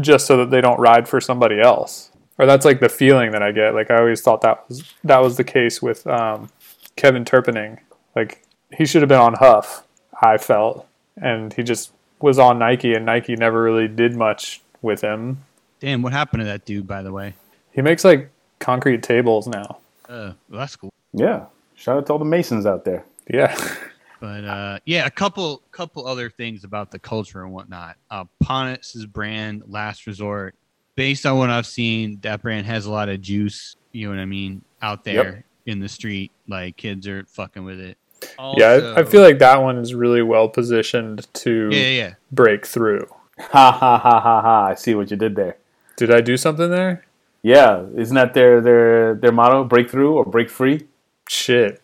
just 0.00 0.26
so 0.26 0.38
that 0.38 0.50
they 0.50 0.62
don't 0.62 0.80
ride 0.80 1.06
for 1.06 1.20
somebody 1.20 1.60
else. 1.60 2.10
Or 2.38 2.46
that's 2.46 2.64
like 2.64 2.80
the 2.80 2.88
feeling 2.88 3.32
that 3.32 3.42
I 3.42 3.52
get. 3.52 3.74
Like 3.74 3.90
I 3.90 3.98
always 3.98 4.22
thought 4.22 4.40
that 4.40 4.66
was 4.70 4.90
that 5.04 5.18
was 5.18 5.36
the 5.36 5.44
case 5.44 5.82
with 5.82 6.06
um, 6.06 6.48
Kevin 6.96 7.26
Terpening. 7.26 7.78
Like 8.16 8.42
he 8.72 8.86
should 8.86 9.02
have 9.02 9.10
been 9.10 9.18
on 9.18 9.34
Huff. 9.34 9.86
I 10.22 10.38
felt, 10.38 10.86
and 11.20 11.52
he 11.52 11.62
just 11.62 11.92
was 12.22 12.38
on 12.38 12.58
Nike, 12.58 12.94
and 12.94 13.04
Nike 13.06 13.36
never 13.36 13.62
really 13.62 13.88
did 13.88 14.16
much 14.16 14.60
with 14.80 15.00
him. 15.00 15.38
Damn, 15.80 16.02
what 16.02 16.12
happened 16.12 16.40
to 16.40 16.44
that 16.44 16.64
dude, 16.64 16.86
by 16.86 17.02
the 17.02 17.12
way? 17.12 17.34
He 17.72 17.82
makes 17.82 18.04
like 18.04 18.30
concrete 18.60 19.02
tables 19.02 19.46
now. 19.46 19.78
Uh, 20.08 20.32
well, 20.48 20.60
that's 20.60 20.76
cool. 20.76 20.92
Yeah. 21.12 21.46
Shout 21.74 21.96
out 21.98 22.06
to 22.06 22.12
all 22.12 22.18
the 22.18 22.24
Masons 22.24 22.66
out 22.66 22.84
there. 22.84 23.04
Yeah. 23.28 23.56
But 24.20 24.44
uh, 24.44 24.78
yeah, 24.84 25.04
a 25.06 25.10
couple 25.10 25.62
couple 25.72 26.06
other 26.06 26.30
things 26.30 26.62
about 26.62 26.92
the 26.92 26.98
culture 27.00 27.42
and 27.42 27.52
whatnot. 27.52 27.96
Uh, 28.08 28.24
Pontus's 28.40 29.04
brand, 29.04 29.64
Last 29.66 30.06
Resort, 30.06 30.54
based 30.94 31.26
on 31.26 31.38
what 31.38 31.50
I've 31.50 31.66
seen, 31.66 32.20
that 32.20 32.40
brand 32.42 32.66
has 32.66 32.86
a 32.86 32.90
lot 32.92 33.08
of 33.08 33.20
juice. 33.20 33.74
You 33.90 34.06
know 34.06 34.14
what 34.14 34.22
I 34.22 34.26
mean? 34.26 34.62
Out 34.80 35.02
there 35.02 35.14
Yep. 35.34 35.44
in 35.66 35.80
the 35.80 35.88
street, 35.88 36.30
like 36.46 36.76
kids 36.76 37.08
are 37.08 37.24
fucking 37.24 37.64
with 37.64 37.80
it. 37.80 37.98
Yeah, 38.56 38.94
I, 38.96 39.00
I 39.00 39.04
feel 39.04 39.22
like 39.22 39.38
that 39.38 39.62
one 39.62 39.78
is 39.78 39.94
really 39.94 40.22
well 40.22 40.48
positioned 40.48 41.32
to 41.34 41.68
yeah, 41.72 41.78
yeah, 41.78 41.88
yeah. 41.88 42.14
break 42.30 42.66
through. 42.66 43.06
Ha 43.38 43.72
ha 43.72 43.98
ha 43.98 44.20
ha 44.20 44.42
ha. 44.42 44.66
I 44.66 44.74
see 44.74 44.94
what 44.94 45.10
you 45.10 45.16
did 45.16 45.36
there. 45.36 45.56
Did 45.96 46.10
I 46.10 46.20
do 46.20 46.36
something 46.36 46.70
there? 46.70 47.04
Yeah. 47.42 47.84
Isn't 47.96 48.14
that 48.14 48.34
their 48.34 48.60
their 48.60 49.14
their 49.14 49.32
motto? 49.32 49.64
Breakthrough 49.64 50.12
or 50.12 50.24
break 50.24 50.50
free? 50.50 50.86
Shit. 51.28 51.82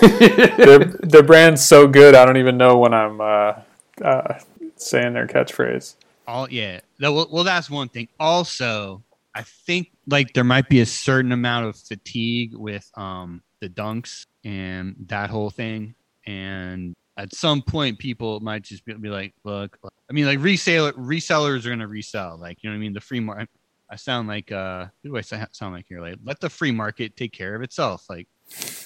their, 0.00 0.78
their 0.78 1.22
brand's 1.22 1.64
so 1.64 1.86
good, 1.88 2.14
I 2.14 2.24
don't 2.24 2.36
even 2.36 2.56
know 2.56 2.78
when 2.78 2.94
I'm 2.94 3.20
uh, 3.20 3.54
uh, 4.00 4.38
saying 4.76 5.14
their 5.14 5.26
catchphrase. 5.26 5.96
All 6.26 6.48
yeah. 6.50 6.80
That, 7.00 7.12
well, 7.12 7.28
well, 7.30 7.44
that's 7.44 7.68
one 7.68 7.88
thing. 7.88 8.08
Also, 8.18 9.02
I 9.34 9.42
think 9.42 9.90
like 10.06 10.32
there 10.34 10.44
might 10.44 10.68
be 10.68 10.80
a 10.80 10.86
certain 10.86 11.32
amount 11.32 11.66
of 11.66 11.76
fatigue 11.76 12.54
with 12.54 12.90
um 12.96 13.42
the 13.60 13.68
dunks 13.68 14.26
and 14.44 14.96
that 15.06 15.30
whole 15.30 15.50
thing, 15.50 15.94
and 16.26 16.94
at 17.16 17.34
some 17.34 17.62
point 17.62 17.98
people 17.98 18.40
might 18.40 18.62
just 18.62 18.84
be, 18.84 18.94
be 18.94 19.08
like, 19.08 19.34
look, 19.44 19.78
I 19.84 20.12
mean, 20.12 20.26
like 20.26 20.38
reseller 20.38 20.92
resellers 20.92 21.64
are 21.64 21.70
gonna 21.70 21.88
resell, 21.88 22.38
like 22.38 22.62
you 22.62 22.70
know 22.70 22.74
what 22.74 22.78
I 22.78 22.80
mean. 22.80 22.92
The 22.92 23.00
free 23.00 23.20
market. 23.20 23.48
I 23.90 23.96
sound 23.96 24.26
like 24.26 24.50
uh, 24.50 24.86
who 25.02 25.10
do 25.10 25.16
I 25.18 25.20
sound 25.20 25.74
like 25.74 25.84
here? 25.86 26.00
Like 26.00 26.16
let 26.24 26.40
the 26.40 26.48
free 26.48 26.72
market 26.72 27.14
take 27.14 27.32
care 27.32 27.54
of 27.54 27.62
itself. 27.62 28.06
Like 28.08 28.26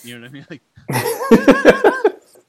you 0.03 0.19
know 0.19 0.23
what 0.23 0.31
I 0.31 0.33
mean? 0.33 0.47
Like 0.51 0.63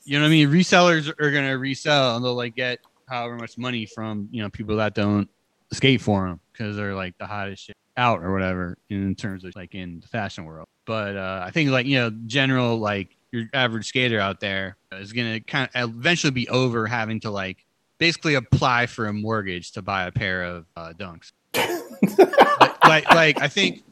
you 0.04 0.17
know 0.17 0.24
what 0.24 0.28
I 0.28 0.32
mean? 0.32 0.50
Resellers 0.50 1.13
are 1.20 1.32
gonna 1.32 1.58
resell 1.58 2.15
and 2.15 2.26
they'll 2.26 2.34
like 2.34 2.56
get 2.56 2.80
however 3.08 3.36
much 3.36 3.58
money 3.58 3.86
from 3.86 4.28
you 4.32 4.41
know 4.41 4.50
people 4.50 4.78
that 4.78 4.96
don't 4.96 5.30
skate 5.72 6.02
for 6.02 6.28
them 6.28 6.39
because 6.52 6.76
they're 6.76 6.96
like 6.96 7.17
the 7.17 7.26
hottest 7.28 7.65
shit 7.65 7.78
out 7.97 8.23
or 8.23 8.31
whatever 8.31 8.77
in 8.89 9.15
terms 9.15 9.43
of 9.43 9.55
like 9.55 9.75
in 9.75 9.99
the 9.99 10.07
fashion 10.07 10.45
world. 10.45 10.67
But 10.86 11.17
uh, 11.17 11.43
I 11.45 11.51
think 11.51 11.71
like 11.71 11.86
you 11.86 11.97
know 11.97 12.12
general 12.27 12.77
like 12.77 13.15
your 13.31 13.45
average 13.53 13.88
skater 13.88 14.19
out 14.19 14.39
there 14.39 14.77
is 14.93 15.12
gonna 15.13 15.41
kind 15.41 15.69
of 15.73 15.89
eventually 15.89 16.31
be 16.31 16.47
over 16.49 16.88
having 16.88 17.19
to 17.21 17.31
like 17.31 17.65
basically 17.97 18.36
apply 18.36 18.86
for 18.86 19.07
a 19.07 19.13
mortgage 19.13 19.71
to 19.73 19.81
buy 19.81 20.05
a 20.05 20.12
pair 20.12 20.43
of 20.43 20.65
uh, 20.75 20.93
dunks. 20.97 21.31
like, 21.55 22.83
like 22.83 23.10
like 23.10 23.41
I 23.41 23.47
think 23.47 23.83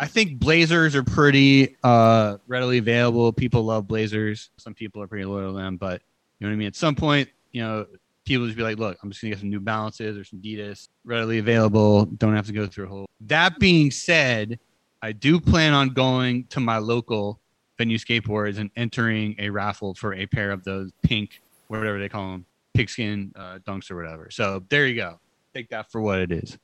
I 0.00 0.06
think 0.06 0.38
Blazers 0.38 0.94
are 0.94 1.02
pretty 1.02 1.76
uh, 1.82 2.36
readily 2.46 2.78
available. 2.78 3.32
People 3.32 3.64
love 3.64 3.88
Blazers. 3.88 4.50
Some 4.56 4.74
people 4.74 5.02
are 5.02 5.08
pretty 5.08 5.24
loyal 5.24 5.52
to 5.52 5.58
them, 5.58 5.76
but 5.76 6.02
you 6.38 6.46
know 6.46 6.50
what 6.50 6.54
I 6.54 6.56
mean. 6.56 6.68
At 6.68 6.76
some 6.76 6.94
point, 6.94 7.28
you 7.50 7.62
know, 7.62 7.86
people 8.28 8.46
just 8.46 8.56
be 8.56 8.62
like, 8.62 8.78
"Look, 8.78 8.98
I'm 9.02 9.10
just 9.10 9.20
gonna 9.22 9.32
get 9.32 9.40
some 9.40 9.50
New 9.50 9.60
Balances 9.60 10.16
or 10.16 10.24
some 10.24 10.40
Adidas, 10.40 10.88
readily 11.04 11.38
available. 11.38 12.04
Don't 12.04 12.34
have 12.36 12.46
to 12.46 12.52
go 12.52 12.66
through 12.66 12.84
a 12.86 12.88
whole." 12.88 13.06
That 13.22 13.58
being 13.58 13.90
said, 13.90 14.58
I 15.02 15.12
do 15.12 15.40
plan 15.40 15.72
on 15.74 15.90
going 15.90 16.44
to 16.50 16.60
my 16.60 16.78
local 16.78 17.40
venue 17.78 17.98
skateboards 17.98 18.58
and 18.58 18.70
entering 18.76 19.36
a 19.38 19.48
raffle 19.50 19.94
for 19.94 20.14
a 20.14 20.26
pair 20.26 20.50
of 20.50 20.64
those 20.64 20.90
pink, 21.02 21.40
whatever 21.68 21.98
they 21.98 22.08
call 22.08 22.32
them, 22.32 22.44
pigskin 22.74 23.32
uh, 23.36 23.58
dunks 23.66 23.90
or 23.90 23.96
whatever. 23.96 24.30
So 24.30 24.62
there 24.68 24.86
you 24.86 24.96
go. 24.96 25.20
Take 25.54 25.70
that 25.70 25.90
for 25.90 26.00
what 26.00 26.18
it 26.18 26.32
is. 26.32 26.58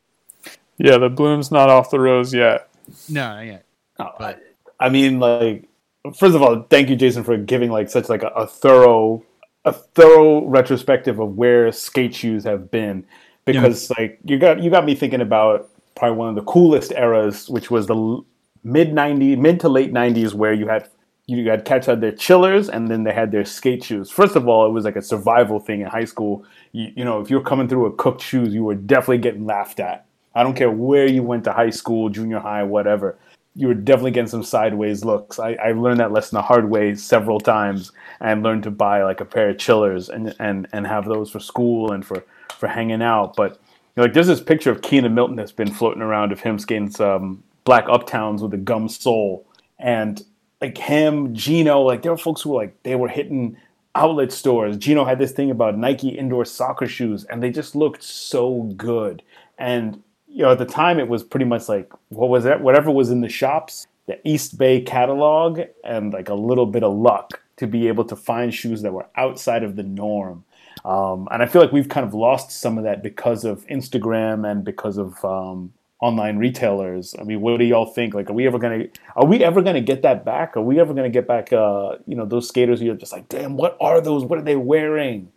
Yeah, 0.78 0.98
the 0.98 1.08
bloom's 1.08 1.50
not 1.52 1.70
off 1.70 1.90
the 1.90 2.00
rose 2.00 2.34
yet. 2.34 2.68
No, 3.08 3.22
not 3.34 3.46
yet. 3.46 3.64
No, 3.98 4.12
But- 4.18 4.42
I 4.80 4.88
mean, 4.88 5.20
like, 5.20 5.68
first 6.16 6.34
of 6.34 6.42
all, 6.42 6.62
thank 6.68 6.90
you, 6.90 6.96
Jason, 6.96 7.22
for 7.22 7.36
giving 7.36 7.70
like 7.70 7.88
such 7.88 8.08
like 8.08 8.24
a, 8.24 8.28
a 8.28 8.46
thorough, 8.46 9.22
a 9.64 9.72
thorough 9.72 10.44
retrospective 10.46 11.18
of 11.18 11.36
where 11.36 11.72
skate 11.72 12.14
shoes 12.14 12.44
have 12.44 12.70
been. 12.70 13.06
Because 13.44 13.90
like 13.98 14.18
you 14.24 14.38
got 14.38 14.62
you 14.62 14.70
got 14.70 14.84
me 14.84 14.94
thinking 14.94 15.20
about 15.20 15.68
probably 15.94 16.16
one 16.16 16.28
of 16.30 16.34
the 16.34 16.42
coolest 16.42 16.92
eras, 16.92 17.48
which 17.48 17.70
was 17.70 17.86
the 17.86 18.22
mid 18.62 18.90
'90s, 18.90 19.38
mid 19.38 19.60
to 19.60 19.68
late 19.68 19.92
'90s, 19.92 20.32
where 20.32 20.52
you 20.52 20.66
had 20.66 20.88
you 21.26 21.48
had 21.48 21.64
cats 21.64 21.86
had 21.86 22.00
their 22.00 22.12
chillers 22.12 22.68
and 22.68 22.88
then 22.88 23.04
they 23.04 23.12
had 23.12 23.30
their 23.30 23.44
skate 23.44 23.82
shoes. 23.84 24.10
First 24.10 24.36
of 24.36 24.46
all, 24.46 24.66
it 24.66 24.70
was 24.72 24.84
like 24.84 24.96
a 24.96 25.02
survival 25.02 25.58
thing 25.58 25.80
in 25.80 25.86
high 25.86 26.04
school. 26.04 26.44
You, 26.72 26.92
you 26.96 27.04
know, 27.04 27.20
if 27.20 27.30
you're 27.30 27.42
coming 27.42 27.66
through 27.66 27.88
with 27.88 27.96
cooked 27.96 28.20
shoes, 28.20 28.52
you 28.52 28.64
were 28.64 28.74
definitely 28.74 29.18
getting 29.18 29.46
laughed 29.46 29.80
at. 29.80 30.06
I 30.34 30.42
don't 30.42 30.54
care 30.54 30.70
where 30.70 31.06
you 31.06 31.22
went 31.22 31.44
to 31.44 31.52
high 31.52 31.70
school, 31.70 32.08
junior 32.10 32.40
high, 32.40 32.62
whatever. 32.62 33.16
You 33.54 33.68
were 33.68 33.74
definitely 33.74 34.10
getting 34.10 34.28
some 34.28 34.42
sideways 34.42 35.04
looks. 35.04 35.38
I, 35.38 35.54
I 35.54 35.72
learned 35.72 36.00
that 36.00 36.12
lesson 36.12 36.36
the 36.36 36.42
hard 36.42 36.68
way 36.68 36.94
several 36.94 37.38
times 37.38 37.92
and 38.20 38.42
learned 38.42 38.64
to 38.64 38.70
buy 38.70 39.04
like 39.04 39.20
a 39.20 39.24
pair 39.24 39.50
of 39.50 39.58
chillers 39.58 40.08
and, 40.08 40.34
and, 40.40 40.66
and 40.72 40.86
have 40.86 41.04
those 41.04 41.30
for 41.30 41.38
school 41.38 41.92
and 41.92 42.04
for, 42.04 42.24
for 42.58 42.66
hanging 42.66 43.02
out. 43.02 43.36
But 43.36 43.52
you 43.52 44.00
know, 44.00 44.02
like 44.04 44.12
there's 44.12 44.26
this 44.26 44.40
picture 44.40 44.72
of 44.72 44.82
Keenan 44.82 45.14
Milton 45.14 45.36
that's 45.36 45.52
been 45.52 45.72
floating 45.72 46.02
around 46.02 46.32
of 46.32 46.40
him 46.40 46.58
skating 46.58 46.90
some 46.90 47.44
black 47.64 47.86
uptowns 47.86 48.40
with 48.40 48.54
a 48.54 48.58
gum 48.58 48.88
sole. 48.88 49.46
And 49.78 50.22
like 50.60 50.78
him, 50.78 51.34
Gino, 51.34 51.80
like 51.82 52.02
there 52.02 52.12
were 52.12 52.18
folks 52.18 52.42
who 52.42 52.50
were 52.50 52.62
like 52.62 52.82
they 52.82 52.96
were 52.96 53.08
hitting 53.08 53.56
outlet 53.94 54.32
stores. 54.32 54.76
Gino 54.76 55.04
had 55.04 55.18
this 55.18 55.32
thing 55.32 55.50
about 55.50 55.78
Nike 55.78 56.08
indoor 56.08 56.44
soccer 56.44 56.86
shoes, 56.86 57.24
and 57.24 57.42
they 57.42 57.50
just 57.50 57.76
looked 57.76 58.02
so 58.02 58.62
good. 58.76 59.22
And 59.58 60.02
you 60.34 60.42
know, 60.42 60.50
at 60.50 60.58
the 60.58 60.66
time, 60.66 60.98
it 60.98 61.06
was 61.06 61.22
pretty 61.22 61.46
much 61.46 61.68
like 61.68 61.90
what 62.08 62.28
was 62.28 62.42
that? 62.42 62.60
Whatever 62.60 62.90
was 62.90 63.10
in 63.10 63.20
the 63.20 63.28
shops, 63.28 63.86
the 64.06 64.18
East 64.28 64.58
Bay 64.58 64.80
catalog, 64.80 65.60
and 65.84 66.12
like 66.12 66.28
a 66.28 66.34
little 66.34 66.66
bit 66.66 66.82
of 66.82 66.92
luck 66.92 67.40
to 67.56 67.68
be 67.68 67.86
able 67.86 68.04
to 68.04 68.16
find 68.16 68.52
shoes 68.52 68.82
that 68.82 68.92
were 68.92 69.06
outside 69.16 69.62
of 69.62 69.76
the 69.76 69.84
norm. 69.84 70.44
Um, 70.84 71.28
and 71.30 71.40
I 71.40 71.46
feel 71.46 71.62
like 71.62 71.70
we've 71.70 71.88
kind 71.88 72.04
of 72.04 72.14
lost 72.14 72.50
some 72.50 72.78
of 72.78 72.84
that 72.84 73.00
because 73.00 73.44
of 73.44 73.64
Instagram 73.68 74.50
and 74.50 74.64
because 74.64 74.98
of 74.98 75.24
um, 75.24 75.72
online 76.00 76.36
retailers. 76.36 77.14
I 77.18 77.22
mean, 77.22 77.40
what 77.40 77.56
do 77.58 77.64
y'all 77.64 77.86
think? 77.86 78.12
Like, 78.12 78.28
are 78.28 78.32
we 78.34 78.44
ever 78.48 78.58
gonna 78.58 78.86
are 79.14 79.24
we 79.24 79.44
ever 79.44 79.62
gonna 79.62 79.80
get 79.80 80.02
that 80.02 80.24
back? 80.24 80.56
Are 80.56 80.62
we 80.62 80.80
ever 80.80 80.92
gonna 80.94 81.10
get 81.10 81.28
back? 81.28 81.52
Uh, 81.52 81.98
you 82.08 82.16
know, 82.16 82.26
those 82.26 82.48
skaters 82.48 82.80
who 82.80 82.90
are 82.90 82.96
just 82.96 83.12
like, 83.12 83.28
damn, 83.28 83.56
what 83.56 83.76
are 83.80 84.00
those? 84.00 84.24
What 84.24 84.40
are 84.40 84.42
they 84.42 84.56
wearing? 84.56 85.30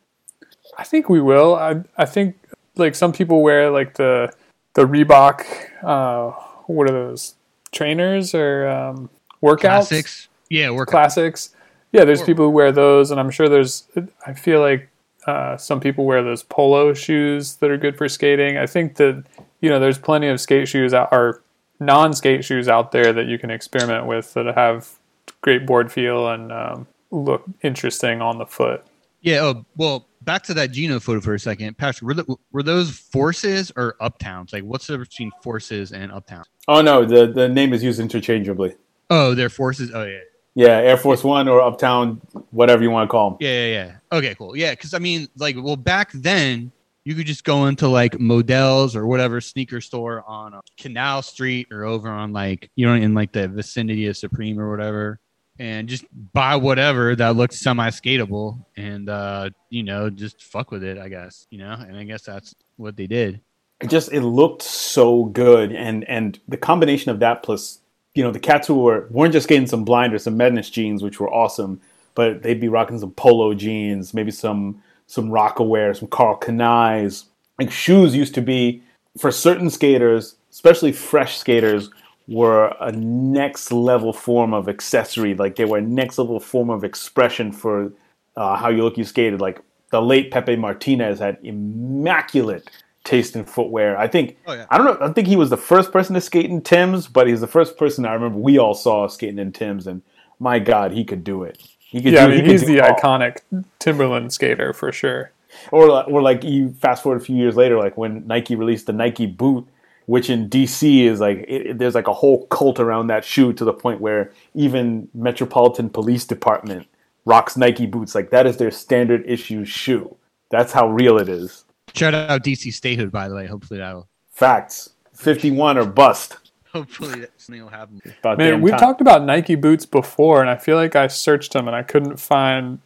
I 0.76 0.84
think 0.84 1.08
we 1.08 1.22
will. 1.22 1.54
I 1.54 1.84
I 2.00 2.06
think 2.06 2.36
like 2.76 2.96
some 2.96 3.14
people 3.14 3.44
wear 3.44 3.70
like 3.70 3.94
the 3.94 4.34
the 4.78 4.86
Reebok. 4.86 5.44
Uh, 5.84 6.32
what 6.68 6.88
are 6.88 6.94
those 6.94 7.34
trainers 7.72 8.36
or 8.36 8.68
um, 8.68 9.10
workouts? 9.42 9.62
Classics. 9.62 10.30
Yeah, 10.50 10.70
work 10.70 10.88
Classics. 10.88 11.56
Yeah, 11.92 12.06
there's 12.06 12.22
people 12.22 12.46
who 12.46 12.52
wear 12.52 12.72
those, 12.72 13.10
and 13.10 13.20
I'm 13.20 13.32
sure 13.32 13.50
there's. 13.50 13.88
I 14.26 14.34
feel 14.34 14.62
like 14.62 14.90
uh, 15.26 15.58
some 15.58 15.80
people 15.80 16.06
wear 16.06 16.22
those 16.22 16.44
polo 16.44 16.94
shoes 16.94 17.56
that 17.56 17.72
are 17.72 17.78
good 17.78 17.98
for 17.98 18.08
skating. 18.08 18.58
I 18.58 18.68
think 18.68 18.98
that 18.98 19.24
you 19.62 19.70
know 19.70 19.80
there's 19.80 19.98
plenty 19.98 20.28
of 20.28 20.40
skate 20.40 20.68
shoes 20.68 20.94
out 20.94 21.10
or 21.12 21.42
non-skate 21.80 22.46
shoes 22.46 22.68
out 22.68 22.92
there 22.92 23.12
that 23.14 23.26
you 23.26 23.40
can 23.40 23.50
experiment 23.50 24.06
with 24.06 24.34
that 24.36 24.46
have 24.56 25.00
great 25.42 25.66
board 25.66 25.92
feel 25.92 26.30
and 26.30 26.52
um, 26.52 26.88
look 27.10 27.46
interesting 27.64 28.22
on 28.22 28.38
the 28.38 28.46
foot. 28.46 28.86
Yeah. 29.22 29.42
Oh, 29.42 29.66
well, 29.76 30.08
back 30.22 30.44
to 30.44 30.54
that 30.56 30.72
Gino 30.72 31.00
photo 31.00 31.22
for 31.22 31.34
a 31.34 31.40
second. 31.40 31.78
Patrick, 31.78 32.08
were, 32.08 32.14
the, 32.14 32.36
were 32.52 32.64
those 32.64 32.92
forces 32.92 33.72
or 33.76 33.96
uptowns? 34.02 34.54
Like, 34.54 34.64
what's 34.64 34.88
the 34.88 34.94
difference 34.94 35.10
between 35.10 35.32
forces 35.42 35.92
and 35.92 36.12
uptowns? 36.12 36.46
Oh 36.68 36.82
no, 36.82 37.06
the 37.06 37.28
the 37.28 37.48
name 37.48 37.74
is 37.74 37.84
used 37.84 38.00
interchangeably. 38.00 38.76
Oh, 39.10 39.34
they're 39.34 39.50
forces. 39.50 39.92
Oh, 39.94 40.04
yeah. 40.04 40.20
Yeah, 40.54 40.80
Air 40.80 40.98
Force 40.98 41.24
One 41.24 41.48
or 41.48 41.62
Uptown, 41.62 42.20
whatever 42.50 42.82
you 42.82 42.90
want 42.90 43.08
to 43.08 43.12
call 43.12 43.30
them. 43.30 43.38
Yeah, 43.40 43.68
yeah, 43.68 43.74
yeah. 43.74 44.18
Okay, 44.18 44.34
cool. 44.34 44.58
Yeah, 44.58 44.72
because 44.72 44.96
I 44.96 44.98
mean, 44.98 45.28
like, 45.38 45.56
well, 45.56 45.76
back 45.76 46.12
then 46.14 46.72
you 47.08 47.14
could 47.14 47.28
just 47.28 47.44
go 47.44 47.68
into 47.68 47.88
like 47.88 48.20
Modell's 48.20 48.96
or 48.96 49.06
whatever 49.06 49.40
sneaker 49.40 49.80
store 49.80 50.26
on 50.28 50.56
uh, 50.56 50.62
Canal 50.78 51.22
Street 51.22 51.68
or 51.72 51.86
over 51.86 52.10
on 52.10 52.34
like 52.34 52.70
you 52.76 52.88
know 52.88 52.96
in 52.96 53.14
like 53.14 53.32
the 53.32 53.48
vicinity 53.48 54.08
of 54.08 54.18
Supreme 54.18 54.60
or 54.60 54.70
whatever, 54.70 55.20
and 55.60 55.88
just 55.88 56.06
buy 56.34 56.56
whatever 56.56 57.16
that 57.16 57.36
looked 57.36 57.54
semi 57.54 57.90
skatable 57.90 58.64
and 58.76 59.10
uh, 59.10 59.50
you 59.70 59.84
know 59.84 60.10
just 60.10 60.44
fuck 60.44 60.72
with 60.72 60.84
it. 60.84 60.98
I 60.98 61.10
guess 61.10 61.48
you 61.50 61.58
know, 61.60 61.74
and 61.74 61.98
I 61.98 62.04
guess 62.04 62.24
that's 62.24 62.56
what 62.78 62.96
they 62.96 63.08
did. 63.08 63.42
It 63.82 63.90
just 63.90 64.12
it 64.12 64.22
looked 64.22 64.62
so 64.62 65.26
good, 65.26 65.72
and 65.72 66.04
and 66.06 66.40
the 66.48 66.58
combination 66.58 67.12
of 67.12 67.20
that 67.20 67.44
plus 67.44 67.80
you 68.16 68.24
know 68.24 68.32
the 68.32 68.40
cats 68.40 68.68
who 68.68 68.82
were 68.82 69.08
weren't 69.12 69.34
just 69.34 69.48
getting 69.48 69.68
some 69.68 69.86
blinders, 69.86 70.24
some 70.24 70.38
Madness 70.38 70.70
jeans, 70.70 71.04
which 71.04 71.20
were 71.20 71.32
awesome, 71.32 71.80
but 72.16 72.42
they'd 72.42 72.60
be 72.60 72.68
rocking 72.68 73.00
some 73.00 73.12
polo 73.12 73.54
jeans, 73.54 74.14
maybe 74.14 74.32
some 74.32 74.82
some 75.06 75.30
Rocawear, 75.30 75.96
some 75.96 76.08
Karl 76.10 76.38
Kani's. 76.38 77.26
Like 77.60 77.72
shoes 77.72 78.16
used 78.16 78.36
to 78.36 78.42
be 78.42 78.84
for 79.18 79.32
certain 79.32 79.70
skaters, 79.70 80.36
especially 80.52 80.92
fresh 80.92 81.38
skaters, 81.38 81.90
were 82.28 82.76
a 82.82 82.92
next 82.92 83.72
level 83.72 84.14
form 84.14 84.54
of 84.54 84.68
accessory. 84.70 85.34
Like 85.34 85.56
they 85.56 85.66
were 85.66 85.78
a 85.78 85.82
next 85.82 86.18
level 86.18 86.40
form 86.40 86.70
of 86.70 86.84
expression 86.84 87.52
for 87.52 87.92
uh, 88.36 88.56
how 88.58 88.70
you 88.70 88.84
look 88.84 88.98
you 88.98 89.04
skated. 89.06 89.42
Like 89.42 89.62
the 89.92 90.02
late 90.02 90.32
Pepe 90.32 90.56
Martinez 90.58 91.20
had 91.20 91.38
immaculate 91.44 92.70
taste 93.04 93.36
in 93.36 93.46
footwear. 93.46 93.98
I 93.98 94.08
think 94.08 94.38
Oh, 94.46 94.54
yeah. 94.54 94.66
I 94.70 94.78
don't 94.78 95.00
know. 95.00 95.08
I 95.08 95.14
think 95.14 95.28
he 95.28 95.38
was 95.38 95.50
the 95.50 95.58
first 95.58 95.92
person 95.92 96.14
to 96.16 96.22
skate 96.22 96.50
in 96.50 96.62
Tim's, 96.62 97.08
but 97.08 97.28
he's 97.28 97.42
the 97.42 97.48
first 97.48 97.78
person 97.78 98.06
I 98.06 98.14
remember 98.14 98.38
we 98.38 98.58
all 98.58 98.74
saw 98.74 99.08
skating 99.08 99.40
in 99.40 99.54
Tim's, 99.54 99.88
and 99.88 100.02
my 100.40 100.60
God, 100.60 100.92
he 100.92 101.06
could 101.06 101.24
do 101.24 101.44
it. 101.44 101.62
He 101.80 102.02
could 102.02 102.14
Yeah, 102.14 102.28
do, 102.28 102.34
he 102.34 102.42
mean 102.42 102.46
could 102.46 102.52
he's 102.52 102.64
do 102.64 102.66
the 102.66 102.82
all. 102.82 102.98
iconic 102.98 103.38
Timberland 103.80 104.34
skater 104.34 104.74
for 104.74 104.92
sure. 104.92 105.32
Or, 105.72 106.04
or 106.04 106.22
like 106.22 106.44
you 106.44 106.74
fast 106.74 107.02
forward 107.04 107.22
a 107.22 107.24
few 107.26 107.36
years 107.38 107.56
later, 107.56 107.78
like 107.78 107.98
when 107.98 108.28
Nike 108.28 108.56
released 108.56 108.88
the 108.88 108.94
Nike 108.94 109.26
boot, 109.26 109.66
which 110.08 110.30
in 110.30 110.50
DC 110.50 111.04
is 111.06 111.20
like 111.22 111.38
it, 111.48 111.68
it- 111.68 111.78
there's 111.78 111.96
like 111.96 112.08
a 112.08 112.14
whole 112.14 112.48
cult 112.48 112.80
around 112.80 113.08
that 113.08 113.24
shoe 113.24 113.54
to 113.54 113.64
the 113.64 113.74
point 113.74 114.02
where 114.02 114.32
even 114.56 115.08
Metropolitan 115.14 115.90
Police 115.90 116.26
Department 116.26 116.88
rocks 117.26 117.56
Nike 117.56 117.86
boots. 117.86 118.16
Like 118.16 118.32
that 118.32 118.46
is 118.48 118.58
their 118.58 118.72
standard 118.72 119.24
issue 119.30 119.64
shoe. 119.64 120.16
That's 120.50 120.72
how 120.74 120.90
real 120.90 121.18
it 121.18 121.30
is. 121.30 121.64
Shout 121.94 122.14
out 122.14 122.44
DC 122.44 122.74
Statehood, 122.74 123.12
by 123.12 123.28
the 123.30 123.36
way. 123.36 123.46
Hopefully 123.48 123.80
that'll. 123.80 124.08
Facts. 124.32 124.90
Fifty-one 125.14 125.78
or 125.78 125.86
bust. 125.86 126.38
Hopefully 126.74 127.22
that 127.22 127.32
something 127.38 127.62
will 127.64 127.70
happen. 127.70 128.02
About 128.20 128.38
Man, 128.38 128.62
we've 128.62 128.72
time. 128.72 128.80
talked 128.80 129.02
about 129.02 129.24
Nike 129.24 129.56
boots 129.56 129.86
before, 129.86 130.42
and 130.42 130.50
I 130.50 130.58
feel 130.58 130.76
like 130.76 130.96
I 130.96 131.08
searched 131.08 131.54
them 131.54 131.66
and 131.68 131.76
I 131.76 131.82
couldn't 131.82 132.18
find 132.18 132.80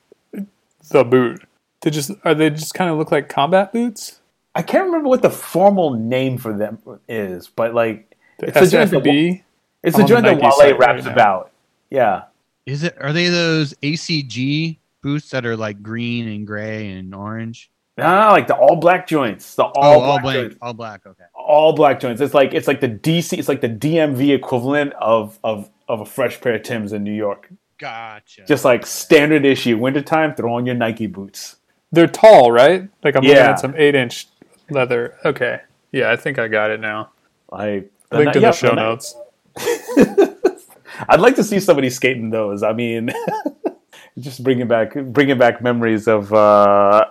the 0.90 1.04
boot. 1.04 1.42
They 1.82 1.90
just 1.90 2.12
are 2.24 2.34
they 2.34 2.50
just 2.52 2.74
kind 2.74 2.90
of 2.90 2.98
look 2.98 3.12
like 3.12 3.28
combat 3.28 3.74
boots? 3.74 4.21
I 4.56 4.62
can't 4.62 4.86
remember 4.86 5.08
what 5.10 5.22
the 5.22 5.30
formal 5.30 5.92
name 5.94 6.38
for 6.38 6.54
them 6.56 6.80
is, 7.08 7.48
but 7.48 7.74
like 7.74 8.16
The 8.40 8.48
it's 8.48 8.60
the 8.60 8.68
joint 8.68 8.92
that, 8.92 9.04
SFB. 9.04 9.44
it's 9.84 9.96
I'm 9.96 10.00
the 10.00 10.04
on 10.04 10.24
joint 10.24 10.24
the 10.26 10.42
that 10.42 10.56
Wale 10.60 10.78
raps 10.78 11.06
right 11.06 11.14
about. 11.14 11.52
Yeah. 11.90 12.24
Is 12.66 12.84
it? 12.84 12.96
Are 13.02 13.14
they 13.14 13.28
those 13.30 13.74
ACG 13.82 14.78
boots 15.02 15.30
that 15.30 15.46
are 15.46 15.58
like 15.58 15.82
green 15.82 16.28
and 16.28 16.46
gray 16.46 16.92
and 16.92 17.14
orange? 17.16 17.72
No, 17.98 18.06
no, 18.06 18.22
no, 18.28 18.30
like 18.32 18.48
the 18.48 18.56
all 18.56 18.76
black 18.78 19.08
joints. 19.08 19.56
The 19.56 19.64
oh, 19.66 19.72
all 19.76 19.96
oh, 19.96 20.00
black 20.00 20.12
all 20.14 20.20
black. 20.22 20.36
joints. 20.36 20.58
All 20.62 20.74
black. 20.74 21.06
Okay. 21.06 21.24
all 21.34 21.74
black 21.74 22.00
joints. 22.00 22.22
It's 22.22 22.34
like 22.34 22.54
it's 22.54 22.68
like 22.68 22.80
the 22.82 22.88
DC. 22.90 23.38
It's 23.38 23.48
like 23.50 23.62
the 23.62 23.70
DMV 23.70 24.34
equivalent 24.34 24.94
of 24.94 25.40
of 25.44 25.70
of 25.88 26.02
a 26.02 26.06
fresh 26.06 26.40
pair 26.40 26.56
of 26.56 26.64
Tims 26.64 26.94
in 26.94 27.04
New 27.04 27.14
York. 27.14 27.50
Gotcha. 27.78 28.46
Just 28.46 28.64
like 28.64 28.86
standard 28.86 29.44
issue, 29.44 29.78
wintertime, 29.78 30.36
throw 30.36 30.54
on 30.54 30.66
your 30.66 30.76
Nike 30.76 31.08
boots. 31.08 31.58
They're 31.92 32.08
tall, 32.08 32.52
right? 32.52 32.88
Like 33.04 33.16
I'm 33.16 33.24
looking 33.24 33.36
Yeah. 33.38 33.50
at 33.52 33.60
some 33.60 33.74
eight 33.76 33.96
inch 33.96 34.28
leather. 34.72 35.18
Okay. 35.26 35.62
Yeah, 35.92 36.12
I 36.12 36.16
think 36.16 36.40
I 36.40 36.48
got 36.48 36.72
it 36.72 36.80
now. 36.80 37.12
I 37.52 37.86
Linked 38.12 38.36
in 38.36 38.42
yeah, 38.42 38.52
the 38.52 38.58
show 38.58 38.74
notes. 38.74 39.16
I'd 41.10 41.20
like 41.20 41.36
to 41.36 41.44
see 41.44 41.60
somebody 41.60 41.90
skating 41.90 42.30
those. 42.30 42.62
I 42.64 42.74
mean, 42.74 43.12
just 44.20 44.44
bringing 44.44 44.68
back 44.68 44.94
bringing 44.94 45.38
back 45.38 45.62
memories 45.62 46.08
of 46.08 46.34
uh, 46.34 47.06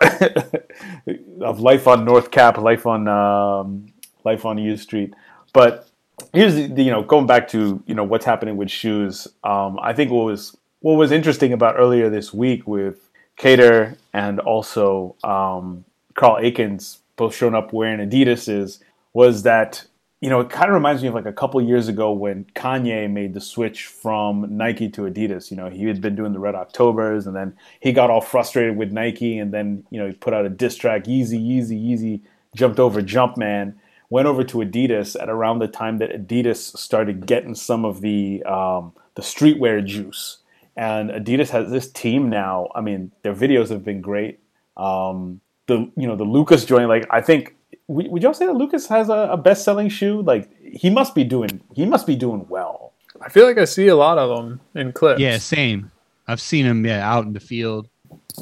of 1.40 1.61
life 1.61 1.88
on 1.88 2.04
North 2.04 2.30
Cap, 2.30 2.58
life 2.58 2.86
on 2.86 3.08
um, 3.08 3.86
life 4.24 4.44
on 4.44 4.58
U 4.58 4.76
Street. 4.76 5.14
But 5.54 5.88
here's 6.34 6.54
the, 6.54 6.66
the- 6.66 6.82
you 6.82 6.90
know 6.90 7.02
going 7.02 7.26
back 7.26 7.48
to 7.48 7.82
you 7.86 7.94
know 7.94 8.04
what's 8.04 8.24
happening 8.26 8.56
with 8.56 8.70
shoes. 8.70 9.26
Um, 9.42 9.78
I 9.80 9.92
think 9.94 10.11
what 10.11 10.24
was 10.26 10.56
what 10.80 10.94
was 10.94 11.11
interesting 11.12 11.52
about 11.52 11.76
earlier 11.78 12.11
this 12.11 12.32
week 12.32 12.66
with 12.66 13.08
Kader 13.36 13.96
and 14.12 14.38
also 14.40 15.16
um, 15.24 15.84
Carl 16.14 16.38
Aikens 16.40 16.99
both 17.21 17.37
showing 17.37 17.55
up 17.55 17.71
wearing 17.75 18.01
Adidas's 18.01 18.81
was 19.12 19.43
that 19.43 19.85
you 20.23 20.29
know, 20.29 20.41
it 20.41 20.51
kind 20.51 20.68
of 20.68 20.75
reminds 20.75 21.01
me 21.03 21.09
of 21.09 21.14
like 21.14 21.25
a 21.25 21.33
couple 21.33 21.61
years 21.62 21.89
ago 21.89 22.12
when 22.12 22.45
Kanye 22.55 23.11
made 23.11 23.33
the 23.33 23.41
switch 23.41 23.87
from 23.87 24.47
Nike 24.55 24.91
to 24.91 25.03
Adidas. 25.03 25.51
You 25.51 25.57
know, 25.57 25.71
he 25.71 25.85
had 25.85 26.03
been 26.03 26.14
doing 26.14 26.35
the 26.35 26.39
Red 26.39 26.55
Octobers 26.55 27.27
and 27.27 27.35
then 27.35 27.57
he 27.81 27.93
got 27.93 28.11
all 28.11 28.21
frustrated 28.21 28.77
with 28.77 28.93
Nike 28.93 29.39
and 29.39 29.53
then, 29.53 29.83
you 29.91 29.99
know, 29.99 30.07
he 30.09 30.12
put 30.12 30.35
out 30.35 30.45
a 30.45 30.51
diss 30.51 30.77
track, 30.77 31.05
Yeezy, 31.05 31.41
Yeezy, 31.41 31.83
Yeezy, 31.83 32.21
jumped 32.55 32.79
over 32.79 33.01
Jumpman, 33.01 33.75
went 34.11 34.27
over 34.27 34.45
to 34.45 34.59
Adidas 34.59 35.21
at 35.21 35.31
around 35.31 35.61
the 35.61 35.68
time 35.68 35.97
that 35.99 36.11
Adidas 36.11 36.77
started 36.77 37.25
getting 37.27 37.55
some 37.55 37.87
of 37.87 38.03
the 38.03 38.43
um, 38.43 38.93
the 39.14 39.23
streetwear 39.23 39.83
juice. 39.83 40.39
And 40.77 41.09
Adidas 41.09 41.49
has 41.49 41.71
this 41.71 41.91
team 41.91 42.29
now. 42.29 42.68
I 42.75 42.83
mean, 42.83 43.11
their 43.23 43.35
videos 43.35 43.71
have 43.71 43.85
been 43.85 44.03
great. 44.03 44.41
Um, 44.77 45.41
the 45.71 45.91
you 45.97 46.07
know 46.07 46.16
the 46.16 46.25
Lucas 46.25 46.64
joint, 46.64 46.89
like 46.89 47.07
I 47.11 47.21
think 47.21 47.57
would 47.87 48.09
would 48.09 48.23
y'all 48.23 48.35
say 48.35 48.47
that 48.47 48.55
Lucas 48.55 48.87
has 48.89 49.09
a, 49.09 49.31
a 49.33 49.37
best 49.37 49.64
selling 49.64 49.89
shoe? 49.89 50.21
Like 50.23 50.51
he 50.62 50.91
must 50.91 51.14
be 51.14 51.25
doing 51.25 51.61
he 51.75 51.87
must 51.87 52.07
be 52.07 52.16
doing 52.16 52.47
well. 52.49 52.93
I 53.21 53.29
feel 53.29 53.47
like 53.47 53.59
I 53.59 53.64
see 53.64 53.87
a 53.89 53.97
lot 53.97 54.18
of 54.18 54.37
them 54.37 54.61
in 54.75 54.93
clips. 54.93 55.21
yeah, 55.21 55.39
same. 55.39 55.91
I've 56.27 56.41
seen 56.41 56.66
him 56.66 56.85
yeah 56.85 57.09
out 57.09 57.25
in 57.25 57.33
the 57.33 57.41
field. 57.41 57.89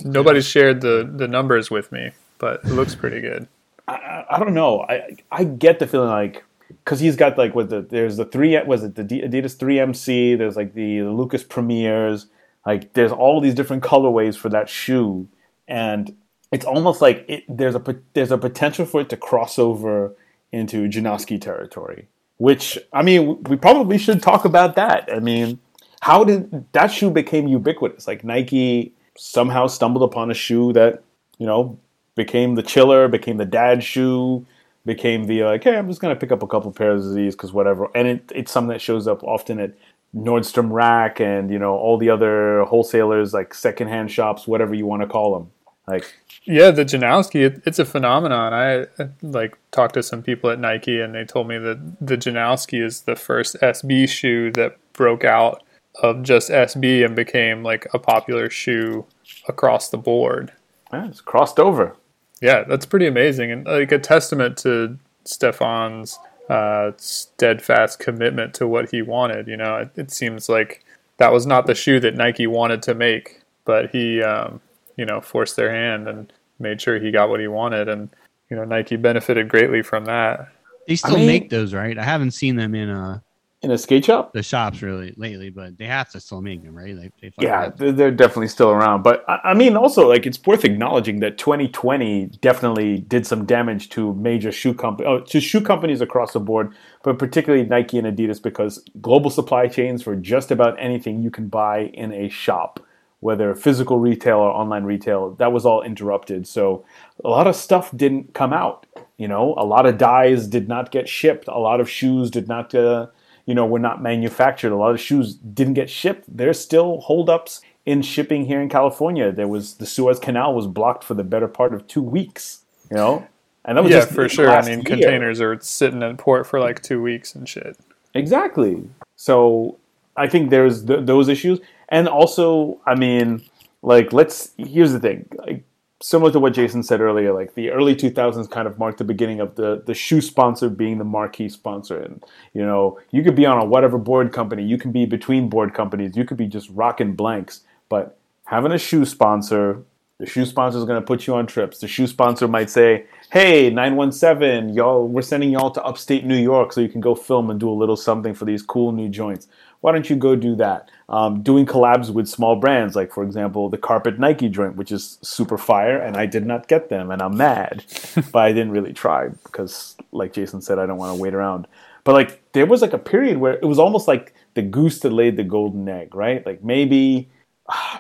Nobody's 0.04 0.46
shared 0.46 0.80
the 0.80 1.08
the 1.10 1.28
numbers 1.28 1.70
with 1.70 1.92
me, 1.92 2.10
but 2.38 2.64
it 2.64 2.70
looks 2.70 2.94
pretty 2.94 3.20
good. 3.20 3.46
I, 3.86 3.94
I, 3.94 4.36
I 4.36 4.38
don't 4.38 4.54
know. 4.54 4.82
I 4.82 5.16
I 5.30 5.44
get 5.44 5.78
the 5.78 5.86
feeling 5.86 6.10
like 6.10 6.44
because 6.68 7.00
he's 7.00 7.16
got 7.16 7.38
like 7.38 7.54
what 7.54 7.70
the 7.70 7.82
there's 7.82 8.16
the 8.16 8.24
three 8.24 8.60
was 8.62 8.84
it 8.84 8.94
the 8.94 9.04
Adidas 9.04 9.56
three 9.58 9.78
MC 9.78 10.34
there's 10.34 10.56
like 10.56 10.74
the, 10.74 11.00
the 11.00 11.10
Lucas 11.10 11.42
Premiers 11.42 12.26
like 12.66 12.92
there's 12.92 13.12
all 13.12 13.40
these 13.40 13.54
different 13.54 13.82
colorways 13.82 14.36
for 14.36 14.48
that 14.50 14.68
shoe 14.68 15.28
and 15.66 16.14
it's 16.52 16.64
almost 16.64 17.00
like 17.00 17.24
it, 17.28 17.44
there's 17.48 17.74
a 17.74 17.96
there's 18.14 18.30
a 18.30 18.38
potential 18.38 18.86
for 18.86 19.00
it 19.00 19.08
to 19.10 19.16
cross 19.16 19.58
over 19.58 20.14
into 20.52 20.88
Janoski 20.88 21.40
territory. 21.40 22.08
Which 22.38 22.78
I 22.92 23.02
mean, 23.02 23.42
we 23.44 23.56
probably 23.56 23.98
should 23.98 24.22
talk 24.22 24.44
about 24.44 24.76
that. 24.76 25.08
I 25.12 25.18
mean, 25.18 25.58
how 26.00 26.24
did 26.24 26.72
that 26.72 26.88
shoe 26.88 27.10
became 27.10 27.48
ubiquitous? 27.48 28.06
Like 28.06 28.24
Nike 28.24 28.92
somehow 29.16 29.66
stumbled 29.66 30.04
upon 30.04 30.30
a 30.30 30.34
shoe 30.34 30.72
that 30.72 31.02
you 31.38 31.46
know 31.46 31.78
became 32.14 32.54
the 32.54 32.62
chiller, 32.62 33.08
became 33.08 33.36
the 33.36 33.44
dad 33.44 33.82
shoe, 33.82 34.46
became 34.86 35.24
the 35.24 35.44
like, 35.44 35.64
hey, 35.64 35.76
I'm 35.76 35.88
just 35.88 36.00
gonna 36.00 36.16
pick 36.16 36.32
up 36.32 36.42
a 36.42 36.46
couple 36.46 36.70
pairs 36.72 37.06
of 37.06 37.14
these 37.14 37.34
because 37.34 37.52
whatever. 37.52 37.88
And 37.94 38.08
it, 38.08 38.32
it's 38.34 38.52
something 38.52 38.72
that 38.72 38.80
shows 38.80 39.06
up 39.06 39.22
often 39.24 39.58
at 39.58 39.74
Nordstrom 40.14 40.70
Rack 40.72 41.20
and 41.20 41.50
you 41.50 41.58
know 41.58 41.74
all 41.74 41.98
the 41.98 42.08
other 42.10 42.64
wholesalers 42.64 43.34
like 43.34 43.52
secondhand 43.52 44.10
shops, 44.10 44.46
whatever 44.46 44.74
you 44.74 44.86
want 44.86 45.02
to 45.02 45.08
call 45.08 45.38
them. 45.38 45.50
Like 45.88 46.14
Yeah, 46.44 46.70
the 46.70 46.84
Janoski, 46.84 47.46
it, 47.46 47.62
it's 47.64 47.78
a 47.78 47.84
phenomenon. 47.84 48.52
I 48.52 48.86
like 49.22 49.56
talked 49.70 49.94
to 49.94 50.02
some 50.02 50.22
people 50.22 50.50
at 50.50 50.58
Nike, 50.58 51.00
and 51.00 51.14
they 51.14 51.24
told 51.24 51.48
me 51.48 51.58
that 51.58 51.96
the 52.00 52.16
Janoski 52.16 52.82
is 52.82 53.02
the 53.02 53.16
first 53.16 53.56
SB 53.60 54.08
shoe 54.08 54.50
that 54.52 54.76
broke 54.92 55.24
out 55.24 55.62
of 56.02 56.22
just 56.22 56.50
SB 56.50 57.04
and 57.04 57.16
became 57.16 57.62
like 57.62 57.86
a 57.92 57.98
popular 57.98 58.48
shoe 58.50 59.04
across 59.48 59.88
the 59.88 59.98
board. 59.98 60.52
yeah, 60.92 61.08
it's 61.08 61.20
crossed 61.20 61.58
over. 61.58 61.96
Yeah, 62.40 62.62
that's 62.64 62.86
pretty 62.86 63.06
amazing, 63.06 63.50
and 63.50 63.66
like 63.66 63.90
a 63.90 63.98
testament 63.98 64.56
to 64.58 64.98
Stefan's 65.24 66.18
uh, 66.48 66.92
steadfast 66.96 67.98
commitment 67.98 68.54
to 68.54 68.66
what 68.66 68.90
he 68.90 69.02
wanted. 69.02 69.48
You 69.48 69.56
know, 69.56 69.76
it, 69.76 69.90
it 69.96 70.10
seems 70.10 70.48
like 70.48 70.84
that 71.18 71.32
was 71.32 71.46
not 71.46 71.66
the 71.66 71.74
shoe 71.74 72.00
that 72.00 72.14
Nike 72.14 72.46
wanted 72.46 72.82
to 72.84 72.94
make, 72.94 73.40
but 73.64 73.90
he, 73.90 74.22
um, 74.22 74.60
you 74.98 75.06
know, 75.06 75.22
forced 75.22 75.56
their 75.56 75.70
hand 75.72 76.06
and 76.08 76.30
made 76.58 76.80
sure 76.82 76.98
he 77.00 77.10
got 77.10 77.30
what 77.30 77.40
he 77.40 77.48
wanted, 77.48 77.88
and 77.88 78.10
you 78.50 78.56
know, 78.56 78.64
Nike 78.64 78.96
benefited 78.96 79.48
greatly 79.48 79.80
from 79.82 80.04
that. 80.04 80.48
They 80.86 80.96
still 80.96 81.16
mean- 81.16 81.26
make 81.26 81.50
those, 81.50 81.72
right? 81.72 81.96
I 81.98 82.04
haven't 82.04 82.32
seen 82.32 82.56
them 82.56 82.74
in 82.74 82.90
uh 82.90 83.20
In 83.62 83.70
a 83.70 83.76
skate 83.78 84.04
shop? 84.06 84.32
the 84.32 84.42
shops 84.42 84.80
really 84.82 85.12
lately, 85.16 85.50
but 85.50 85.76
they 85.78 85.84
have 85.84 86.08
to 86.10 86.20
still 86.20 86.40
make 86.40 86.62
them, 86.62 86.74
right? 86.74 86.94
Like 86.96 87.12
they 87.20 87.28
fucking 87.30 87.44
Yeah, 87.48 87.64
have 87.64 87.76
to. 87.76 87.84
they're, 87.84 87.92
they're 87.92 88.10
definitely 88.10 88.48
still 88.48 88.70
around. 88.70 89.02
But 89.02 89.22
I, 89.28 89.38
I 89.50 89.54
mean, 89.54 89.76
also 89.76 90.08
like 90.08 90.26
it's 90.26 90.40
worth 90.46 90.64
acknowledging 90.64 91.20
that 91.20 91.36
2020 91.38 92.26
definitely 92.40 92.98
did 93.00 93.26
some 93.26 93.44
damage 93.44 93.90
to 93.90 94.14
major 94.14 94.50
shoe 94.52 94.72
company, 94.74 95.06
oh, 95.08 95.20
to 95.20 95.40
shoe 95.40 95.60
companies 95.60 96.00
across 96.00 96.32
the 96.32 96.40
board, 96.40 96.72
but 97.02 97.18
particularly 97.18 97.66
Nike 97.66 97.98
and 97.98 98.06
Adidas 98.06 98.42
because 98.42 98.82
global 99.02 99.30
supply 99.30 99.68
chains 99.68 100.02
for 100.02 100.16
just 100.16 100.50
about 100.50 100.74
anything 100.80 101.22
you 101.22 101.30
can 101.30 101.48
buy 101.48 101.90
in 101.94 102.12
a 102.12 102.28
shop, 102.30 102.80
whether 103.20 103.54
physical 103.54 103.98
retail 103.98 104.36
or 104.38 104.50
online 104.50 104.84
retail, 104.84 105.30
that 105.32 105.52
was 105.52 105.66
all 105.66 105.82
interrupted. 105.82 106.46
So 106.46 106.84
a 107.24 107.28
lot 107.28 107.46
of 107.46 107.56
stuff 107.56 107.90
didn't 107.96 108.34
come 108.34 108.52
out. 108.52 108.86
You 109.16 109.28
know, 109.28 109.54
a 109.56 109.64
lot 109.64 109.86
of 109.86 109.98
dyes 109.98 110.46
did 110.46 110.68
not 110.68 110.92
get 110.92 111.08
shipped. 111.08 111.48
A 111.48 111.58
lot 111.58 111.80
of 111.80 111.90
shoes 111.90 112.30
did 112.30 112.48
not. 112.48 112.74
Uh, 112.74 113.08
you 113.46 113.54
know, 113.54 113.64
were 113.64 113.78
not 113.78 114.02
manufactured. 114.02 114.72
A 114.72 114.76
lot 114.76 114.90
of 114.90 115.00
shoes 115.00 115.34
didn't 115.34 115.72
get 115.72 115.88
shipped. 115.88 116.24
There's 116.28 116.60
still 116.60 117.00
holdups 117.00 117.62
in 117.86 118.02
shipping 118.02 118.44
here 118.44 118.60
in 118.60 118.68
California. 118.68 119.32
There 119.32 119.48
was 119.48 119.76
the 119.76 119.86
Suez 119.86 120.18
Canal 120.18 120.54
was 120.54 120.66
blocked 120.66 121.02
for 121.02 121.14
the 121.14 121.24
better 121.24 121.48
part 121.48 121.72
of 121.72 121.86
two 121.86 122.02
weeks. 122.02 122.64
You 122.90 122.98
know, 122.98 123.26
and 123.64 123.76
that 123.76 123.82
was 123.82 123.90
yeah, 123.90 124.00
just 124.00 124.12
for 124.12 124.28
sure. 124.28 124.50
I 124.50 124.60
mean, 124.60 124.80
year. 124.80 124.84
containers 124.84 125.40
are 125.40 125.58
sitting 125.60 126.02
in 126.02 126.16
port 126.18 126.46
for 126.46 126.60
like 126.60 126.82
two 126.82 127.02
weeks 127.02 127.34
and 127.34 127.48
shit. 127.48 127.78
Exactly. 128.14 128.88
So 129.16 129.78
I 130.16 130.28
think 130.28 130.50
there's 130.50 130.84
th- 130.84 131.06
those 131.06 131.28
issues, 131.28 131.60
and 131.88 132.08
also, 132.08 132.80
I 132.86 132.94
mean, 132.94 133.42
like 133.82 134.12
let's. 134.12 134.52
Here's 134.58 134.92
the 134.92 135.00
thing. 135.00 135.28
Like, 135.36 135.64
similar 136.00 136.30
to 136.32 136.38
what 136.38 136.54
Jason 136.54 136.82
said 136.82 137.00
earlier, 137.00 137.32
like 137.32 137.54
the 137.54 137.70
early 137.70 137.94
2000s 137.94 138.50
kind 138.50 138.68
of 138.68 138.78
marked 138.78 138.98
the 138.98 139.04
beginning 139.04 139.40
of 139.40 139.56
the 139.56 139.82
the 139.86 139.94
shoe 139.94 140.20
sponsor 140.20 140.68
being 140.68 140.98
the 140.98 141.04
marquee 141.04 141.48
sponsor, 141.48 142.00
and 142.00 142.22
you 142.52 142.64
know, 142.64 142.98
you 143.10 143.22
could 143.22 143.34
be 143.34 143.46
on 143.46 143.58
a 143.58 143.64
whatever 143.64 143.98
board 143.98 144.32
company, 144.32 144.64
you 144.64 144.78
can 144.78 144.92
be 144.92 145.06
between 145.06 145.48
board 145.48 145.74
companies, 145.74 146.16
you 146.16 146.24
could 146.24 146.36
be 146.36 146.46
just 146.46 146.68
rocking 146.70 147.14
blanks, 147.14 147.62
but 147.88 148.18
having 148.44 148.72
a 148.72 148.78
shoe 148.78 149.04
sponsor. 149.04 149.82
The 150.18 150.26
shoe 150.26 150.46
sponsor 150.46 150.78
is 150.78 150.84
going 150.84 151.00
to 151.00 151.06
put 151.06 151.28
you 151.28 151.36
on 151.36 151.46
trips. 151.46 151.78
The 151.78 151.86
shoe 151.86 152.08
sponsor 152.08 152.48
might 152.48 152.70
say, 152.70 153.04
"Hey, 153.30 153.70
917, 153.70 154.70
y'all, 154.70 155.06
we're 155.06 155.22
sending 155.22 155.52
y'all 155.52 155.70
to 155.70 155.84
upstate 155.84 156.24
New 156.24 156.34
York 156.36 156.72
so 156.72 156.80
you 156.80 156.88
can 156.88 157.00
go 157.00 157.14
film 157.14 157.50
and 157.50 157.60
do 157.60 157.70
a 157.70 157.78
little 157.78 157.94
something 157.94 158.34
for 158.34 158.44
these 158.44 158.60
cool 158.60 158.90
new 158.90 159.08
joints. 159.08 159.46
Why 159.80 159.92
don't 159.92 160.08
you 160.10 160.16
go 160.16 160.36
do 160.36 160.54
that?" 160.56 160.90
Um, 161.08 161.42
doing 161.42 161.66
collabs 161.66 162.10
with 162.10 162.28
small 162.28 162.56
brands, 162.56 162.94
like 162.94 163.12
for 163.12 163.22
example, 163.22 163.68
the 163.68 163.78
Carpet 163.78 164.18
Nike 164.18 164.48
joint, 164.48 164.76
which 164.76 164.92
is 164.92 165.18
super 165.22 165.56
fire, 165.58 165.98
and 165.98 166.16
I 166.16 166.26
did 166.26 166.46
not 166.46 166.68
get 166.68 166.88
them, 166.88 167.10
and 167.10 167.22
I'm 167.22 167.36
mad, 167.36 167.84
but 168.32 168.40
I 168.40 168.52
didn't 168.52 168.72
really 168.72 168.92
try 168.92 169.28
because, 169.28 169.96
like 170.12 170.32
Jason 170.32 170.60
said, 170.60 170.78
I 170.78 170.86
don't 170.86 170.98
want 170.98 171.16
to 171.16 171.22
wait 171.22 171.34
around. 171.34 171.66
But 172.04 172.14
like, 172.14 172.52
there 172.52 172.64
was 172.64 172.80
like 172.80 172.94
a 172.94 172.98
period 172.98 173.36
where 173.36 173.54
it 173.54 173.66
was 173.66 173.78
almost 173.78 174.08
like 174.08 174.32
the 174.54 174.62
goose 174.62 175.00
that 175.00 175.12
laid 175.12 175.36
the 175.36 175.44
golden 175.44 175.86
egg, 175.88 176.14
right? 176.14 176.44
Like 176.46 176.64
maybe, 176.64 177.28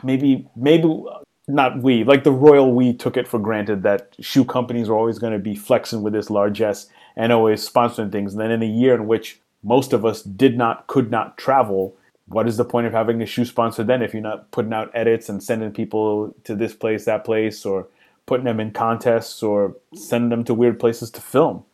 maybe, 0.02 0.48
maybe 0.56 1.04
not 1.46 1.82
we, 1.82 2.04
like 2.04 2.24
the 2.24 2.32
royal 2.32 2.72
we 2.72 2.94
took 2.94 3.16
it 3.16 3.28
for 3.28 3.38
granted 3.38 3.82
that 3.82 4.14
shoe 4.20 4.44
companies 4.44 4.88
were 4.88 4.96
always 4.96 5.18
going 5.18 5.34
to 5.34 5.38
be 5.38 5.54
flexing 5.54 6.02
with 6.02 6.12
this 6.12 6.30
largesse 6.30 6.88
and 7.16 7.32
always 7.32 7.68
sponsoring 7.68 8.10
things. 8.10 8.32
And 8.32 8.40
then 8.40 8.50
in 8.50 8.62
a 8.62 8.66
year 8.66 8.94
in 8.94 9.06
which 9.06 9.40
most 9.62 9.92
of 9.92 10.04
us 10.04 10.22
did 10.22 10.56
not, 10.56 10.86
could 10.86 11.10
not 11.10 11.36
travel, 11.36 11.96
what 12.28 12.46
is 12.46 12.56
the 12.56 12.64
point 12.64 12.86
of 12.86 12.92
having 12.92 13.22
a 13.22 13.26
shoe 13.26 13.44
sponsor 13.44 13.82
then 13.82 14.02
if 14.02 14.12
you're 14.12 14.22
not 14.22 14.50
putting 14.50 14.72
out 14.72 14.90
edits 14.94 15.28
and 15.28 15.42
sending 15.42 15.72
people 15.72 16.34
to 16.44 16.54
this 16.54 16.74
place, 16.74 17.04
that 17.06 17.24
place, 17.24 17.64
or 17.64 17.88
putting 18.26 18.44
them 18.44 18.60
in 18.60 18.70
contests 18.70 19.42
or 19.42 19.74
sending 19.94 20.28
them 20.28 20.44
to 20.44 20.52
weird 20.52 20.78
places 20.78 21.10
to 21.10 21.20
film? 21.20 21.64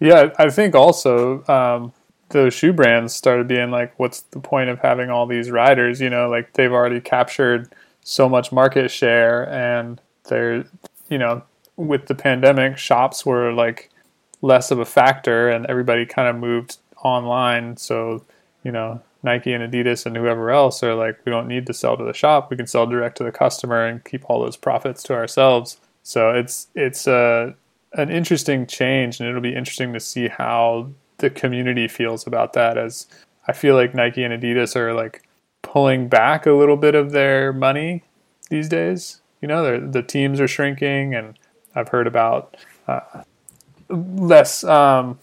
Yeah, 0.00 0.30
I 0.38 0.50
think 0.50 0.74
also 0.74 1.44
um, 1.46 1.92
shoe 2.50 2.72
brands 2.72 3.14
started 3.14 3.46
being 3.46 3.70
like, 3.70 3.98
what's 3.98 4.22
the 4.22 4.40
point 4.40 4.68
of 4.68 4.80
having 4.80 5.08
all 5.08 5.26
these 5.26 5.50
riders? 5.50 6.00
You 6.00 6.10
know, 6.10 6.28
like 6.28 6.52
they've 6.54 6.72
already 6.72 7.00
captured 7.00 7.72
so 8.02 8.28
much 8.28 8.52
market 8.52 8.90
share, 8.90 9.48
and 9.48 10.00
they're, 10.28 10.64
you 11.08 11.18
know, 11.18 11.42
with 11.76 12.06
the 12.06 12.14
pandemic, 12.14 12.76
shops 12.76 13.24
were 13.24 13.52
like 13.52 13.90
less 14.42 14.70
of 14.70 14.78
a 14.78 14.84
factor, 14.84 15.48
and 15.48 15.64
everybody 15.66 16.04
kind 16.04 16.28
of 16.28 16.36
moved 16.36 16.78
online. 17.06 17.76
So, 17.76 18.24
you 18.62 18.72
know, 18.72 19.00
Nike 19.22 19.52
and 19.52 19.72
Adidas 19.72 20.06
and 20.06 20.16
whoever 20.16 20.50
else 20.50 20.82
are 20.82 20.94
like, 20.94 21.18
we 21.24 21.30
don't 21.30 21.48
need 21.48 21.66
to 21.66 21.74
sell 21.74 21.96
to 21.96 22.04
the 22.04 22.12
shop. 22.12 22.50
We 22.50 22.56
can 22.56 22.66
sell 22.66 22.86
direct 22.86 23.16
to 23.18 23.24
the 23.24 23.32
customer 23.32 23.84
and 23.84 24.04
keep 24.04 24.28
all 24.28 24.40
those 24.40 24.56
profits 24.56 25.02
to 25.04 25.14
ourselves. 25.14 25.78
So 26.02 26.30
it's 26.30 26.68
it's 26.74 27.06
a 27.06 27.54
an 27.94 28.10
interesting 28.10 28.66
change, 28.66 29.18
and 29.18 29.28
it'll 29.28 29.40
be 29.40 29.54
interesting 29.54 29.92
to 29.92 30.00
see 30.00 30.28
how 30.28 30.90
the 31.18 31.30
community 31.30 31.88
feels 31.88 32.26
about 32.26 32.52
that. 32.52 32.78
As 32.78 33.06
I 33.48 33.52
feel 33.52 33.74
like 33.74 33.94
Nike 33.94 34.22
and 34.22 34.40
Adidas 34.40 34.76
are 34.76 34.94
like 34.94 35.26
pulling 35.62 36.08
back 36.08 36.46
a 36.46 36.52
little 36.52 36.76
bit 36.76 36.94
of 36.94 37.10
their 37.10 37.52
money 37.52 38.04
these 38.50 38.68
days. 38.68 39.20
You 39.40 39.48
know, 39.48 39.78
the 39.80 40.02
teams 40.02 40.40
are 40.40 40.48
shrinking, 40.48 41.14
and 41.14 41.38
I've 41.74 41.88
heard 41.88 42.06
about 42.06 42.56
uh, 42.86 43.22
less 43.88 44.64
um, 44.64 45.18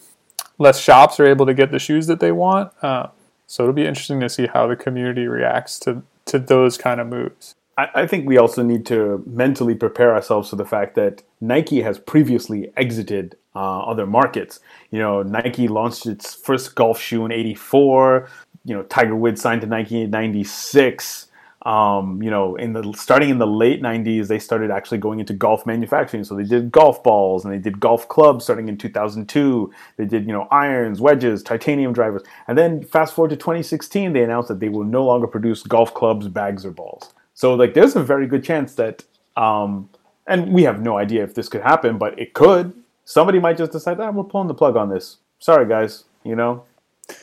less 0.57 0.79
shops 0.79 1.19
are 1.19 1.25
able 1.25 1.45
to 1.45 1.53
get 1.53 1.71
the 1.71 1.79
shoes 1.79 2.07
that 2.07 2.19
they 2.19 2.31
want. 2.31 2.71
Uh, 2.81 3.07
so 3.47 3.63
it'll 3.63 3.73
be 3.73 3.85
interesting 3.85 4.19
to 4.19 4.29
see 4.29 4.47
how 4.47 4.67
the 4.67 4.75
community 4.75 5.27
reacts 5.27 5.79
to 5.79 6.03
to 6.25 6.39
those 6.39 6.77
kind 6.77 7.01
of 7.01 7.07
moves. 7.07 7.53
I, 7.77 7.89
I 7.95 8.07
think 8.07 8.27
we 8.27 8.37
also 8.37 8.63
need 8.63 8.85
to 8.87 9.23
mentally 9.27 9.75
prepare 9.75 10.13
ourselves 10.13 10.49
for 10.49 10.55
the 10.55 10.65
fact 10.65 10.95
that 10.95 11.23
Nike 11.41 11.81
has 11.81 11.99
previously 11.99 12.71
exited 12.77 13.35
uh, 13.55 13.81
other 13.81 14.05
markets. 14.05 14.59
You 14.91 14.99
know, 14.99 15.23
Nike 15.23 15.67
launched 15.67 16.05
its 16.05 16.33
first 16.33 16.75
golf 16.75 16.99
shoe 16.99 17.25
in 17.25 17.31
'84. 17.31 18.29
You 18.65 18.75
know, 18.75 18.83
Tiger 18.83 19.15
Woods 19.15 19.41
signed 19.41 19.61
to 19.61 19.67
Nike 19.67 20.01
in 20.01 20.11
'96. 20.11 21.27
Um, 21.63 22.21
you 22.21 22.29
know, 22.29 22.57
in 22.57 22.73
the 22.73 22.91
starting 22.93 23.29
in 23.29 23.37
the 23.37 23.47
late 23.47 23.81
'90s, 23.81 24.27
they 24.27 24.37
started 24.37 24.69
actually 24.69 24.97
going 24.97 25.21
into 25.21 25.33
golf 25.33 25.65
manufacturing. 25.65 26.25
So 26.25 26.35
they 26.35 26.43
did 26.43 26.71
golf 26.71 27.01
balls 27.03 27.45
and 27.45 27.53
they 27.53 27.57
did 27.57 27.79
golf 27.79 28.09
clubs 28.09 28.43
starting 28.43 28.67
in 28.67 28.77
2002. 28.77 29.71
They 29.95 30.05
did 30.05 30.25
you 30.25 30.33
know 30.33 30.47
irons, 30.51 30.99
wedges, 30.99 31.41
titanium 31.41 31.93
drivers, 31.93 32.23
and 32.47 32.57
then 32.57 32.83
fast 32.83 33.13
forward 33.13 33.29
to 33.29 33.37
2016, 33.37 34.11
they 34.11 34.23
announced 34.23 34.49
that 34.49 34.59
they 34.59 34.67
will 34.67 34.83
no 34.83 35.05
longer 35.05 35.25
produce 35.25 35.63
golf 35.63 35.93
clubs, 35.93 36.27
bags, 36.27 36.65
or 36.65 36.71
balls. 36.71 37.13
So 37.33 37.53
like, 37.53 37.73
there's 37.73 37.95
a 37.95 38.03
very 38.03 38.27
good 38.27 38.43
chance 38.43 38.75
that, 38.75 39.03
um, 39.37 39.89
and 40.27 40.53
we 40.53 40.63
have 40.63 40.81
no 40.81 40.97
idea 40.97 41.23
if 41.23 41.33
this 41.33 41.47
could 41.47 41.61
happen, 41.61 41.97
but 41.97 42.19
it 42.19 42.33
could. 42.33 42.73
Somebody 43.05 43.39
might 43.39 43.57
just 43.57 43.71
decide, 43.71 43.99
ah, 44.01 44.11
we're 44.11 44.23
pulling 44.23 44.47
the 44.47 44.53
plug 44.53 44.75
on 44.75 44.89
this. 44.89 45.17
Sorry, 45.39 45.65
guys. 45.65 46.03
You 46.25 46.35
know, 46.35 46.65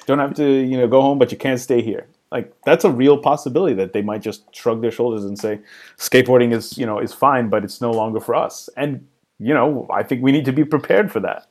don't 0.06 0.18
have 0.18 0.34
to 0.34 0.44
you 0.44 0.78
know 0.78 0.88
go 0.88 1.02
home, 1.02 1.18
but 1.18 1.30
you 1.30 1.36
can't 1.36 1.60
stay 1.60 1.82
here 1.82 2.06
like 2.30 2.52
that's 2.64 2.84
a 2.84 2.90
real 2.90 3.18
possibility 3.18 3.74
that 3.74 3.92
they 3.92 4.02
might 4.02 4.22
just 4.22 4.54
shrug 4.54 4.80
their 4.82 4.90
shoulders 4.90 5.24
and 5.24 5.38
say 5.38 5.60
skateboarding 5.96 6.52
is 6.52 6.78
you 6.78 6.86
know 6.86 6.98
is 6.98 7.12
fine 7.12 7.48
but 7.48 7.64
it's 7.64 7.80
no 7.80 7.90
longer 7.90 8.20
for 8.20 8.34
us. 8.34 8.68
And 8.76 9.06
you 9.38 9.54
know 9.54 9.86
i 9.92 10.02
think 10.02 10.22
we 10.22 10.32
need 10.32 10.44
to 10.44 10.52
be 10.52 10.64
prepared 10.64 11.10
for 11.10 11.20
that. 11.20 11.46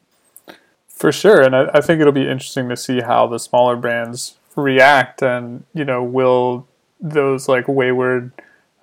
For 0.88 1.11
sure. 1.11 1.41
And 1.41 1.55
i, 1.55 1.69
I 1.73 1.82
think 1.82 2.01
it'll 2.01 2.13
be 2.13 2.27
interesting 2.27 2.69
to 2.69 2.77
see 2.77 3.01
how 3.01 3.27
the 3.27 3.39
smaller 3.39 3.75
brands 3.75 4.36
react 4.55 5.21
and 5.21 5.63
you 5.73 5.86
know 5.86 6.03
will 6.03 6.67
those 6.99 7.47
like 7.47 7.67
wayward 7.67 8.32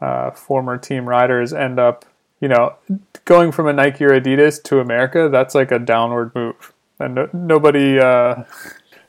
uh, 0.00 0.30
former 0.30 0.78
team 0.78 1.08
riders 1.08 1.52
end 1.52 1.78
up 1.78 2.04
you 2.40 2.48
know 2.48 2.74
going 3.24 3.52
from 3.52 3.66
a 3.66 3.72
nike 3.72 4.04
or 4.04 4.10
adidas 4.10 4.62
to 4.62 4.76
Emerica? 4.76 5.30
That's 5.30 5.54
like 5.54 5.70
a 5.70 5.78
downward 5.78 6.34
move. 6.34 6.72
And 6.98 7.14
no, 7.14 7.28
nobody 7.34 7.98
uh, 7.98 8.44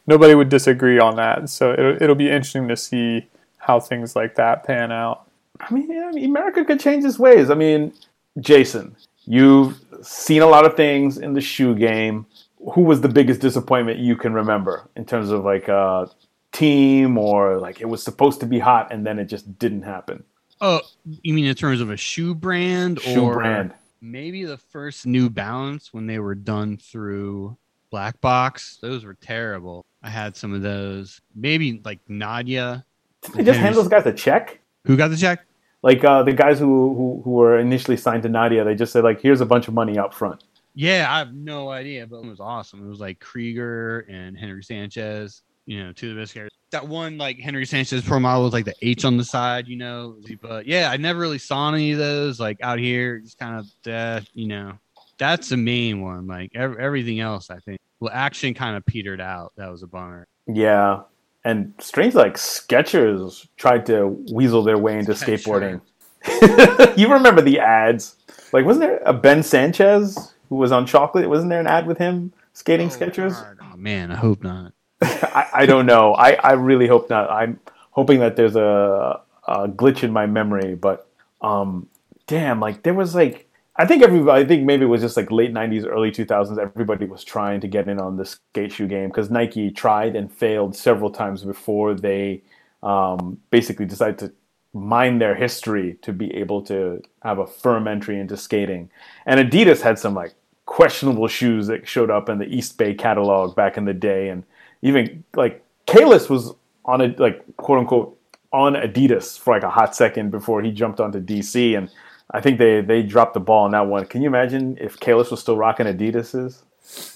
nobody 0.08 0.34
would 0.34 0.50
disagree 0.50 1.00
on 1.00 1.18
that. 1.18 1.50
So 1.50 1.74
it'll, 1.74 2.02
it'll 2.02 2.16
be 2.16 2.30
interesting 2.30 2.68
to 2.70 2.78
see 2.78 3.28
how 3.58 3.80
things 3.80 4.16
like 4.16 4.36
that 4.36 4.64
pan 4.64 4.92
out. 4.92 5.30
I 5.60 5.74
mean, 5.74 5.92
I 5.92 6.12
mean, 6.12 6.34
Emerica 6.34 6.66
could 6.66 6.80
change 6.80 7.04
its 7.04 7.20
ways. 7.20 7.50
I 7.50 7.56
mean, 7.56 7.94
Jason, 8.40 8.96
you've 9.26 9.80
seen 10.02 10.42
a 10.42 10.48
lot 10.48 10.66
of 10.66 10.76
things 10.76 11.18
in 11.18 11.34
the 11.34 11.42
shoe 11.42 11.76
game. 11.76 12.26
Who 12.74 12.82
was 12.82 13.02
the 13.02 13.10
biggest 13.10 13.40
disappointment 13.42 14.00
you 14.00 14.16
can 14.16 14.34
remember 14.34 14.90
in 14.96 15.06
terms 15.06 15.30
of 15.30 15.44
like 15.44 15.68
a 15.68 16.10
team 16.52 17.18
or 17.18 17.60
like 17.60 17.82
it 17.82 17.86
was 17.86 18.02
supposed 18.02 18.40
to 18.40 18.46
be 18.46 18.60
hot 18.60 18.92
and 18.92 19.06
then 19.06 19.20
it 19.20 19.26
just 19.26 19.60
didn't 19.60 19.84
happen? 19.84 20.24
Oh, 20.60 20.82
you 21.22 21.34
mean 21.34 21.46
in 21.46 21.56
terms 21.56 21.82
of 21.82 21.92
a 21.92 21.98
shoe 21.98 22.34
brand 22.34 23.00
Shoe 23.00 23.22
or 23.22 23.36
brand. 23.36 23.74
maybe 24.02 24.44
the 24.44 24.58
first 24.58 25.06
New 25.06 25.30
Balance 25.30 25.94
when 25.94 26.08
they 26.08 26.18
were 26.18 26.34
done 26.34 26.78
through 26.78 27.58
Black 27.92 28.20
Box? 28.22 28.80
Those 28.82 29.06
were 29.06 29.14
terrible. 29.14 29.86
I 30.04 30.10
had 30.10 30.36
some 30.36 30.54
of 30.54 30.62
those. 30.62 31.22
Maybe 31.36 31.82
like 31.84 32.00
Nadia. 32.08 32.86
Did 33.22 33.34
they 33.34 33.44
just 33.44 33.60
hand 33.60 33.76
those 33.76 33.88
guys 33.88 34.06
a 34.06 34.14
check? 34.14 34.60
Who 34.86 34.96
got 34.96 35.10
the 35.10 35.18
check? 35.18 35.46
Like 35.84 36.04
uh, 36.04 36.24
the 36.24 36.34
guys 36.34 36.60
who, 36.60 36.94
who 36.96 37.22
who 37.24 37.32
were 37.32 37.60
initially 37.60 37.98
signed 37.98 38.24
to 38.24 38.30
Nadia, 38.30 38.64
they 38.64 38.76
just 38.76 38.94
said 38.94 39.04
like, 39.04 39.22
"Here's 39.22 39.42
a 39.42 39.46
bunch 39.46 39.68
of 39.68 39.74
money 39.74 39.98
up 39.98 40.14
front." 40.14 40.44
Yeah, 40.74 41.08
I 41.10 41.20
have 41.20 41.34
no 41.34 41.70
idea, 41.70 42.06
but 42.06 42.18
it 42.18 42.28
was 42.28 42.40
awesome. 42.40 42.86
It 42.86 42.90
was 42.90 43.00
like 43.00 43.20
Krieger 43.20 44.02
and 44.02 44.38
Henry 44.38 44.64
Sanchez, 44.64 45.42
you 45.66 45.84
know, 45.84 45.92
two 45.92 46.12
of 46.12 46.16
the 46.16 46.22
best 46.22 46.36
guys. 46.36 46.50
That 46.72 46.88
one, 46.88 47.18
like 47.18 47.40
Henry 47.40 47.66
Sanchez 47.66 48.04
pro 48.04 48.20
model 48.20 48.44
was 48.44 48.54
like 48.54 48.66
the 48.66 48.76
H 48.82 49.04
on 49.04 49.18
the 49.18 49.24
side, 49.24 49.68
you 49.68 49.78
know. 49.78 50.18
But 50.42 50.68
yeah, 50.68 50.92
I 50.92 50.98
never 50.98 51.20
really 51.20 51.40
saw 51.40 51.74
any 51.74 51.94
of 51.94 51.98
those 51.98 52.40
like 52.40 52.58
out 52.62 52.78
here, 52.78 53.20
just 53.20 53.40
kind 53.40 53.60
of, 53.60 53.92
uh, 53.92 54.22
you 54.34 54.48
know, 54.48 54.78
that's 55.18 55.50
the 55.50 55.58
main 55.58 56.02
one. 56.02 56.28
Like 56.28 56.52
ev- 56.56 56.78
everything 56.78 57.20
else, 57.20 57.50
I 57.50 57.60
think. 57.60 57.80
Well, 58.00 58.14
Axion 58.14 58.56
kind 58.56 58.78
of 58.78 58.86
petered 58.86 59.22
out. 59.22 59.54
That 59.58 59.72
was 59.72 59.84
a 59.84 59.88
bummer. 59.88 60.28
Yeah, 60.48 61.02
and 61.44 61.74
strange 61.80 62.14
like 62.14 62.36
Skechers 62.36 63.48
tried 63.58 63.86
to 63.88 64.08
weasel 64.32 64.64
their 64.64 64.78
way 64.78 64.98
into 65.00 65.12
skateboarding. 65.14 65.82
you 66.98 67.12
remember 67.12 67.42
the 67.42 67.60
ads? 67.60 68.16
Like, 68.54 68.66
wasn't 68.66 68.86
there 68.86 69.02
a 69.06 69.14
Ben 69.14 69.44
Sanchez 69.44 70.34
who 70.50 70.56
was 70.56 70.72
on 70.72 70.86
chocolate? 70.86 71.30
Wasn't 71.30 71.50
there 71.50 71.60
an 71.60 71.68
ad 71.68 71.88
with 71.88 71.98
him 71.98 72.34
skating 72.54 72.90
Skechers? 72.90 73.34
God. 73.34 73.58
Oh 73.62 73.78
man, 73.78 74.12
I 74.12 74.16
hope 74.16 74.44
not. 74.44 74.74
I, 75.02 75.50
I 75.54 75.66
don't 75.66 75.86
know. 75.86 76.14
I, 76.14 76.34
I 76.34 76.54
really 76.54 76.88
hope 76.88 77.10
not. 77.10 77.30
I'm 77.30 77.60
hoping 77.92 78.20
that 78.20 78.36
there's 78.36 78.56
a, 78.56 79.22
a 79.48 79.68
glitch 79.68 80.04
in 80.04 80.12
my 80.12 80.26
memory, 80.26 80.76
but 80.76 81.08
um, 81.42 81.88
damn, 82.26 82.60
like 82.60 82.84
there 82.84 82.94
was 82.94 83.16
like 83.16 83.47
I 83.78 83.86
think 83.86 84.02
everybody. 84.02 84.44
I 84.44 84.48
think 84.48 84.64
maybe 84.64 84.86
it 84.86 84.88
was 84.88 85.02
just 85.02 85.18
like 85.18 85.30
late 85.30 85.54
'90s, 85.54 85.86
early 85.86 86.12
2000s. 86.12 86.58
Everybody 86.58 87.06
was 87.06 87.24
trying 87.24 87.60
to 87.62 87.68
get 87.68 87.88
in 87.88 88.00
on 88.00 88.18
the 88.18 88.26
skate 88.26 88.72
shoe 88.72 88.88
game 88.88 89.10
because 89.10 89.30
Nike 89.30 89.70
tried 89.70 90.16
and 90.16 90.32
failed 90.32 90.76
several 90.76 91.12
times 91.12 91.44
before 91.44 91.94
they 91.94 92.42
um, 92.82 93.40
basically 93.52 93.86
decided 93.86 94.18
to 94.20 94.34
mine 94.74 95.20
their 95.20 95.36
history 95.36 95.98
to 96.02 96.12
be 96.12 96.34
able 96.36 96.62
to 96.62 97.02
have 97.24 97.40
a 97.40 97.48
firm 97.48 97.88
entry 97.88 98.20
into 98.20 98.36
skating. 98.36 98.90
And 99.26 99.40
Adidas 99.40 99.82
had 99.82 100.00
some 100.00 100.16
like 100.16 100.34
questionable 100.66 101.28
shoes 101.28 101.68
that 101.68 101.88
showed 101.88 102.10
up 102.10 102.30
in 102.30 102.40
the 102.40 102.46
East 102.46 102.78
Bay 102.78 102.94
catalog 102.94 103.56
back 103.56 103.78
in 103.78 103.86
the 103.86 103.94
day, 103.94 104.30
and 104.30 104.44
even 104.82 105.24
like 105.36 105.64
Kalis 105.86 106.30
was 106.30 106.54
on 106.86 107.02
a 107.02 107.16
like 107.20 107.44
quote 107.58 107.80
unquote 107.80 108.20
on 108.52 108.74
Adidas 108.74 109.38
for 109.38 109.54
like 109.54 109.64
a 109.64 109.70
hot 109.70 109.96
second 109.96 110.32
before 110.32 110.64
he 110.64 110.72
jumped 110.72 111.00
onto 111.00 111.20
DC, 111.22 111.78
and 111.78 111.92
I 112.32 112.42
think 112.42 112.58
they 112.60 112.82
they 112.82 113.04
dropped 113.04 113.34
the 113.34 113.40
ball 113.40 113.66
on 113.66 113.72
that 113.72 113.88
one. 113.88 114.06
Can 114.06 114.22
you 114.22 114.28
imagine 114.28 114.78
if 114.82 115.00
Kalis 115.00 115.32
was 115.32 115.40
still 115.40 115.58
rocking 115.58 115.86
Adidas's? 115.86 116.64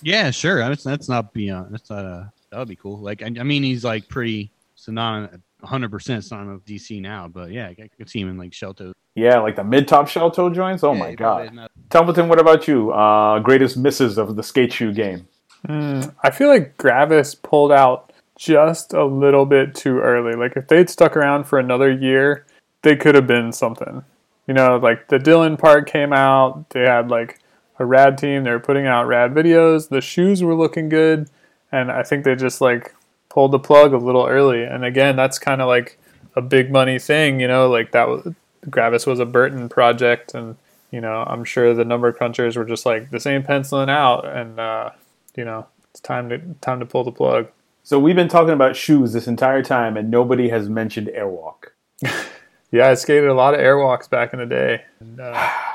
Yeah, 0.01 0.31
sure. 0.31 0.57
That's 0.59 0.83
that's 0.83 1.09
not 1.09 1.33
beyond. 1.33 1.73
That's 1.73 1.89
not 1.89 2.05
a. 2.05 2.31
That 2.51 2.59
would 2.59 2.67
be 2.67 2.75
cool. 2.75 2.99
Like 2.99 3.21
I, 3.21 3.27
I 3.27 3.43
mean, 3.43 3.63
he's 3.63 3.83
like 3.85 4.07
pretty 4.09 4.51
synonymous, 4.75 5.37
100 5.61 5.91
percent 5.91 6.23
synonymous 6.23 6.61
with 6.61 6.65
DC 6.65 7.01
now. 7.01 7.27
But 7.27 7.51
yeah, 7.51 7.67
I 7.67 7.89
could 7.97 8.09
see 8.09 8.19
him 8.21 8.29
in 8.29 8.37
like 8.37 8.51
Shelto. 8.53 8.93
Yeah, 9.15 9.39
like 9.39 9.55
the 9.57 9.63
mid 9.63 9.87
top 9.87 10.07
shell 10.07 10.31
toe 10.31 10.49
joints. 10.49 10.83
Oh 10.83 10.93
Yeah, 10.93 10.99
my 10.99 11.15
god. 11.15 11.35
probably 11.37 11.55
not- 11.57 11.71
Templeton, 11.89 12.29
what 12.29 12.39
about 12.39 12.67
you? 12.67 12.91
Uh, 12.93 13.39
greatest 13.39 13.75
misses 13.77 14.17
of 14.17 14.37
the 14.37 14.43
skate 14.43 14.71
shoe 14.71 14.93
game. 14.93 15.27
Hmm, 15.65 16.01
I 16.23 16.31
feel 16.31 16.47
like 16.47 16.77
Gravis 16.77 17.35
pulled 17.35 17.71
out 17.73 18.11
just 18.37 18.93
a 18.93 19.03
little 19.05 19.45
bit 19.45 19.75
too 19.75 19.99
early. 19.99 20.33
Like 20.35 20.55
if 20.55 20.67
they'd 20.69 20.89
stuck 20.89 21.15
around 21.17 21.43
for 21.43 21.59
another 21.59 21.91
year, 21.91 22.45
they 22.83 22.95
could 22.95 23.13
have 23.15 23.27
been 23.27 23.51
something. 23.51 24.03
You 24.51 24.55
know, 24.55 24.75
like 24.75 25.07
the 25.07 25.17
Dylan 25.17 25.57
part 25.57 25.89
came 25.89 26.11
out. 26.11 26.71
They 26.71 26.81
had 26.81 27.07
like 27.07 27.39
a 27.79 27.85
rad 27.85 28.17
team. 28.17 28.43
They 28.43 28.51
were 28.51 28.59
putting 28.59 28.85
out 28.85 29.07
rad 29.07 29.31
videos. 29.31 29.87
The 29.87 30.01
shoes 30.01 30.43
were 30.43 30.55
looking 30.55 30.89
good, 30.89 31.29
and 31.71 31.89
I 31.89 32.03
think 32.03 32.25
they 32.25 32.35
just 32.35 32.59
like 32.59 32.93
pulled 33.29 33.53
the 33.53 33.59
plug 33.59 33.93
a 33.93 33.97
little 33.97 34.27
early. 34.27 34.63
And 34.63 34.83
again, 34.83 35.15
that's 35.15 35.39
kind 35.39 35.61
of 35.61 35.69
like 35.69 35.97
a 36.35 36.41
big 36.41 36.69
money 36.69 36.99
thing. 36.99 37.39
You 37.39 37.47
know, 37.47 37.69
like 37.69 37.93
that 37.93 38.09
was 38.09 38.33
Gravis 38.69 39.05
was 39.05 39.21
a 39.21 39.25
Burton 39.25 39.69
project, 39.69 40.33
and 40.33 40.57
you 40.91 40.99
know, 40.99 41.23
I'm 41.25 41.45
sure 41.45 41.73
the 41.73 41.85
number 41.85 42.11
crunchers 42.11 42.57
were 42.57 42.65
just 42.65 42.85
like 42.85 43.09
this 43.09 43.25
ain't 43.25 43.47
penciling 43.47 43.89
out, 43.89 44.27
and 44.27 44.59
uh, 44.59 44.89
you 45.33 45.45
know, 45.45 45.65
it's 45.91 46.01
time 46.01 46.27
to 46.27 46.39
time 46.59 46.81
to 46.81 46.85
pull 46.85 47.05
the 47.05 47.13
plug. 47.13 47.47
So 47.83 47.99
we've 47.99 48.17
been 48.17 48.27
talking 48.27 48.53
about 48.53 48.75
shoes 48.75 49.13
this 49.13 49.27
entire 49.27 49.63
time, 49.63 49.95
and 49.95 50.11
nobody 50.11 50.49
has 50.49 50.67
mentioned 50.67 51.09
Airwalk. 51.15 51.67
Yeah, 52.71 52.87
I 52.87 52.93
skated 52.93 53.29
a 53.29 53.33
lot 53.33 53.53
of 53.53 53.59
airwalks 53.59 54.09
back 54.09 54.33
in 54.33 54.39
the 54.39 54.45
day. 54.45 54.83
And, 54.99 55.19
uh, 55.19 55.49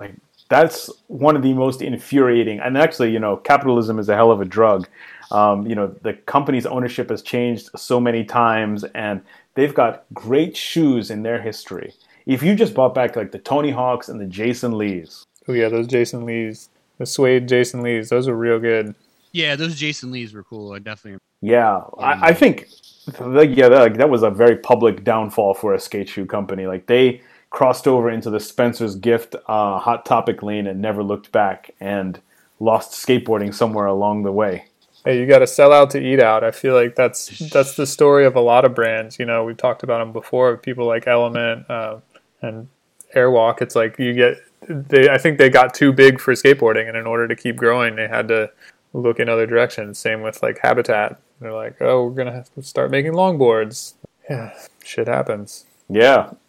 Like 0.00 0.14
that's 0.48 0.90
one 1.08 1.34
of 1.36 1.42
the 1.42 1.52
most 1.52 1.82
infuriating. 1.82 2.60
And 2.60 2.78
actually, 2.78 3.12
you 3.12 3.18
know, 3.18 3.36
capitalism 3.36 3.98
is 3.98 4.08
a 4.08 4.14
hell 4.14 4.30
of 4.30 4.40
a 4.40 4.44
drug. 4.44 4.88
Um, 5.30 5.66
you 5.66 5.74
know, 5.74 5.88
the 6.02 6.14
company's 6.14 6.66
ownership 6.66 7.10
has 7.10 7.20
changed 7.20 7.68
so 7.76 8.00
many 8.00 8.24
times, 8.24 8.84
and 8.94 9.20
they've 9.54 9.74
got 9.74 10.04
great 10.14 10.56
shoes 10.56 11.10
in 11.10 11.22
their 11.22 11.40
history. 11.40 11.92
If 12.26 12.42
you 12.42 12.54
just 12.54 12.74
bought 12.74 12.94
back 12.94 13.16
like 13.16 13.32
the 13.32 13.38
Tony 13.38 13.70
Hawks 13.70 14.08
and 14.08 14.20
the 14.20 14.26
Jason 14.26 14.78
Lees, 14.78 15.24
oh 15.48 15.52
yeah, 15.52 15.68
those 15.68 15.86
Jason 15.86 16.24
Lees, 16.24 16.70
the 16.98 17.06
suede 17.06 17.48
Jason 17.48 17.82
Lees, 17.82 18.08
those 18.08 18.26
were 18.26 18.36
real 18.36 18.58
good. 18.58 18.94
Yeah, 19.32 19.56
those 19.56 19.74
Jason 19.74 20.10
Lees 20.10 20.32
were 20.32 20.44
cool. 20.44 20.72
I 20.72 20.78
definitely. 20.78 21.20
Yeah, 21.40 21.82
I, 21.98 22.28
I 22.28 22.32
think, 22.32 22.60
like, 22.60 22.68
yeah, 23.16 23.68
that, 23.68 23.80
like, 23.80 23.96
that 23.96 24.10
was 24.10 24.22
a 24.22 24.30
very 24.30 24.56
public 24.56 25.04
downfall 25.04 25.54
for 25.54 25.74
a 25.74 25.80
skate 25.80 26.08
shoe 26.08 26.26
company. 26.26 26.66
Like 26.66 26.86
they 26.86 27.22
crossed 27.50 27.88
over 27.88 28.10
into 28.10 28.30
the 28.30 28.40
Spencer's 28.40 28.94
Gift 28.96 29.34
uh, 29.46 29.78
hot 29.78 30.04
topic 30.04 30.42
lane 30.42 30.66
and 30.66 30.80
never 30.80 31.02
looked 31.02 31.32
back, 31.32 31.74
and 31.80 32.20
lost 32.60 32.92
skateboarding 32.92 33.54
somewhere 33.54 33.86
along 33.86 34.22
the 34.22 34.32
way. 34.32 34.66
Hey, 35.04 35.20
you 35.20 35.26
got 35.26 35.38
to 35.38 35.46
sell 35.46 35.72
out 35.72 35.90
to 35.90 36.00
eat 36.00 36.20
out. 36.20 36.42
I 36.44 36.50
feel 36.50 36.74
like 36.74 36.96
that's 36.96 37.38
that's 37.50 37.76
the 37.76 37.86
story 37.86 38.26
of 38.26 38.36
a 38.36 38.40
lot 38.40 38.64
of 38.64 38.74
brands. 38.74 39.18
You 39.18 39.26
know, 39.26 39.44
we've 39.44 39.56
talked 39.56 39.82
about 39.82 39.98
them 39.98 40.12
before. 40.12 40.56
People 40.56 40.86
like 40.86 41.06
Element 41.06 41.70
uh, 41.70 41.98
and 42.42 42.68
Airwalk. 43.14 43.62
It's 43.62 43.76
like 43.76 43.98
you 43.98 44.12
get 44.12 44.42
they. 44.68 45.08
I 45.08 45.16
think 45.16 45.38
they 45.38 45.50
got 45.50 45.72
too 45.72 45.92
big 45.92 46.20
for 46.20 46.34
skateboarding, 46.34 46.88
and 46.88 46.96
in 46.96 47.06
order 47.06 47.28
to 47.28 47.36
keep 47.36 47.56
growing, 47.56 47.96
they 47.96 48.08
had 48.08 48.28
to 48.28 48.50
look 48.92 49.20
in 49.20 49.28
other 49.28 49.46
directions. 49.46 49.98
Same 49.98 50.20
with 50.20 50.42
like 50.42 50.58
Habitat. 50.58 51.18
They're 51.40 51.52
like, 51.52 51.80
oh, 51.80 52.04
we're 52.06 52.14
gonna 52.14 52.32
have 52.32 52.52
to 52.54 52.62
start 52.62 52.90
making 52.90 53.12
longboards. 53.12 53.94
Yeah, 54.28 54.52
shit 54.84 55.08
happens. 55.08 55.64
Yeah, 55.88 56.32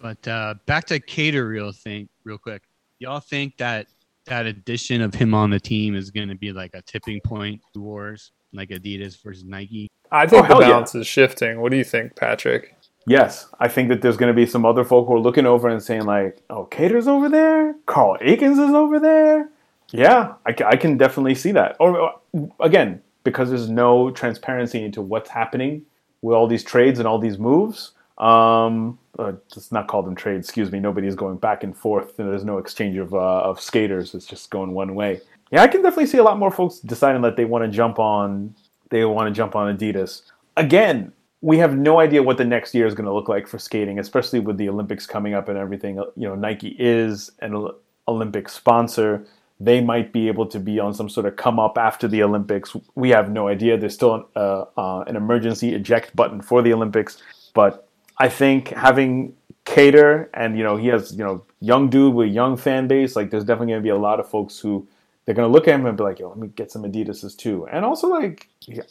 But 0.00 0.26
uh, 0.26 0.54
back 0.66 0.86
to 0.86 0.98
Kader 0.98 1.46
real 1.46 1.70
thing, 1.72 2.08
real 2.24 2.38
quick. 2.38 2.62
Y'all 2.98 3.20
think 3.20 3.56
that 3.58 3.86
that 4.26 4.46
addition 4.46 5.00
of 5.00 5.14
him 5.14 5.32
on 5.34 5.50
the 5.50 5.60
team 5.60 5.94
is 5.94 6.10
going 6.10 6.28
to 6.28 6.34
be 6.34 6.52
like 6.52 6.72
a 6.74 6.82
tipping 6.82 7.20
point 7.20 7.60
to 7.74 7.80
wars, 7.80 8.32
like 8.52 8.70
Adidas 8.70 9.22
versus 9.22 9.44
Nike? 9.44 9.88
I 10.10 10.26
think 10.26 10.40
Oh, 10.40 10.42
the 10.42 10.48
hell 10.54 10.60
yeah. 10.62 10.68
balance 10.70 10.94
is 10.96 11.06
shifting. 11.06 11.60
What 11.60 11.70
do 11.70 11.76
you 11.76 11.84
think, 11.84 12.16
Patrick? 12.16 12.74
yes, 13.06 13.46
I 13.60 13.66
think 13.68 13.88
that 13.90 14.00
there's 14.02 14.16
going 14.16 14.32
to 14.32 14.34
be 14.36 14.46
some 14.46 14.64
other 14.66 14.84
folk 14.84 15.06
who 15.08 15.14
are 15.14 15.20
looking 15.20 15.46
over 15.46 15.68
and 15.68 15.82
saying 15.82 16.04
like, 16.04 16.40
"Oh, 16.50 16.64
Kader's 16.64 17.06
over 17.08 17.28
there. 17.28 17.74
Carl 17.86 18.16
Aikens 18.20 18.58
is 18.58 18.70
over 18.70 18.98
there." 18.98 19.50
Yeah, 19.92 20.34
I, 20.46 20.54
I 20.64 20.76
can 20.76 20.96
definitely 20.96 21.34
see 21.34 21.52
that. 21.52 21.76
Or 21.78 22.14
again, 22.60 23.02
because 23.24 23.50
there's 23.50 23.68
no 23.68 24.10
transparency 24.10 24.84
into 24.84 25.02
what's 25.02 25.30
happening 25.30 25.82
with 26.22 26.34
all 26.34 26.46
these 26.46 26.64
trades 26.64 26.98
and 26.98 27.06
all 27.06 27.18
these 27.18 27.38
moves. 27.38 27.92
Um, 28.18 28.98
uh, 29.18 29.32
let's 29.54 29.70
not 29.72 29.88
call 29.88 30.02
them 30.02 30.14
trades. 30.14 30.48
Excuse 30.48 30.72
me. 30.72 30.80
Nobody's 30.80 31.14
going 31.14 31.36
back 31.36 31.62
and 31.64 31.76
forth. 31.76 32.18
And 32.18 32.28
there's 32.28 32.44
no 32.44 32.58
exchange 32.58 32.96
of 32.96 33.12
uh, 33.14 33.40
of 33.40 33.60
skaters. 33.60 34.14
It's 34.14 34.26
just 34.26 34.50
going 34.50 34.72
one 34.72 34.94
way. 34.94 35.20
Yeah, 35.50 35.62
I 35.62 35.68
can 35.68 35.82
definitely 35.82 36.06
see 36.06 36.18
a 36.18 36.22
lot 36.22 36.38
more 36.38 36.50
folks 36.50 36.78
deciding 36.78 37.22
that 37.22 37.36
they 37.36 37.44
want 37.44 37.64
to 37.64 37.70
jump 37.70 37.98
on. 37.98 38.54
They 38.88 39.04
want 39.04 39.28
to 39.28 39.32
jump 39.32 39.54
on 39.54 39.76
Adidas 39.76 40.22
again. 40.56 41.12
We 41.42 41.58
have 41.58 41.76
no 41.76 41.98
idea 41.98 42.22
what 42.22 42.38
the 42.38 42.44
next 42.44 42.72
year 42.74 42.86
is 42.86 42.94
going 42.94 43.06
to 43.06 43.12
look 43.12 43.28
like 43.28 43.48
for 43.48 43.58
skating, 43.58 43.98
especially 43.98 44.38
with 44.38 44.56
the 44.58 44.68
Olympics 44.68 45.06
coming 45.06 45.34
up 45.34 45.48
and 45.48 45.58
everything. 45.58 45.96
You 46.16 46.28
know, 46.28 46.34
Nike 46.36 46.76
is 46.78 47.32
an 47.40 47.68
Olympic 48.06 48.48
sponsor. 48.48 49.26
They 49.64 49.80
might 49.80 50.12
be 50.12 50.26
able 50.26 50.46
to 50.46 50.58
be 50.58 50.80
on 50.80 50.92
some 50.92 51.08
sort 51.08 51.26
of 51.26 51.36
come 51.36 51.60
up 51.60 51.78
after 51.78 52.08
the 52.08 52.22
Olympics. 52.22 52.74
We 52.96 53.10
have 53.10 53.30
no 53.30 53.46
idea. 53.46 53.78
There's 53.78 53.94
still 53.94 54.14
an, 54.14 54.24
uh, 54.34 54.64
uh, 54.76 55.04
an 55.06 55.14
emergency 55.14 55.74
eject 55.74 56.16
button 56.16 56.40
for 56.40 56.62
the 56.62 56.72
Olympics, 56.72 57.22
but 57.54 57.88
I 58.18 58.28
think 58.28 58.68
having 58.68 59.34
Kader 59.64 60.28
and 60.34 60.58
you 60.58 60.64
know 60.64 60.76
he 60.76 60.88
has 60.88 61.12
you 61.12 61.24
know 61.24 61.44
young 61.60 61.88
dude 61.88 62.14
with 62.14 62.32
young 62.32 62.56
fan 62.56 62.88
base. 62.88 63.14
Like 63.14 63.30
there's 63.30 63.44
definitely 63.44 63.72
going 63.74 63.82
to 63.82 63.84
be 63.84 63.90
a 63.90 63.96
lot 63.96 64.18
of 64.18 64.28
folks 64.28 64.58
who 64.58 64.86
they're 65.24 65.34
going 65.34 65.48
to 65.48 65.52
look 65.52 65.68
at 65.68 65.74
him 65.74 65.86
and 65.86 65.96
be 65.96 66.02
like, 66.02 66.18
"Yo, 66.18 66.28
let 66.28 66.38
me 66.38 66.48
get 66.48 66.72
some 66.72 66.82
Adidas's 66.82 67.36
too." 67.36 67.66
And 67.70 67.84
also 67.84 68.08
like 68.08 68.48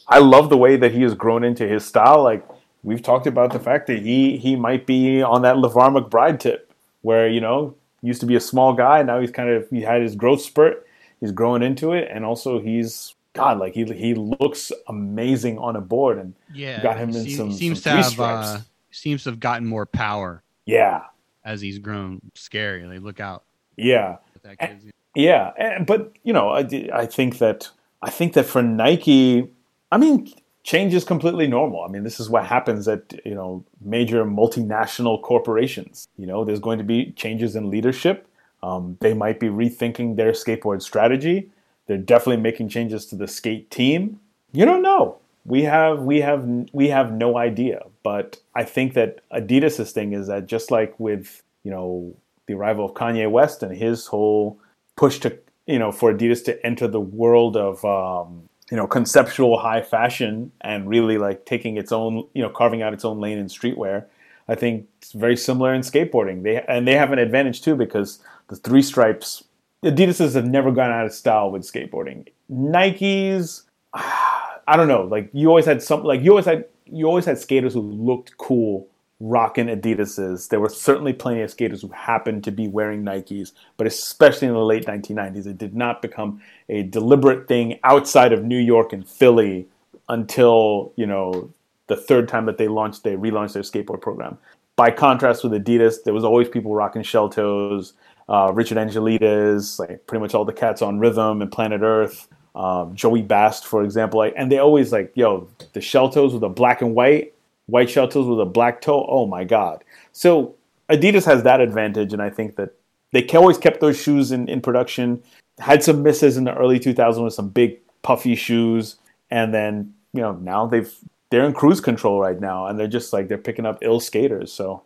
I 0.08 0.18
love 0.18 0.48
the 0.48 0.56
way 0.56 0.76
that 0.76 0.92
he 0.92 1.02
has 1.02 1.14
grown 1.14 1.44
into 1.44 1.68
his 1.68 1.84
style. 1.84 2.22
Like 2.22 2.46
we've 2.82 3.02
talked 3.02 3.26
about 3.26 3.52
the 3.52 3.60
fact 3.60 3.86
that 3.88 3.98
he 3.98 4.38
he 4.38 4.56
might 4.56 4.86
be 4.86 5.20
on 5.22 5.42
that 5.42 5.56
Lavar 5.56 5.94
McBride 5.94 6.40
tip, 6.40 6.72
where 7.02 7.28
you 7.28 7.40
know 7.40 7.74
used 8.02 8.20
to 8.20 8.26
be 8.26 8.34
a 8.36 8.40
small 8.40 8.72
guy, 8.74 9.02
now 9.02 9.20
he's 9.20 9.30
kind 9.30 9.48
of 9.50 9.68
he 9.70 9.80
had 9.82 10.02
his 10.02 10.14
growth 10.16 10.42
spurt. 10.42 10.86
He's 11.20 11.32
growing 11.32 11.62
into 11.62 11.92
it, 11.92 12.08
and 12.10 12.24
also 12.24 12.58
he's 12.60 13.14
God, 13.34 13.58
like 13.58 13.72
he 13.74 13.84
he 13.84 14.14
looks 14.14 14.72
amazing 14.88 15.58
on 15.58 15.76
a 15.76 15.80
board, 15.80 16.18
and 16.18 16.34
Yeah, 16.52 16.82
Got 16.82 16.98
him 16.98 17.10
in 17.10 17.24
he 17.24 17.34
some- 17.34 17.52
seems 17.52 17.82
some 17.82 17.96
to 18.02 18.02
have 18.02 18.20
uh, 18.20 18.58
seems 18.90 19.24
to 19.24 19.30
have 19.30 19.40
gotten 19.40 19.66
more 19.66 19.86
power 19.86 20.42
yeah, 20.66 21.04
as 21.44 21.60
he's 21.60 21.78
grown. 21.78 22.20
Scary. 22.34 22.84
Like 22.84 23.00
look 23.02 23.20
out. 23.20 23.44
yeah. 23.76 24.16
kid's- 24.60 24.84
Yeah, 25.14 25.52
and, 25.56 25.86
but 25.86 26.12
you 26.24 26.32
know, 26.32 26.50
I, 26.50 26.60
I 26.92 27.06
think 27.06 27.38
that 27.38 27.70
I 28.02 28.10
think 28.10 28.32
that 28.34 28.44
for 28.46 28.62
Nike, 28.62 29.48
I 29.92 29.96
mean, 29.98 30.30
change 30.64 30.94
is 30.94 31.04
completely 31.04 31.46
normal. 31.46 31.82
I 31.82 31.88
mean, 31.88 32.04
this 32.04 32.20
is 32.20 32.28
what 32.30 32.46
happens 32.46 32.88
at 32.88 33.14
you 33.24 33.34
know 33.34 33.64
major 33.80 34.24
multinational 34.24 35.20
corporations. 35.22 36.08
You 36.16 36.26
know, 36.26 36.44
there's 36.44 36.60
going 36.60 36.78
to 36.78 36.84
be 36.84 37.12
changes 37.12 37.56
in 37.56 37.70
leadership. 37.70 38.26
Um, 38.62 38.96
they 39.00 39.14
might 39.14 39.40
be 39.40 39.48
rethinking 39.48 40.16
their 40.16 40.32
skateboard 40.32 40.82
strategy. 40.82 41.50
They're 41.86 41.98
definitely 41.98 42.42
making 42.42 42.68
changes 42.68 43.06
to 43.06 43.16
the 43.16 43.26
skate 43.26 43.70
team. 43.70 44.20
You 44.52 44.64
don't 44.64 44.82
know. 44.82 45.18
We 45.44 45.62
have 45.64 46.02
we 46.02 46.20
have 46.20 46.48
we 46.72 46.88
have 46.88 47.12
no 47.12 47.36
idea. 47.36 47.82
But 48.02 48.38
I 48.54 48.64
think 48.64 48.94
that 48.94 49.20
Adidas's 49.32 49.92
thing 49.92 50.12
is 50.12 50.28
that 50.28 50.46
just 50.46 50.70
like 50.70 50.98
with 51.00 51.42
you 51.64 51.70
know 51.70 52.14
the 52.46 52.54
arrival 52.54 52.84
of 52.84 52.94
Kanye 52.94 53.30
West 53.30 53.62
and 53.62 53.76
his 53.76 54.06
whole 54.06 54.60
push 54.96 55.18
to 55.20 55.36
you 55.66 55.78
know 55.78 55.90
for 55.90 56.12
Adidas 56.12 56.44
to 56.44 56.64
enter 56.64 56.86
the 56.86 57.00
world 57.00 57.56
of 57.56 57.84
um, 57.84 58.48
you 58.72 58.76
know 58.78 58.86
conceptual 58.86 59.58
high 59.58 59.82
fashion 59.82 60.50
and 60.62 60.88
really 60.88 61.18
like 61.18 61.44
taking 61.44 61.76
its 61.76 61.92
own 61.92 62.26
you 62.32 62.40
know 62.40 62.48
carving 62.48 62.80
out 62.80 62.94
its 62.94 63.04
own 63.04 63.20
lane 63.20 63.36
in 63.36 63.44
streetwear. 63.46 64.06
I 64.48 64.54
think 64.54 64.88
it's 64.96 65.12
very 65.12 65.36
similar 65.36 65.74
in 65.74 65.82
skateboarding. 65.82 66.42
They 66.42 66.62
and 66.62 66.88
they 66.88 66.94
have 66.94 67.12
an 67.12 67.18
advantage 67.18 67.60
too 67.60 67.76
because 67.76 68.18
the 68.48 68.56
three 68.56 68.80
stripes. 68.80 69.44
Adidas's 69.84 70.34
have 70.34 70.46
never 70.46 70.70
gone 70.70 70.90
out 70.90 71.04
of 71.04 71.12
style 71.12 71.50
with 71.50 71.70
skateboarding. 71.70 72.28
Nikes, 72.50 73.64
I 73.94 74.74
don't 74.74 74.88
know. 74.88 75.02
Like 75.02 75.28
you 75.34 75.48
always 75.48 75.66
had 75.66 75.82
some. 75.82 76.02
Like 76.02 76.22
you 76.22 76.30
always 76.30 76.46
had 76.46 76.64
you 76.86 77.04
always 77.04 77.26
had 77.26 77.36
skaters 77.38 77.74
who 77.74 77.82
looked 77.82 78.38
cool 78.38 78.88
rocking 79.22 79.68
Adidas's. 79.68 80.48
There 80.48 80.58
were 80.58 80.68
certainly 80.68 81.12
plenty 81.12 81.42
of 81.42 81.50
skaters 81.50 81.80
who 81.80 81.88
happened 81.88 82.42
to 82.44 82.50
be 82.50 82.66
wearing 82.66 83.04
Nikes, 83.04 83.52
but 83.76 83.86
especially 83.86 84.48
in 84.48 84.54
the 84.54 84.60
late 84.60 84.84
1990s, 84.86 85.46
it 85.46 85.58
did 85.58 85.74
not 85.74 86.02
become 86.02 86.42
a 86.68 86.82
deliberate 86.82 87.46
thing 87.46 87.78
outside 87.84 88.32
of 88.32 88.44
New 88.44 88.58
York 88.58 88.92
and 88.92 89.08
Philly 89.08 89.68
until 90.08 90.92
you 90.96 91.06
know 91.06 91.50
the 91.86 91.96
third 91.96 92.28
time 92.28 92.46
that 92.46 92.58
they 92.58 92.68
launched, 92.68 93.04
they 93.04 93.14
relaunched 93.14 93.52
their 93.52 93.62
skateboard 93.62 94.00
program. 94.00 94.38
By 94.74 94.90
contrast 94.90 95.44
with 95.44 95.52
Adidas, 95.52 96.02
there 96.04 96.14
was 96.14 96.24
always 96.24 96.48
people 96.48 96.74
rocking 96.74 97.02
shell 97.02 97.28
toes. 97.28 97.92
uh, 98.28 98.50
Richard 98.52 98.78
Angelides, 98.78 99.78
like 99.78 100.06
pretty 100.06 100.20
much 100.20 100.34
all 100.34 100.44
the 100.44 100.52
cats 100.52 100.82
on 100.82 100.98
Rhythm 100.98 101.42
and 101.42 101.52
Planet 101.52 101.82
Earth, 101.82 102.28
um, 102.54 102.94
Joey 102.94 103.22
Bast, 103.22 103.66
for 103.66 103.84
example. 103.84 104.18
Like, 104.18 104.34
and 104.36 104.50
they 104.50 104.58
always 104.58 104.90
like, 104.92 105.12
yo, 105.14 105.48
the 105.74 105.80
shell 105.80 106.08
toes 106.08 106.32
with 106.32 106.42
a 106.42 106.48
black 106.48 106.82
and 106.82 106.94
white, 106.94 107.34
white 107.66 107.90
shell 107.90 108.08
toes 108.08 108.26
with 108.26 108.40
a 108.40 108.46
black 108.46 108.80
toe. 108.80 109.06
Oh 109.08 109.26
my 109.26 109.44
god! 109.44 109.84
So 110.12 110.54
Adidas 110.88 111.24
has 111.24 111.42
that 111.42 111.60
advantage, 111.60 112.12
and 112.12 112.22
I 112.22 112.30
think 112.30 112.56
that 112.56 112.70
they 113.12 113.26
always 113.34 113.58
kept 113.58 113.80
those 113.80 114.00
shoes 114.00 114.32
in, 114.32 114.48
in 114.48 114.60
production. 114.60 115.22
Had 115.58 115.82
some 115.82 116.02
misses 116.02 116.36
in 116.36 116.44
the 116.44 116.54
early 116.56 116.80
2000s 116.80 117.22
with 117.22 117.34
some 117.34 117.48
big 117.48 117.78
puffy 118.02 118.34
shoes, 118.34 118.96
and 119.30 119.52
then 119.54 119.94
you 120.12 120.20
know 120.20 120.32
now 120.32 120.66
they've 120.66 120.92
they're 121.30 121.44
in 121.44 121.52
cruise 121.52 121.80
control 121.80 122.20
right 122.20 122.40
now, 122.40 122.66
and 122.66 122.78
they're 122.78 122.88
just 122.88 123.12
like 123.12 123.28
they're 123.28 123.38
picking 123.38 123.66
up 123.66 123.78
ill 123.82 124.00
skaters. 124.00 124.52
So 124.52 124.82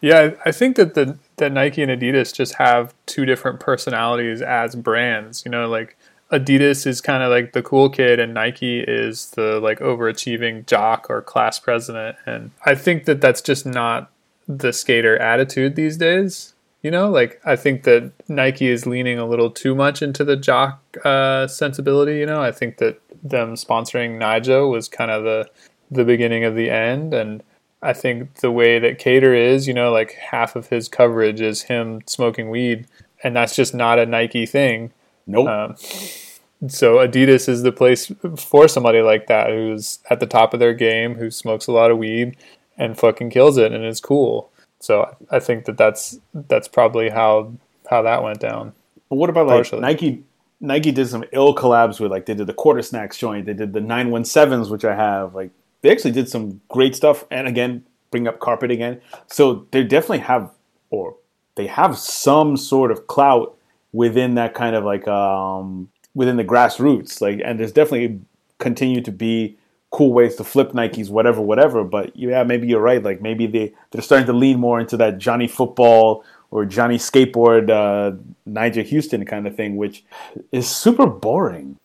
yeah, 0.00 0.30
I 0.44 0.52
think 0.52 0.76
that 0.76 0.94
the 0.94 1.18
that 1.36 1.52
Nike 1.52 1.82
and 1.82 1.90
Adidas 1.90 2.32
just 2.32 2.54
have 2.54 2.94
two 3.06 3.24
different 3.24 3.60
personalities 3.60 4.40
as 4.40 4.76
brands. 4.76 5.44
You 5.44 5.50
know, 5.50 5.68
like 5.68 5.97
Adidas 6.30 6.86
is 6.86 7.00
kind 7.00 7.22
of 7.22 7.30
like 7.30 7.52
the 7.52 7.62
cool 7.62 7.88
kid, 7.88 8.20
and 8.20 8.34
Nike 8.34 8.80
is 8.80 9.30
the 9.30 9.60
like 9.60 9.78
overachieving 9.80 10.66
jock 10.66 11.06
or 11.08 11.22
class 11.22 11.58
president. 11.58 12.16
And 12.26 12.50
I 12.66 12.74
think 12.74 13.04
that 13.06 13.20
that's 13.20 13.40
just 13.40 13.64
not 13.64 14.10
the 14.46 14.72
skater 14.72 15.16
attitude 15.18 15.74
these 15.74 15.96
days. 15.96 16.54
You 16.82 16.90
know, 16.90 17.10
like 17.10 17.40
I 17.44 17.56
think 17.56 17.84
that 17.84 18.12
Nike 18.28 18.68
is 18.68 18.86
leaning 18.86 19.18
a 19.18 19.26
little 19.26 19.50
too 19.50 19.74
much 19.74 20.02
into 20.02 20.22
the 20.22 20.36
jock 20.36 20.80
uh, 21.04 21.46
sensibility. 21.46 22.18
You 22.18 22.26
know, 22.26 22.42
I 22.42 22.52
think 22.52 22.76
that 22.78 23.00
them 23.22 23.54
sponsoring 23.54 24.18
Nyjah 24.18 24.70
was 24.70 24.88
kind 24.88 25.10
of 25.10 25.24
the 25.24 25.50
the 25.90 26.04
beginning 26.04 26.44
of 26.44 26.54
the 26.54 26.70
end, 26.70 27.14
and 27.14 27.42
I 27.82 27.94
think 27.94 28.36
the 28.36 28.50
way 28.50 28.78
that 28.78 28.98
Kader 28.98 29.34
is, 29.34 29.66
you 29.66 29.74
know, 29.74 29.90
like 29.90 30.12
half 30.12 30.56
of 30.56 30.68
his 30.68 30.88
coverage 30.88 31.40
is 31.40 31.62
him 31.62 32.02
smoking 32.06 32.50
weed, 32.50 32.86
and 33.24 33.34
that's 33.34 33.56
just 33.56 33.74
not 33.74 33.98
a 33.98 34.06
Nike 34.06 34.46
thing. 34.46 34.92
Nope. 35.28 35.48
Um, 35.48 35.76
so 36.68 36.96
Adidas 36.96 37.48
is 37.48 37.62
the 37.62 37.70
place 37.70 38.10
for 38.36 38.66
somebody 38.66 39.00
like 39.00 39.28
that 39.28 39.50
who's 39.50 40.00
at 40.10 40.18
the 40.18 40.26
top 40.26 40.52
of 40.52 40.60
their 40.60 40.74
game, 40.74 41.14
who 41.14 41.30
smokes 41.30 41.68
a 41.68 41.72
lot 41.72 41.90
of 41.90 41.98
weed 41.98 42.36
and 42.76 42.98
fucking 42.98 43.30
kills 43.30 43.56
it 43.58 43.72
and 43.72 43.84
is 43.84 44.00
cool. 44.00 44.50
So 44.80 45.16
I 45.30 45.38
think 45.38 45.66
that 45.66 45.76
that's 45.76 46.18
that's 46.34 46.68
probably 46.68 47.10
how 47.10 47.52
how 47.90 48.02
that 48.02 48.22
went 48.22 48.40
down. 48.40 48.72
But 49.08 49.16
what 49.16 49.30
about 49.30 49.46
like 49.46 49.56
Partially. 49.56 49.80
Nike? 49.80 50.24
Nike 50.60 50.90
did 50.90 51.08
some 51.08 51.24
ill 51.32 51.54
collabs 51.54 52.00
with 52.00 52.10
like 52.10 52.26
they 52.26 52.34
did 52.34 52.48
the 52.48 52.54
quarter 52.54 52.82
snacks 52.82 53.16
joint, 53.16 53.46
they 53.46 53.54
did 53.54 53.72
the 53.72 53.80
nine 53.80 54.10
one 54.10 54.24
sevens, 54.24 54.70
which 54.70 54.84
I 54.84 54.94
have. 54.94 55.34
Like 55.34 55.50
they 55.82 55.90
actually 55.90 56.10
did 56.10 56.28
some 56.28 56.60
great 56.68 56.96
stuff. 56.96 57.24
And 57.30 57.46
again, 57.46 57.84
bring 58.10 58.26
up 58.26 58.40
carpet 58.40 58.70
again. 58.70 59.00
So 59.28 59.66
they 59.70 59.84
definitely 59.84 60.18
have, 60.18 60.50
or 60.90 61.16
they 61.54 61.66
have 61.66 61.96
some 61.98 62.56
sort 62.56 62.90
of 62.90 63.06
clout 63.06 63.56
within 63.92 64.34
that 64.34 64.54
kind 64.54 64.76
of 64.76 64.84
like 64.84 65.06
um 65.08 65.88
within 66.14 66.36
the 66.36 66.44
grassroots. 66.44 67.20
Like, 67.20 67.40
and 67.44 67.58
there's 67.58 67.72
definitely 67.72 68.20
continue 68.58 69.00
to 69.02 69.12
be 69.12 69.56
cool 69.90 70.12
ways 70.12 70.36
to 70.36 70.44
flip 70.44 70.72
Nikes, 70.72 71.10
whatever, 71.10 71.40
whatever. 71.40 71.84
But 71.84 72.14
yeah, 72.16 72.42
maybe 72.42 72.66
you're 72.66 72.80
right. 72.80 73.02
Like 73.02 73.22
maybe 73.22 73.46
they 73.46 73.72
they're 73.90 74.02
starting 74.02 74.26
to 74.26 74.32
lean 74.32 74.58
more 74.58 74.80
into 74.80 74.96
that 74.98 75.18
Johnny 75.18 75.48
Football 75.48 76.24
or 76.50 76.64
Johnny 76.64 76.96
Skateboard, 76.96 77.70
uh, 77.70 78.16
Nyjah 78.48 78.90
Huston 78.90 79.24
kind 79.26 79.46
of 79.46 79.54
thing, 79.54 79.76
which 79.76 80.04
is 80.50 80.68
super 80.68 81.06
boring. 81.06 81.78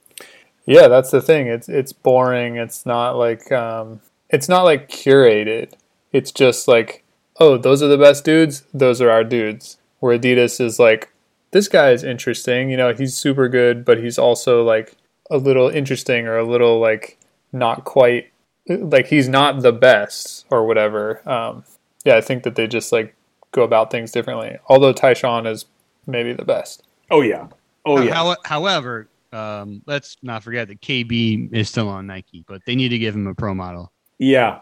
Yeah, 0.66 0.88
that's 0.88 1.12
the 1.12 1.22
thing. 1.22 1.48
It's 1.48 1.68
it's 1.68 1.94
boring. 1.94 2.56
It's 2.56 2.86
not 2.86 3.18
like 3.18 3.52
um, 3.52 4.02
it's 4.30 4.50
not 4.50 4.64
like 4.64 4.90
curated. 4.90 5.74
It's 6.12 6.32
just 6.32 6.68
like, 6.68 7.04
oh, 7.40 7.58
those 7.58 7.84
are 7.84 7.88
the 7.88 7.98
best 7.98 8.24
dudes. 8.24 8.64
Those 8.74 9.02
are 9.02 9.10
our 9.10 9.24
dudes. 9.24 9.78
Where 10.00 10.18
Adidas 10.18 10.60
is 10.60 10.80
like, 10.80 11.13
this 11.54 11.68
guy 11.70 11.92
is 11.92 12.04
interesting. 12.04 12.70
You 12.70 12.76
know, 12.78 12.94
he's 12.94 13.16
super 13.16 13.48
good, 13.48 13.86
but 13.86 14.04
he's 14.04 14.20
also 14.20 14.64
like 14.64 14.96
a 15.32 15.38
little 15.38 15.70
interesting 15.70 16.28
or 16.28 16.38
a 16.38 16.44
little 16.46 16.80
like 16.80 17.18
not 17.54 17.86
quite 17.86 18.32
like 18.68 19.08
he's 19.08 19.30
not 19.30 19.62
the 19.62 19.72
best 19.72 20.46
or 20.50 20.66
whatever. 20.68 21.28
Um, 21.30 21.64
yeah, 22.04 22.18
I 22.18 22.22
think 22.22 22.44
that 22.44 22.56
they 22.56 22.68
just 22.68 22.92
like 22.92 23.16
go 23.52 23.64
about 23.64 23.92
things 23.92 24.12
differently. 24.12 24.58
Although 24.68 24.94
Tyshawn 24.94 25.48
is 25.48 25.66
maybe 26.06 26.34
the 26.34 26.46
best. 26.46 26.84
Oh 27.10 27.22
yeah, 27.22 27.48
oh 27.86 28.02
yeah. 28.02 28.14
How- 28.14 28.36
however, 28.44 29.08
um, 29.32 29.82
let's 29.86 30.18
not 30.22 30.44
forget 30.44 30.68
that 30.68 30.82
KB 30.82 31.54
is 31.54 31.70
still 31.70 31.88
on 31.90 32.08
Nike, 32.08 32.44
but 32.48 32.62
they 32.66 32.76
need 32.76 32.90
to 32.90 32.98
give 33.00 33.16
him 33.16 33.28
a 33.28 33.34
pro 33.34 33.54
model. 33.54 33.92
Yeah, 34.20 34.60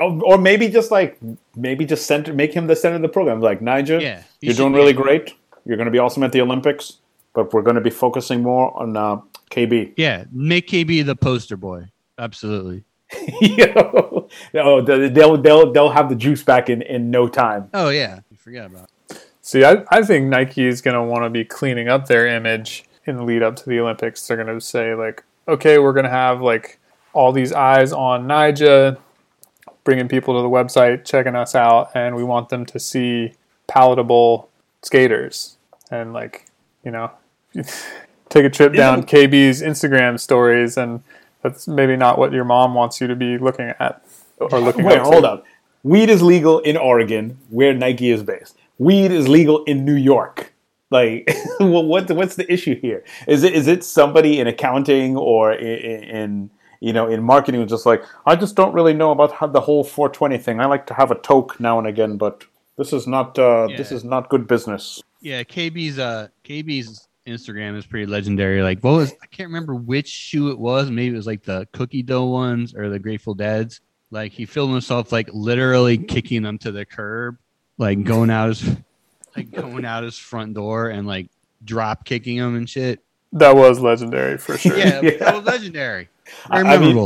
or 0.00 0.38
maybe 0.38 0.68
just 0.68 0.90
like 0.90 1.18
maybe 1.56 1.84
just 1.84 2.06
center, 2.06 2.32
make 2.32 2.52
him 2.54 2.66
the 2.66 2.76
center 2.76 2.96
of 2.96 3.02
the 3.02 3.08
program. 3.08 3.40
Like 3.40 3.60
Nyjah, 3.60 4.00
Yeah, 4.00 4.22
you're 4.40 4.54
doing 4.54 4.72
really 4.72 4.92
great. 4.92 5.34
You're 5.64 5.76
going 5.76 5.86
to 5.86 5.92
be 5.92 5.98
awesome 5.98 6.22
at 6.22 6.32
the 6.32 6.40
Olympics, 6.40 6.98
but 7.34 7.52
we're 7.52 7.62
going 7.62 7.76
to 7.76 7.82
be 7.82 7.90
focusing 7.90 8.42
more 8.42 8.76
on 8.80 8.96
uh, 8.96 9.20
KB. 9.50 9.94
Yeah, 9.96 10.24
make 10.32 10.68
KB 10.68 11.04
the 11.04 11.16
poster 11.16 11.56
boy. 11.56 11.86
Absolutely. 12.18 12.84
Yo, 13.40 14.28
oh, 14.54 14.80
they'll 14.80 15.38
they'll 15.38 15.72
they'll 15.72 15.90
have 15.90 16.08
the 16.08 16.14
juice 16.14 16.42
back 16.42 16.70
in 16.70 16.80
in 16.82 17.10
no 17.10 17.28
time. 17.28 17.68
Oh 17.74 17.90
yeah, 17.90 18.20
you 18.30 18.36
forget 18.38 18.66
about. 18.66 18.88
It. 19.10 19.26
See, 19.42 19.64
I, 19.64 19.84
I 19.90 20.02
think 20.02 20.28
Nike 20.28 20.66
is 20.66 20.80
going 20.80 20.94
to 20.94 21.02
want 21.02 21.24
to 21.24 21.30
be 21.30 21.44
cleaning 21.44 21.88
up 21.88 22.06
their 22.06 22.26
image 22.26 22.84
in 23.06 23.16
the 23.16 23.24
lead 23.24 23.42
up 23.42 23.56
to 23.56 23.68
the 23.68 23.80
Olympics. 23.80 24.26
They're 24.26 24.36
going 24.36 24.46
to 24.46 24.60
say, 24.64 24.94
like, 24.94 25.24
okay, 25.48 25.78
we're 25.78 25.92
going 25.92 26.04
to 26.04 26.10
have 26.10 26.40
like 26.40 26.78
all 27.12 27.32
these 27.32 27.52
eyes 27.52 27.92
on 27.92 28.26
Nyjah, 28.26 28.98
bringing 29.84 30.08
people 30.08 30.36
to 30.36 30.42
the 30.42 30.48
website, 30.48 31.04
checking 31.04 31.34
us 31.34 31.54
out, 31.54 31.90
and 31.94 32.14
we 32.14 32.24
want 32.24 32.48
them 32.48 32.64
to 32.66 32.78
see 32.78 33.32
palatable 33.66 34.48
skaters. 34.82 35.56
And, 35.90 36.12
like, 36.12 36.46
you 36.84 36.90
know, 36.90 37.10
take 38.28 38.44
a 38.44 38.50
trip 38.50 38.74
down 38.74 39.04
KB's 39.04 39.62
Instagram 39.62 40.18
stories, 40.18 40.76
and 40.76 41.02
that's 41.42 41.68
maybe 41.68 41.96
not 41.96 42.18
what 42.18 42.32
your 42.32 42.44
mom 42.44 42.74
wants 42.74 43.00
you 43.00 43.06
to 43.06 43.16
be 43.16 43.38
looking 43.38 43.72
at 43.78 44.04
or 44.38 44.48
looking 44.60 44.84
Wait, 44.84 44.98
up 44.98 45.04
to. 45.04 45.10
hold 45.10 45.24
up. 45.24 45.44
Weed 45.82 46.08
is 46.08 46.22
legal 46.22 46.60
in 46.60 46.76
Oregon, 46.76 47.38
where 47.50 47.74
Nike 47.74 48.10
is 48.10 48.22
based. 48.22 48.56
Weed 48.78 49.10
is 49.10 49.28
legal 49.28 49.64
in 49.64 49.84
New 49.84 49.96
York. 49.96 50.52
Like, 50.90 51.28
well, 51.60 51.84
what 51.84 52.10
what's 52.10 52.36
the 52.36 52.50
issue 52.52 52.78
here? 52.78 53.04
Is 53.26 53.42
it 53.42 53.54
is 53.54 53.66
it 53.66 53.82
somebody 53.82 54.38
in 54.38 54.46
accounting 54.46 55.16
or 55.16 55.52
in, 55.52 56.04
in 56.04 56.50
you 56.80 56.92
know 56.92 57.08
in 57.08 57.22
marketing 57.22 57.60
who's 57.60 57.70
just 57.70 57.86
like, 57.86 58.04
I 58.26 58.36
just 58.36 58.54
don't 58.54 58.74
really 58.74 58.92
know 58.92 59.10
about 59.10 59.32
how 59.32 59.46
the 59.46 59.60
whole 59.60 59.84
420 59.84 60.38
thing. 60.38 60.60
I 60.60 60.66
like 60.66 60.86
to 60.86 60.94
have 60.94 61.10
a 61.10 61.16
toke 61.16 61.58
now 61.58 61.78
and 61.78 61.88
again, 61.88 62.16
but 62.16 62.44
this 62.76 62.92
is 62.92 63.06
not 63.06 63.38
uh, 63.38 63.68
this 63.76 63.92
is 63.92 64.04
not 64.04 64.28
good 64.28 64.46
business. 64.46 65.02
Yeah, 65.20 65.42
KB's 65.44 65.98
uh 65.98 66.28
KB's 66.44 67.06
Instagram 67.26 67.76
is 67.76 67.86
pretty 67.86 68.06
legendary. 68.06 68.62
Like, 68.62 68.80
what 68.80 68.92
was 68.94 69.12
I 69.22 69.26
can't 69.26 69.48
remember 69.48 69.74
which 69.74 70.08
shoe 70.08 70.50
it 70.50 70.58
was. 70.58 70.90
Maybe 70.90 71.14
it 71.14 71.16
was 71.16 71.26
like 71.26 71.44
the 71.44 71.68
cookie 71.72 72.02
dough 72.02 72.24
ones 72.26 72.74
or 72.74 72.88
the 72.88 72.98
Grateful 72.98 73.34
Dead's. 73.34 73.80
Like 74.10 74.32
he 74.32 74.44
filmed 74.44 74.72
himself 74.72 75.12
like 75.12 75.30
literally 75.32 75.96
kicking 75.98 76.42
them 76.42 76.58
to 76.58 76.72
the 76.72 76.84
curb, 76.84 77.38
like 77.78 78.02
going 78.04 78.30
out 78.30 78.48
his 78.48 78.64
like 79.36 79.50
going 79.50 79.84
out 79.84 80.02
his 80.04 80.18
front 80.18 80.54
door 80.54 80.90
and 80.90 81.06
like 81.06 81.30
drop 81.64 82.04
kicking 82.04 82.38
them 82.38 82.56
and 82.56 82.68
shit. 82.68 83.00
That 83.32 83.56
was 83.56 83.80
legendary 83.80 84.36
for 84.36 84.58
sure. 84.58 84.76
Yeah, 84.76 85.00
Yeah. 85.02 85.16
that 85.18 85.34
was 85.36 85.44
legendary. 85.44 86.08
I- 86.50 86.60
I 86.74 86.78
mean- 86.78 86.96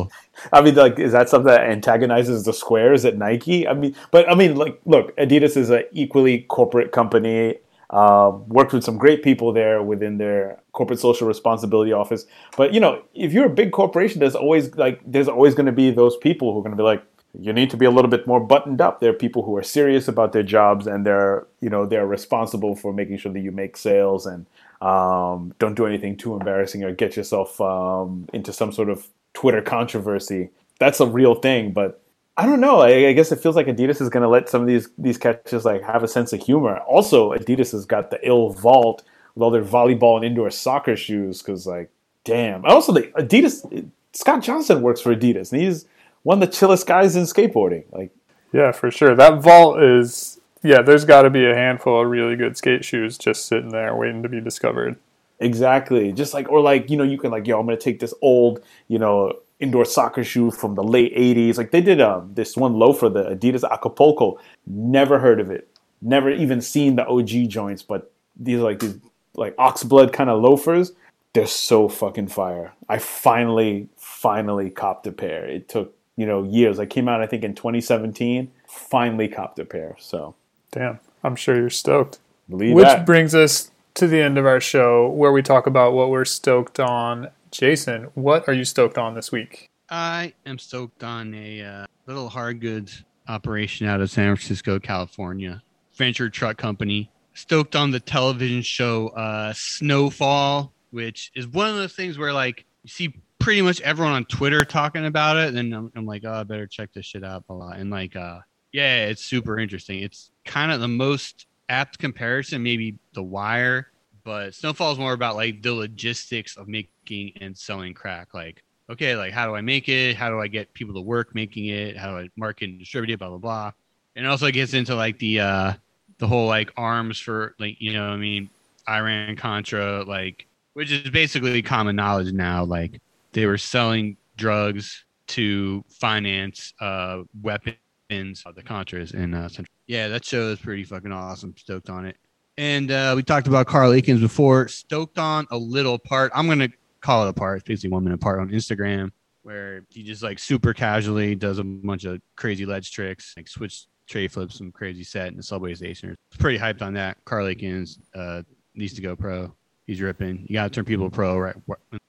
I 0.53 0.61
mean, 0.61 0.75
like, 0.75 0.99
is 0.99 1.13
that 1.13 1.29
something 1.31 1.51
that 1.51 1.63
antagonizes 1.63 2.45
the 2.45 2.53
squares 2.53 3.05
at 3.07 3.17
Nike? 3.17 3.67
I 3.67 3.73
mean, 3.73 3.95
but 4.11 4.29
I 4.31 4.35
mean, 4.35 4.57
like, 4.57 4.79
look, 4.85 5.17
Adidas 5.17 5.57
is 5.57 5.71
an 5.71 5.85
equally 5.93 6.41
corporate 6.43 6.93
company. 6.93 7.57
Uh, 7.89 8.33
worked 8.49 8.73
with 8.73 8.83
some 8.83 8.99
great 8.99 9.23
people 9.23 9.53
there 9.53 9.81
within 9.81 10.19
their 10.19 10.59
corporate 10.73 10.99
social 10.99 11.27
responsibility 11.29 11.93
office. 11.93 12.27
But 12.57 12.75
you 12.75 12.81
know, 12.81 13.03
if 13.15 13.33
you're 13.33 13.47
a 13.47 13.51
big 13.63 13.71
corporation, 13.73 14.19
there's 14.21 14.35
always 14.35 14.75
like, 14.75 15.01
there's 15.07 15.29
always 15.29 15.55
going 15.55 15.67
to 15.67 15.73
be 15.73 15.91
those 15.93 16.17
people 16.17 16.53
who 16.53 16.59
are 16.59 16.63
going 16.63 16.73
to 16.73 16.77
be 16.77 16.83
like, 16.83 17.03
you 17.39 17.53
need 17.53 17.71
to 17.71 17.77
be 17.77 17.87
a 17.87 17.91
little 17.91 18.11
bit 18.11 18.27
more 18.27 18.41
buttoned 18.41 18.81
up. 18.81 18.99
There 19.01 19.11
are 19.11 19.15
people 19.15 19.43
who 19.45 19.57
are 19.57 19.63
serious 19.63 20.09
about 20.09 20.33
their 20.33 20.43
jobs 20.43 20.87
and 20.87 21.07
they're, 21.07 21.47
you 21.61 21.71
know, 21.71 21.87
they're 21.87 22.07
responsible 22.07 22.75
for 22.75 22.93
making 22.93 23.19
sure 23.19 23.33
that 23.33 23.41
you 23.41 23.53
make 23.53 23.77
sales 23.77 24.27
and 24.27 24.47
um, 24.83 25.55
don't 25.59 25.75
do 25.75 25.87
anything 25.87 26.17
too 26.17 26.35
embarrassing 26.35 26.83
or 26.83 26.93
get 26.93 27.17
yourself 27.17 27.61
um, 27.61 28.29
into 28.33 28.53
some 28.53 28.73
sort 28.73 28.89
of 28.91 29.07
Twitter 29.37 29.61
controversy. 29.61 30.49
That's 30.81 30.99
a 30.99 31.07
real 31.07 31.35
thing, 31.35 31.73
but 31.73 32.03
I 32.39 32.47
don't 32.47 32.61
know. 32.61 32.81
I, 32.81 33.09
I 33.09 33.13
guess 33.13 33.31
it 33.33 33.41
feels 33.41 33.55
like 33.55 33.67
Adidas 33.67 34.01
is 34.01 34.09
going 34.09 34.23
to 34.23 34.31
let 34.31 34.49
some 34.49 34.63
of 34.63 34.67
these 34.67 34.89
these 34.97 35.19
catches 35.19 35.67
like 35.67 35.83
have 35.83 36.03
a 36.03 36.09
sense 36.09 36.33
of 36.33 36.43
humor. 36.43 36.79
Also, 36.79 37.33
Adidas 37.35 37.73
has 37.73 37.85
got 37.85 38.11
the 38.11 38.19
ill 38.27 38.49
vault 38.49 39.03
with 39.35 39.43
all 39.43 39.51
their 39.51 39.63
volleyball 39.63 40.17
and 40.17 40.25
indoor 40.25 40.49
soccer 40.49 40.97
shoes. 40.97 41.43
Because 41.43 41.67
like, 41.67 41.91
damn. 42.25 42.65
Also, 42.65 42.93
the 42.93 43.03
Adidas 43.19 43.91
Scott 44.15 44.43
Johnson 44.43 44.81
works 44.81 45.03
for 45.03 45.15
Adidas, 45.15 45.53
and 45.53 45.61
he's 45.61 45.85
one 46.23 46.43
of 46.43 46.49
the 46.49 46.57
chillest 46.57 46.87
guys 46.87 47.15
in 47.15 47.25
skateboarding. 47.25 47.85
Like, 47.93 48.11
Yeah, 48.55 48.73
for 48.73 48.91
sure. 48.91 49.15
That 49.15 49.43
vault 49.43 49.83
is 49.83 50.41
yeah. 50.63 50.81
There's 50.81 51.05
got 51.05 51.23
to 51.23 51.31
be 51.31 51.45
a 51.45 51.55
handful 51.55 52.01
of 52.01 52.09
really 52.09 52.37
good 52.37 52.57
skate 52.57 52.87
shoes 52.87 53.19
just 53.19 53.45
sitting 53.45 53.69
there 53.69 53.95
waiting 53.95 54.23
to 54.23 54.31
be 54.31 54.41
discovered. 54.41 54.97
Exactly. 55.41 56.13
Just 56.13 56.35
like, 56.35 56.49
or 56.51 56.61
like, 56.61 56.91
you 56.91 56.97
know, 56.97 57.05
you 57.05 57.19
can 57.19 57.31
like, 57.31 57.47
yo, 57.47 57.59
I'm 57.61 57.67
gonna 57.67 57.77
take 57.77 58.01
this 58.01 58.15
old, 58.23 58.61
you 58.89 58.99
know, 58.99 59.33
indoor 59.59 59.85
soccer 59.85 60.23
shoe 60.25 60.51
from 60.51 60.75
the 60.75 60.83
late 60.83 61.15
'80s. 61.15 61.57
Like 61.59 61.71
they 61.71 61.81
did 61.81 62.01
um, 62.01 62.31
this 62.35 62.57
one 62.57 62.75
loafer, 62.75 63.09
the 63.09 63.25
Adidas 63.25 63.69
Acapulco. 63.69 64.39
Never 64.67 65.19
heard 65.19 65.41
of 65.41 65.51
it. 65.51 65.69
Never 66.03 66.31
even 66.31 66.61
seen 66.61 66.97
the 66.97 67.07
OG 67.07 67.49
joints, 67.49 67.83
but 67.83 68.13
these 68.37 68.61
like 68.61 68.79
these 68.81 68.99
like 69.35 69.57
oxblood 69.57 70.13
kind 70.13 70.31
of 70.31 70.41
loafers. 70.43 70.93
They're 71.33 71.47
so 71.47 71.89
fucking 71.89 72.29
fire. 72.29 72.73
I 72.89 72.97
finally, 72.99 73.89
finally 73.97 74.71
copped 74.71 75.07
a 75.07 75.13
pair. 75.13 75.45
It 75.47 75.69
took 75.69 75.95
you 76.17 76.25
know 76.27 76.43
years. 76.45 76.79
I 76.79 76.87
came 76.87 77.09
out 77.09 77.21
I 77.21 77.27
think 77.27 77.45
in 77.45 77.55
2017. 77.55 78.51
Finally 78.67 79.29
copped 79.29 79.59
a 79.59 79.65
pair. 79.65 79.97
So 79.99 80.35
Damn, 80.73 80.99
I'm 81.23 81.37
sure 81.37 81.57
you're 81.57 81.71
stoked. 81.71 82.19
believe 82.49 82.75
Which 82.75 82.87
that. 82.87 83.07
brings 83.07 83.35
us 83.35 83.71
to 83.97 84.07
the 84.07 84.21
end 84.21 84.37
of 84.37 84.45
our 84.45 84.61
show 84.61 85.09
where 85.09 85.33
we 85.33 85.43
talk 85.43 85.67
about 85.67 85.95
what 85.95 86.11
we're 86.11 86.27
stoked 86.27 86.79
on. 86.79 87.31
Jason, 87.51 88.11
what 88.15 88.47
are 88.47 88.53
you 88.53 88.65
stoked 88.65 88.99
on 88.99 89.15
this 89.15 89.33
week? 89.33 89.71
I 89.89 90.35
am 90.45 90.59
stoked 90.59 91.03
on 91.03 91.35
a 91.35 91.63
uh, 91.63 91.87
little 92.07 92.29
hard 92.29 92.61
goods 92.61 93.05
operation 93.27 93.87
out 93.87 94.03
of 94.03 94.11
San 94.11 94.37
Francisco, 94.37 94.79
California. 94.79 95.63
Venture 95.95 96.29
truck 96.29 96.59
company. 96.59 97.11
Stoked 97.33 97.75
on 97.75 97.91
the 97.91 98.01
television 98.01 98.61
show 98.61 99.09
uh, 99.09 99.55
Snowfall, 99.55 100.73
which 100.91 101.33
is 101.35 101.49
one 101.49 101.71
of 101.71 101.77
those 101.77 101.95
things 101.95 102.19
where 102.19 102.35
like 102.35 102.67
you 102.83 102.91
see 102.91 103.15
pretty 103.39 103.63
much 103.63 103.81
everyone 103.81 104.13
on 104.13 104.27
Twitter 104.27 104.63
talking 104.63 105.07
about 105.07 105.39
it, 105.39 105.55
and 105.55 105.75
I'm, 105.75 105.93
I'm 105.97 106.05
like, 106.05 106.23
oh, 106.27 106.33
I 106.33 106.43
better 106.43 106.67
check 106.67 106.93
this 106.93 107.07
shit 107.07 107.25
out 107.25 107.45
a 107.49 107.55
lot. 107.55 107.79
And 107.79 107.91
like, 107.91 108.15
uh, 108.15 108.41
yeah, 108.73 109.07
it's 109.07 109.25
super 109.25 109.59
interesting. 109.59 110.01
It's 110.01 110.31
kind 110.45 110.71
of 110.71 110.81
the 110.81 110.89
most 110.89 111.47
apt 111.69 111.99
comparison, 111.99 112.63
maybe 112.63 112.99
The 113.13 113.23
Wire, 113.23 113.89
but 114.25 114.55
Snowfall 114.55 114.93
is 114.93 114.99
more 114.99 115.13
about 115.13 115.37
like 115.37 115.63
the 115.63 115.73
logistics 115.73 116.57
of 116.57 116.69
making 116.69 117.33
and 117.41 117.57
selling 117.57 117.95
crack. 117.95 118.35
Like, 118.35 118.63
okay, 118.91 119.17
like 119.17 119.33
how 119.33 119.47
do 119.47 119.55
I 119.55 119.61
make 119.61 119.89
it? 119.89 120.17
How 120.17 120.31
do 120.31 120.41
I 120.41 120.49
get 120.49 120.73
people 120.75 120.95
to 120.95 121.01
work 121.01 121.35
making 121.35 121.67
it? 121.67 121.97
How 121.97 122.11
do 122.11 122.19
I 122.19 122.29
market 122.37 122.71
and 122.71 122.79
distribute 122.79 123.15
it? 123.15 123.19
Blah 123.19 123.29
blah 123.29 123.39
blah. 123.39 123.73
And 124.17 124.27
also 124.27 124.47
it 124.47 124.53
gets 124.53 124.75
into 124.75 124.95
like 124.95 125.19
the 125.19 125.41
uh 125.41 125.73
the 126.19 126.27
whole 126.27 126.49
like 126.49 126.73
arms 126.77 127.19
for 127.19 127.55
like 127.59 127.81
you 127.81 127.93
know 127.93 128.09
I 128.09 128.17
mean 128.17 128.49
Iran 128.89 129.37
Contra 129.37 130.05
like 130.05 130.47
which 130.73 130.91
is 130.91 131.09
basically 131.11 131.63
common 131.63 131.97
knowledge 131.97 132.33
now. 132.33 132.65
Like 132.65 133.01
they 133.33 133.47
were 133.47 133.59
selling 133.59 134.17
drugs 134.37 135.05
to 135.29 135.85
finance 135.89 136.75
uh 136.81 137.23
weapons 137.43 137.77
uh, 138.11 138.53
the 138.53 138.63
Contras 138.63 139.15
in 139.15 139.35
uh, 139.35 139.49
Central. 139.49 139.76
Yeah, 139.87 140.09
that 140.09 140.25
show 140.25 140.49
is 140.49 140.59
pretty 140.59 140.85
fucking 140.85 141.13
awesome. 141.13 141.55
Stoked 141.57 141.91
on 141.91 142.07
it. 142.07 142.17
And 142.59 142.91
uh, 142.91 143.13
we 143.15 143.23
talked 143.23 143.47
about 143.47 143.67
Carl 143.67 143.93
Aikens 143.93 144.21
before. 144.21 144.69
Stoked 144.69 145.19
on 145.19 145.47
a 145.51 145.59
little 145.59 145.99
part. 145.99 146.33
I'm 146.35 146.49
gonna 146.49 146.69
call 147.01 147.27
it 147.27 147.31
a 147.31 147.33
part. 147.33 147.59
It's 147.59 147.69
basically 147.69 147.91
one 147.91 148.05
minute 148.05 148.21
part 148.21 148.41
on 148.41 148.49
Instagram 148.49 149.11
where 149.47 149.85
he 149.91 150.03
just 150.03 150.25
like 150.25 150.41
super 150.41 150.75
casually 150.75 151.37
does 151.37 151.59
a 151.59 151.65
bunch 151.65 152.05
of 152.05 152.21
crazy 152.35 152.67
ledge 152.67 152.91
tricks, 152.91 153.33
like 153.37 153.47
switch 153.47 153.87
tray 154.09 154.27
flips, 154.27 154.59
some 154.59 154.73
crazy 154.73 155.05
set 155.05 155.29
in 155.29 155.37
the 155.37 155.43
subway 155.43 155.73
station. 155.75 156.17
Pretty 156.39 156.59
hyped 156.59 156.83
on 156.83 156.95
that. 156.95 157.17
Carl 157.25 157.47
Aikens 157.47 158.01
uh, 158.15 158.43
needs 158.75 158.95
to 158.95 159.01
go 159.01 159.15
pro. 159.15 159.55
He's 159.87 160.01
ripping. 160.01 160.47
You 160.49 160.55
gotta 160.55 160.71
turn 160.71 160.85
people 160.85 161.09
pro, 161.11 161.39
right? 161.39 161.55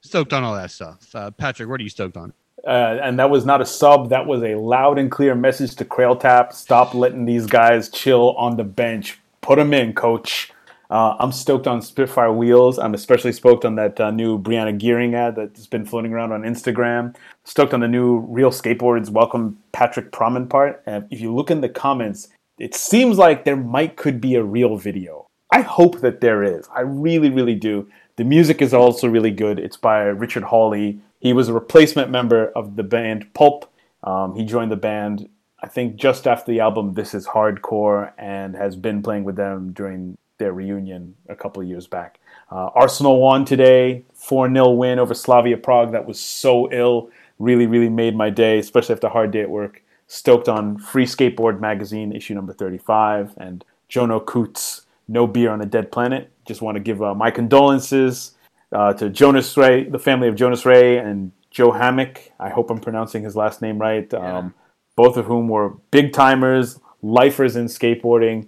Stoked 0.02 0.34
on 0.34 0.44
all 0.44 0.56
that 0.56 0.72
stuff. 0.72 1.14
Uh, 1.14 1.30
Patrick, 1.30 1.70
what 1.70 1.80
are 1.80 1.84
you 1.84 1.90
stoked 1.90 2.18
on? 2.18 2.34
Uh, 2.68 3.00
and 3.02 3.18
that 3.18 3.30
was 3.30 3.46
not 3.46 3.62
a 3.62 3.66
sub. 3.66 4.10
That 4.10 4.26
was 4.26 4.44
a 4.44 4.56
loud 4.56 5.00
and 5.00 5.10
clear 5.10 5.34
message 5.36 5.76
to 5.78 5.86
Crailtap. 5.86 6.52
Stop 6.52 6.94
letting 6.94 7.24
these 7.24 7.46
guys 7.46 7.90
chill 7.90 8.36
on 8.36 8.58
the 8.58 8.66
bench. 8.66 9.20
Put 9.40 9.56
them 9.56 9.74
in, 9.74 9.94
coach. 9.94 10.52
Uh, 10.90 11.16
I'm 11.20 11.32
stoked 11.32 11.66
on 11.66 11.82
Spitfire 11.82 12.34
wheels. 12.34 12.78
I'm 12.78 12.94
especially 12.94 13.32
stoked 13.32 13.64
on 13.64 13.76
that 13.76 14.00
uh, 14.00 14.12
new 14.12 14.38
Breana 14.38 14.78
Geering 14.78 15.14
ad 15.14 15.36
that's 15.38 15.68
been 15.68 15.86
floating 15.86 16.12
around 16.12 16.34
on 16.34 16.42
Instagram. 16.42 17.16
Stoked 17.46 17.74
on 17.74 17.80
the 17.80 17.88
new 17.88 18.20
Real 18.20 18.52
Skateboards 18.52 19.10
Welcome 19.10 19.58
Patrick 19.72 20.12
Praman 20.12 20.50
part. 20.50 20.84
And 20.86 21.08
if 21.10 21.22
you 21.22 21.34
look 21.34 21.50
in 21.50 21.62
the 21.62 21.70
comments, 21.70 22.28
it 22.58 22.76
seems 22.76 23.18
like 23.18 23.46
there 23.46 23.56
might 23.56 23.96
could 23.96 24.20
be 24.20 24.36
a 24.36 24.44
real 24.44 24.76
video. 24.78 25.28
I 25.52 25.62
hope 25.62 26.02
that 26.02 26.20
there 26.20 26.44
is. 26.44 26.68
I 26.76 26.82
really, 26.82 27.30
really 27.30 27.56
do. 27.56 27.90
The 28.18 28.24
music 28.24 28.62
is 28.62 28.74
also 28.74 29.08
really 29.08 29.32
good. 29.32 29.60
It's 29.60 29.78
by 29.78 30.04
Richard 30.04 30.44
Hawley. 30.44 31.00
He 31.20 31.34
was 31.34 31.50
a 31.50 31.54
replacement 31.54 32.10
member 32.12 32.48
of 32.50 32.76
the 32.76 32.84
band 32.84 33.34
Pulp. 33.34 33.72
Um, 34.04 34.36
he 34.36 34.44
joined 34.46 34.72
the 34.72 34.78
band, 34.78 35.30
I 35.62 35.68
think, 35.68 35.96
just 35.96 36.28
after 36.28 36.52
the 36.52 36.60
album 36.60 36.94
This 36.94 37.14
Is 37.14 37.28
Hardcore 37.28 38.12
and 38.18 38.56
has 38.56 38.76
been 38.76 39.02
playing 39.02 39.24
with 39.24 39.36
them 39.36 39.74
during 39.74 40.18
their 40.38 40.54
reunion 40.54 41.16
a 41.28 41.36
couple 41.36 41.62
of 41.62 41.68
years 41.68 41.88
back. 41.88 42.20
Uh, 42.52 42.70
Arsenal 42.76 43.20
won 43.20 43.44
today, 43.44 44.04
4 44.14 44.52
0 44.54 44.70
win 44.72 45.00
over 45.00 45.14
Slavia 45.14 45.58
Prague. 45.58 45.92
That 45.92 46.06
was 46.06 46.20
so 46.20 46.72
ill. 46.72 47.10
Really, 47.40 47.66
really 47.66 47.90
made 47.90 48.16
my 48.16 48.30
day, 48.30 48.60
especially 48.60 48.94
after 48.94 49.08
a 49.08 49.12
hard 49.12 49.32
day 49.32 49.42
at 49.42 49.50
work. 49.50 49.84
Stoked 50.08 50.48
on 50.48 50.78
Free 50.78 51.06
Skateboard 51.06 51.60
Magazine, 51.60 52.16
issue 52.16 52.34
number 52.34 52.54
35, 52.54 53.34
and 53.38 53.66
Jono 53.90 54.26
Coots, 54.26 54.84
No 55.08 55.28
Beer 55.28 55.50
on 55.50 55.62
a 55.62 55.66
Dead 55.66 55.92
Planet. 55.92 56.32
Just 56.46 56.62
want 56.62 56.76
to 56.76 56.80
give 56.80 57.02
uh, 57.02 57.14
my 57.14 57.30
condolences 57.30 58.37
uh, 58.72 58.94
to 58.94 59.10
Jonas 59.10 59.56
Wray, 59.58 59.84
the 59.86 60.00
family 60.00 60.28
of 60.28 60.36
Jonas 60.36 60.66
Wray, 60.66 60.98
and 60.98 61.32
Joe 61.50 61.72
Hammock. 61.72 62.32
I 62.40 62.50
hope 62.50 62.70
I'm 62.70 62.80
pronouncing 62.80 63.24
his 63.24 63.36
last 63.36 63.62
name 63.62 63.80
right. 63.80 64.12
Um, 64.14 64.54
both 64.96 65.18
of 65.18 65.26
whom 65.26 65.48
were 65.48 65.70
big 65.92 66.14
timers, 66.14 66.80
lifers 67.02 67.56
in 67.56 67.66
skateboarding. 67.66 68.48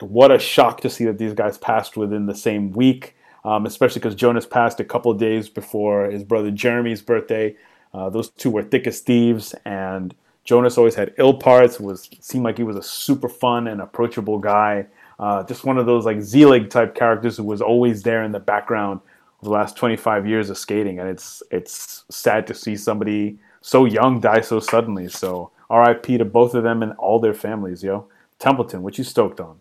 What 0.00 0.30
a 0.30 0.38
shock 0.38 0.80
to 0.82 0.90
see 0.90 1.04
that 1.06 1.18
these 1.18 1.34
guys 1.34 1.58
passed 1.58 1.96
within 1.96 2.26
the 2.26 2.34
same 2.34 2.72
week, 2.72 3.16
um, 3.44 3.66
especially 3.66 4.00
because 4.00 4.14
Jonas 4.14 4.46
passed 4.46 4.80
a 4.80 4.84
couple 4.84 5.10
of 5.10 5.18
days 5.18 5.48
before 5.48 6.10
his 6.10 6.22
brother 6.22 6.50
Jeremy's 6.50 7.02
birthday. 7.02 7.56
Uh, 7.92 8.10
those 8.10 8.30
two 8.30 8.50
were 8.50 8.62
thick 8.62 8.86
as 8.86 9.00
thieves, 9.00 9.54
and 9.64 10.14
Jonas 10.44 10.78
always 10.78 10.94
had 10.94 11.14
ill 11.18 11.34
parts. 11.34 11.80
Was 11.80 12.08
seemed 12.20 12.44
like 12.44 12.58
he 12.58 12.62
was 12.62 12.76
a 12.76 12.82
super 12.82 13.28
fun 13.28 13.66
and 13.66 13.80
approachable 13.80 14.38
guy. 14.38 14.86
Uh, 15.18 15.42
just 15.42 15.64
one 15.64 15.78
of 15.78 15.86
those 15.86 16.04
like 16.04 16.20
Zelig 16.20 16.70
type 16.70 16.94
characters 16.94 17.36
who 17.36 17.44
was 17.44 17.60
always 17.60 18.02
there 18.02 18.22
in 18.22 18.30
the 18.30 18.38
background 18.38 19.00
the 19.42 19.50
last 19.50 19.76
25 19.76 20.26
years 20.26 20.50
of 20.50 20.58
skating, 20.58 20.98
and 20.98 21.08
it's 21.08 21.42
it's 21.50 22.04
sad 22.10 22.46
to 22.46 22.54
see 22.54 22.76
somebody 22.76 23.38
so 23.60 23.84
young 23.84 24.20
die 24.20 24.40
so 24.40 24.60
suddenly. 24.60 25.08
So 25.08 25.50
R.I.P. 25.70 26.18
to 26.18 26.24
both 26.24 26.54
of 26.54 26.62
them 26.62 26.82
and 26.82 26.92
all 26.94 27.18
their 27.18 27.34
families, 27.34 27.82
yo. 27.82 28.06
Templeton, 28.38 28.82
what 28.82 28.98
you 28.98 29.04
stoked 29.04 29.40
on? 29.40 29.60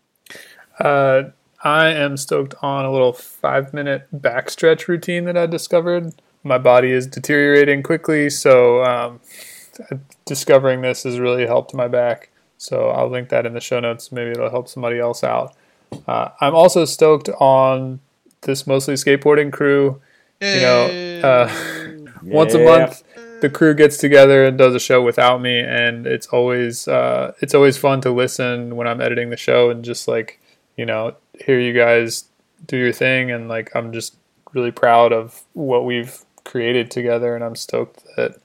Uh, 0.80 1.23
I 1.63 1.88
am 1.88 2.17
stoked 2.17 2.53
on 2.61 2.86
a 2.86 2.91
little 2.91 3.13
five 3.13 3.73
minute 3.73 4.07
backstretch 4.15 4.88
routine 4.88 5.25
that 5.25 5.38
I 5.38 5.47
discovered. 5.47 6.13
My 6.43 6.57
body 6.57 6.91
is 6.91 7.07
deteriorating 7.07 7.84
quickly, 7.84 8.30
so 8.30 8.84
um, 8.84 9.19
discovering 10.25 10.82
this 10.82 11.03
has 11.03 11.19
really 11.19 11.45
helped 11.45 11.73
my 11.73 11.88
back. 11.88 12.30
So 12.57 12.89
I'll 12.89 13.09
link 13.09 13.30
that 13.30 13.45
in 13.45 13.53
the 13.53 13.59
show 13.59 13.80
notes. 13.80 14.11
Maybe 14.11 14.32
it'll 14.32 14.49
help 14.49 14.67
somebody 14.67 14.99
else 14.99 15.23
out. 15.23 15.55
Uh, 16.07 16.30
I'm 16.41 16.55
also 16.55 16.86
stoked 16.86 17.30
on 17.39 17.99
this 18.41 18.67
mostly 18.67 18.95
skateboarding 18.95 19.51
crew. 19.51 20.01
You 20.39 20.61
know, 20.61 20.85
uh, 21.23 21.51
once 22.23 22.53
a 22.53 22.59
month 22.59 23.03
the 23.41 23.49
crew 23.49 23.73
gets 23.73 23.97
together 23.97 24.45
and 24.45 24.57
does 24.57 24.73
a 24.73 24.79
show 24.79 25.01
without 25.01 25.41
me 25.41 25.59
and 25.59 26.07
it's 26.07 26.27
always 26.27 26.88
uh, 26.88 27.33
it's 27.39 27.53
always 27.53 27.77
fun 27.77 28.01
to 28.01 28.11
listen 28.11 28.75
when 28.75 28.88
i'm 28.88 29.01
editing 29.01 29.29
the 29.29 29.38
show 29.38 29.69
and 29.69 29.83
just 29.83 30.07
like 30.07 30.39
you 30.75 30.85
know 30.85 31.15
hear 31.45 31.59
you 31.59 31.73
guys 31.73 32.25
do 32.65 32.77
your 32.77 32.91
thing 32.91 33.31
and 33.31 33.47
like 33.47 33.75
i'm 33.75 33.93
just 33.93 34.15
really 34.53 34.71
proud 34.71 35.13
of 35.13 35.43
what 35.53 35.85
we've 35.85 36.23
created 36.43 36.89
together 36.89 37.35
and 37.35 37.43
i'm 37.43 37.55
stoked 37.55 38.03
that 38.15 38.39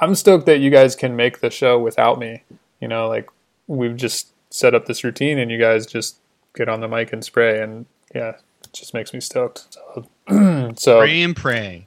i'm 0.00 0.14
stoked 0.14 0.46
that 0.46 0.58
you 0.58 0.70
guys 0.70 0.94
can 0.94 1.16
make 1.16 1.40
the 1.40 1.50
show 1.50 1.78
without 1.78 2.18
me. 2.18 2.42
You 2.80 2.88
know 2.88 3.08
like 3.08 3.28
we've 3.68 3.96
just 3.96 4.32
set 4.50 4.74
up 4.74 4.86
this 4.86 5.04
routine 5.04 5.38
and 5.38 5.50
you 5.50 5.58
guys 5.58 5.86
just 5.86 6.16
get 6.54 6.68
on 6.68 6.80
the 6.80 6.88
mic 6.88 7.12
and 7.12 7.24
spray 7.24 7.60
and 7.62 7.86
yeah 8.14 8.36
just 8.72 8.94
makes 8.94 9.12
me 9.12 9.20
stoked 9.20 9.66
so, 9.70 10.06
so 10.76 11.00
Pray 11.00 11.22
and 11.22 11.36
pray. 11.36 11.86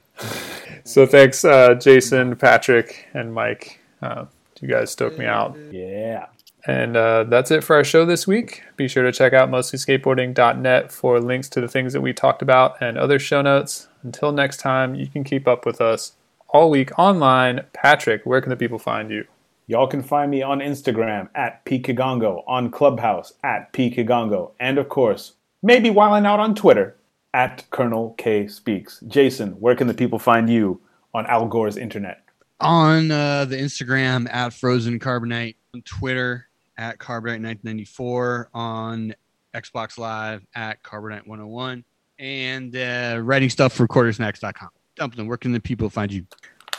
so 0.84 1.06
thanks, 1.06 1.44
uh, 1.44 1.74
Jason, 1.74 2.36
Patrick, 2.36 3.06
and 3.14 3.34
Mike. 3.34 3.80
Uh, 4.02 4.26
you 4.60 4.68
guys 4.68 4.90
stoked 4.90 5.18
me 5.18 5.26
out. 5.26 5.56
Yeah. 5.70 6.26
And 6.66 6.96
uh, 6.96 7.24
that's 7.24 7.50
it 7.50 7.62
for 7.62 7.76
our 7.76 7.84
show 7.84 8.04
this 8.04 8.26
week. 8.26 8.62
Be 8.76 8.88
sure 8.88 9.04
to 9.04 9.12
check 9.12 9.32
out 9.32 9.50
mostlyskateboarding.net 9.50 10.90
for 10.90 11.20
links 11.20 11.48
to 11.50 11.60
the 11.60 11.68
things 11.68 11.92
that 11.92 12.00
we 12.00 12.12
talked 12.12 12.42
about 12.42 12.76
and 12.80 12.98
other 12.98 13.18
show 13.18 13.40
notes. 13.42 13.88
Until 14.02 14.32
next 14.32 14.56
time, 14.58 14.94
you 14.94 15.06
can 15.06 15.22
keep 15.22 15.46
up 15.46 15.64
with 15.64 15.80
us 15.80 16.12
all 16.48 16.70
week 16.70 16.98
online. 16.98 17.64
Patrick, 17.72 18.24
where 18.24 18.40
can 18.40 18.50
the 18.50 18.56
people 18.56 18.78
find 18.78 19.10
you? 19.10 19.26
Y'all 19.68 19.86
can 19.86 20.02
find 20.02 20.30
me 20.30 20.42
on 20.42 20.60
Instagram 20.60 21.28
at 21.34 21.64
pkigongo, 21.64 22.42
on 22.46 22.70
Clubhouse 22.70 23.32
at 23.42 23.72
pkigongo, 23.72 24.52
and 24.60 24.78
of 24.78 24.88
course, 24.88 25.32
maybe 25.62 25.90
whiling 25.90 26.26
out 26.26 26.40
on 26.40 26.54
Twitter 26.54 26.96
at 27.34 27.64
Colonel 27.70 28.14
K 28.18 28.46
Speaks. 28.46 29.00
Jason, 29.06 29.52
where 29.60 29.74
can 29.74 29.86
the 29.86 29.94
people 29.94 30.18
find 30.18 30.48
you 30.48 30.80
on 31.14 31.26
Al 31.26 31.46
Gore's 31.46 31.76
internet? 31.76 32.26
on 32.60 33.10
uh, 33.10 33.44
the 33.44 33.56
Instagram 33.56 34.32
at 34.32 34.52
Frozen 34.52 34.98
Carbonite, 34.98 35.56
on 35.74 35.82
Twitter 35.82 36.46
at 36.78 36.98
Carbonite1994, 36.98 38.46
on 38.54 39.14
Xbox 39.54 39.98
Live 39.98 40.46
at 40.54 40.82
Carbonite101, 40.82 41.84
and 42.18 42.76
uh, 42.76 43.20
writing 43.22 43.50
stuff 43.50 43.72
for 43.72 43.86
quartersnacks.com. 43.86 44.70
Dumpling, 44.96 45.28
where 45.28 45.36
can 45.36 45.52
the 45.52 45.60
people 45.60 45.90
find 45.90 46.12
you? 46.12 46.26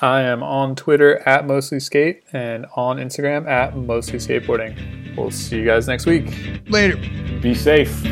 I 0.02 0.22
am 0.22 0.44
on 0.44 0.76
Twitter 0.76 1.28
at 1.28 1.48
mostly 1.48 1.80
skate 1.80 2.24
and 2.32 2.68
on 2.76 2.98
Instagram 2.98 3.48
at 3.48 3.76
mostly 3.76 4.20
skateboarding. 4.20 5.16
We'll 5.16 5.32
see 5.32 5.58
you 5.58 5.66
guys 5.66 5.88
next 5.88 6.06
week. 6.06 6.32
Later. 6.70 6.98
Be 7.42 7.56
safe. 7.56 8.04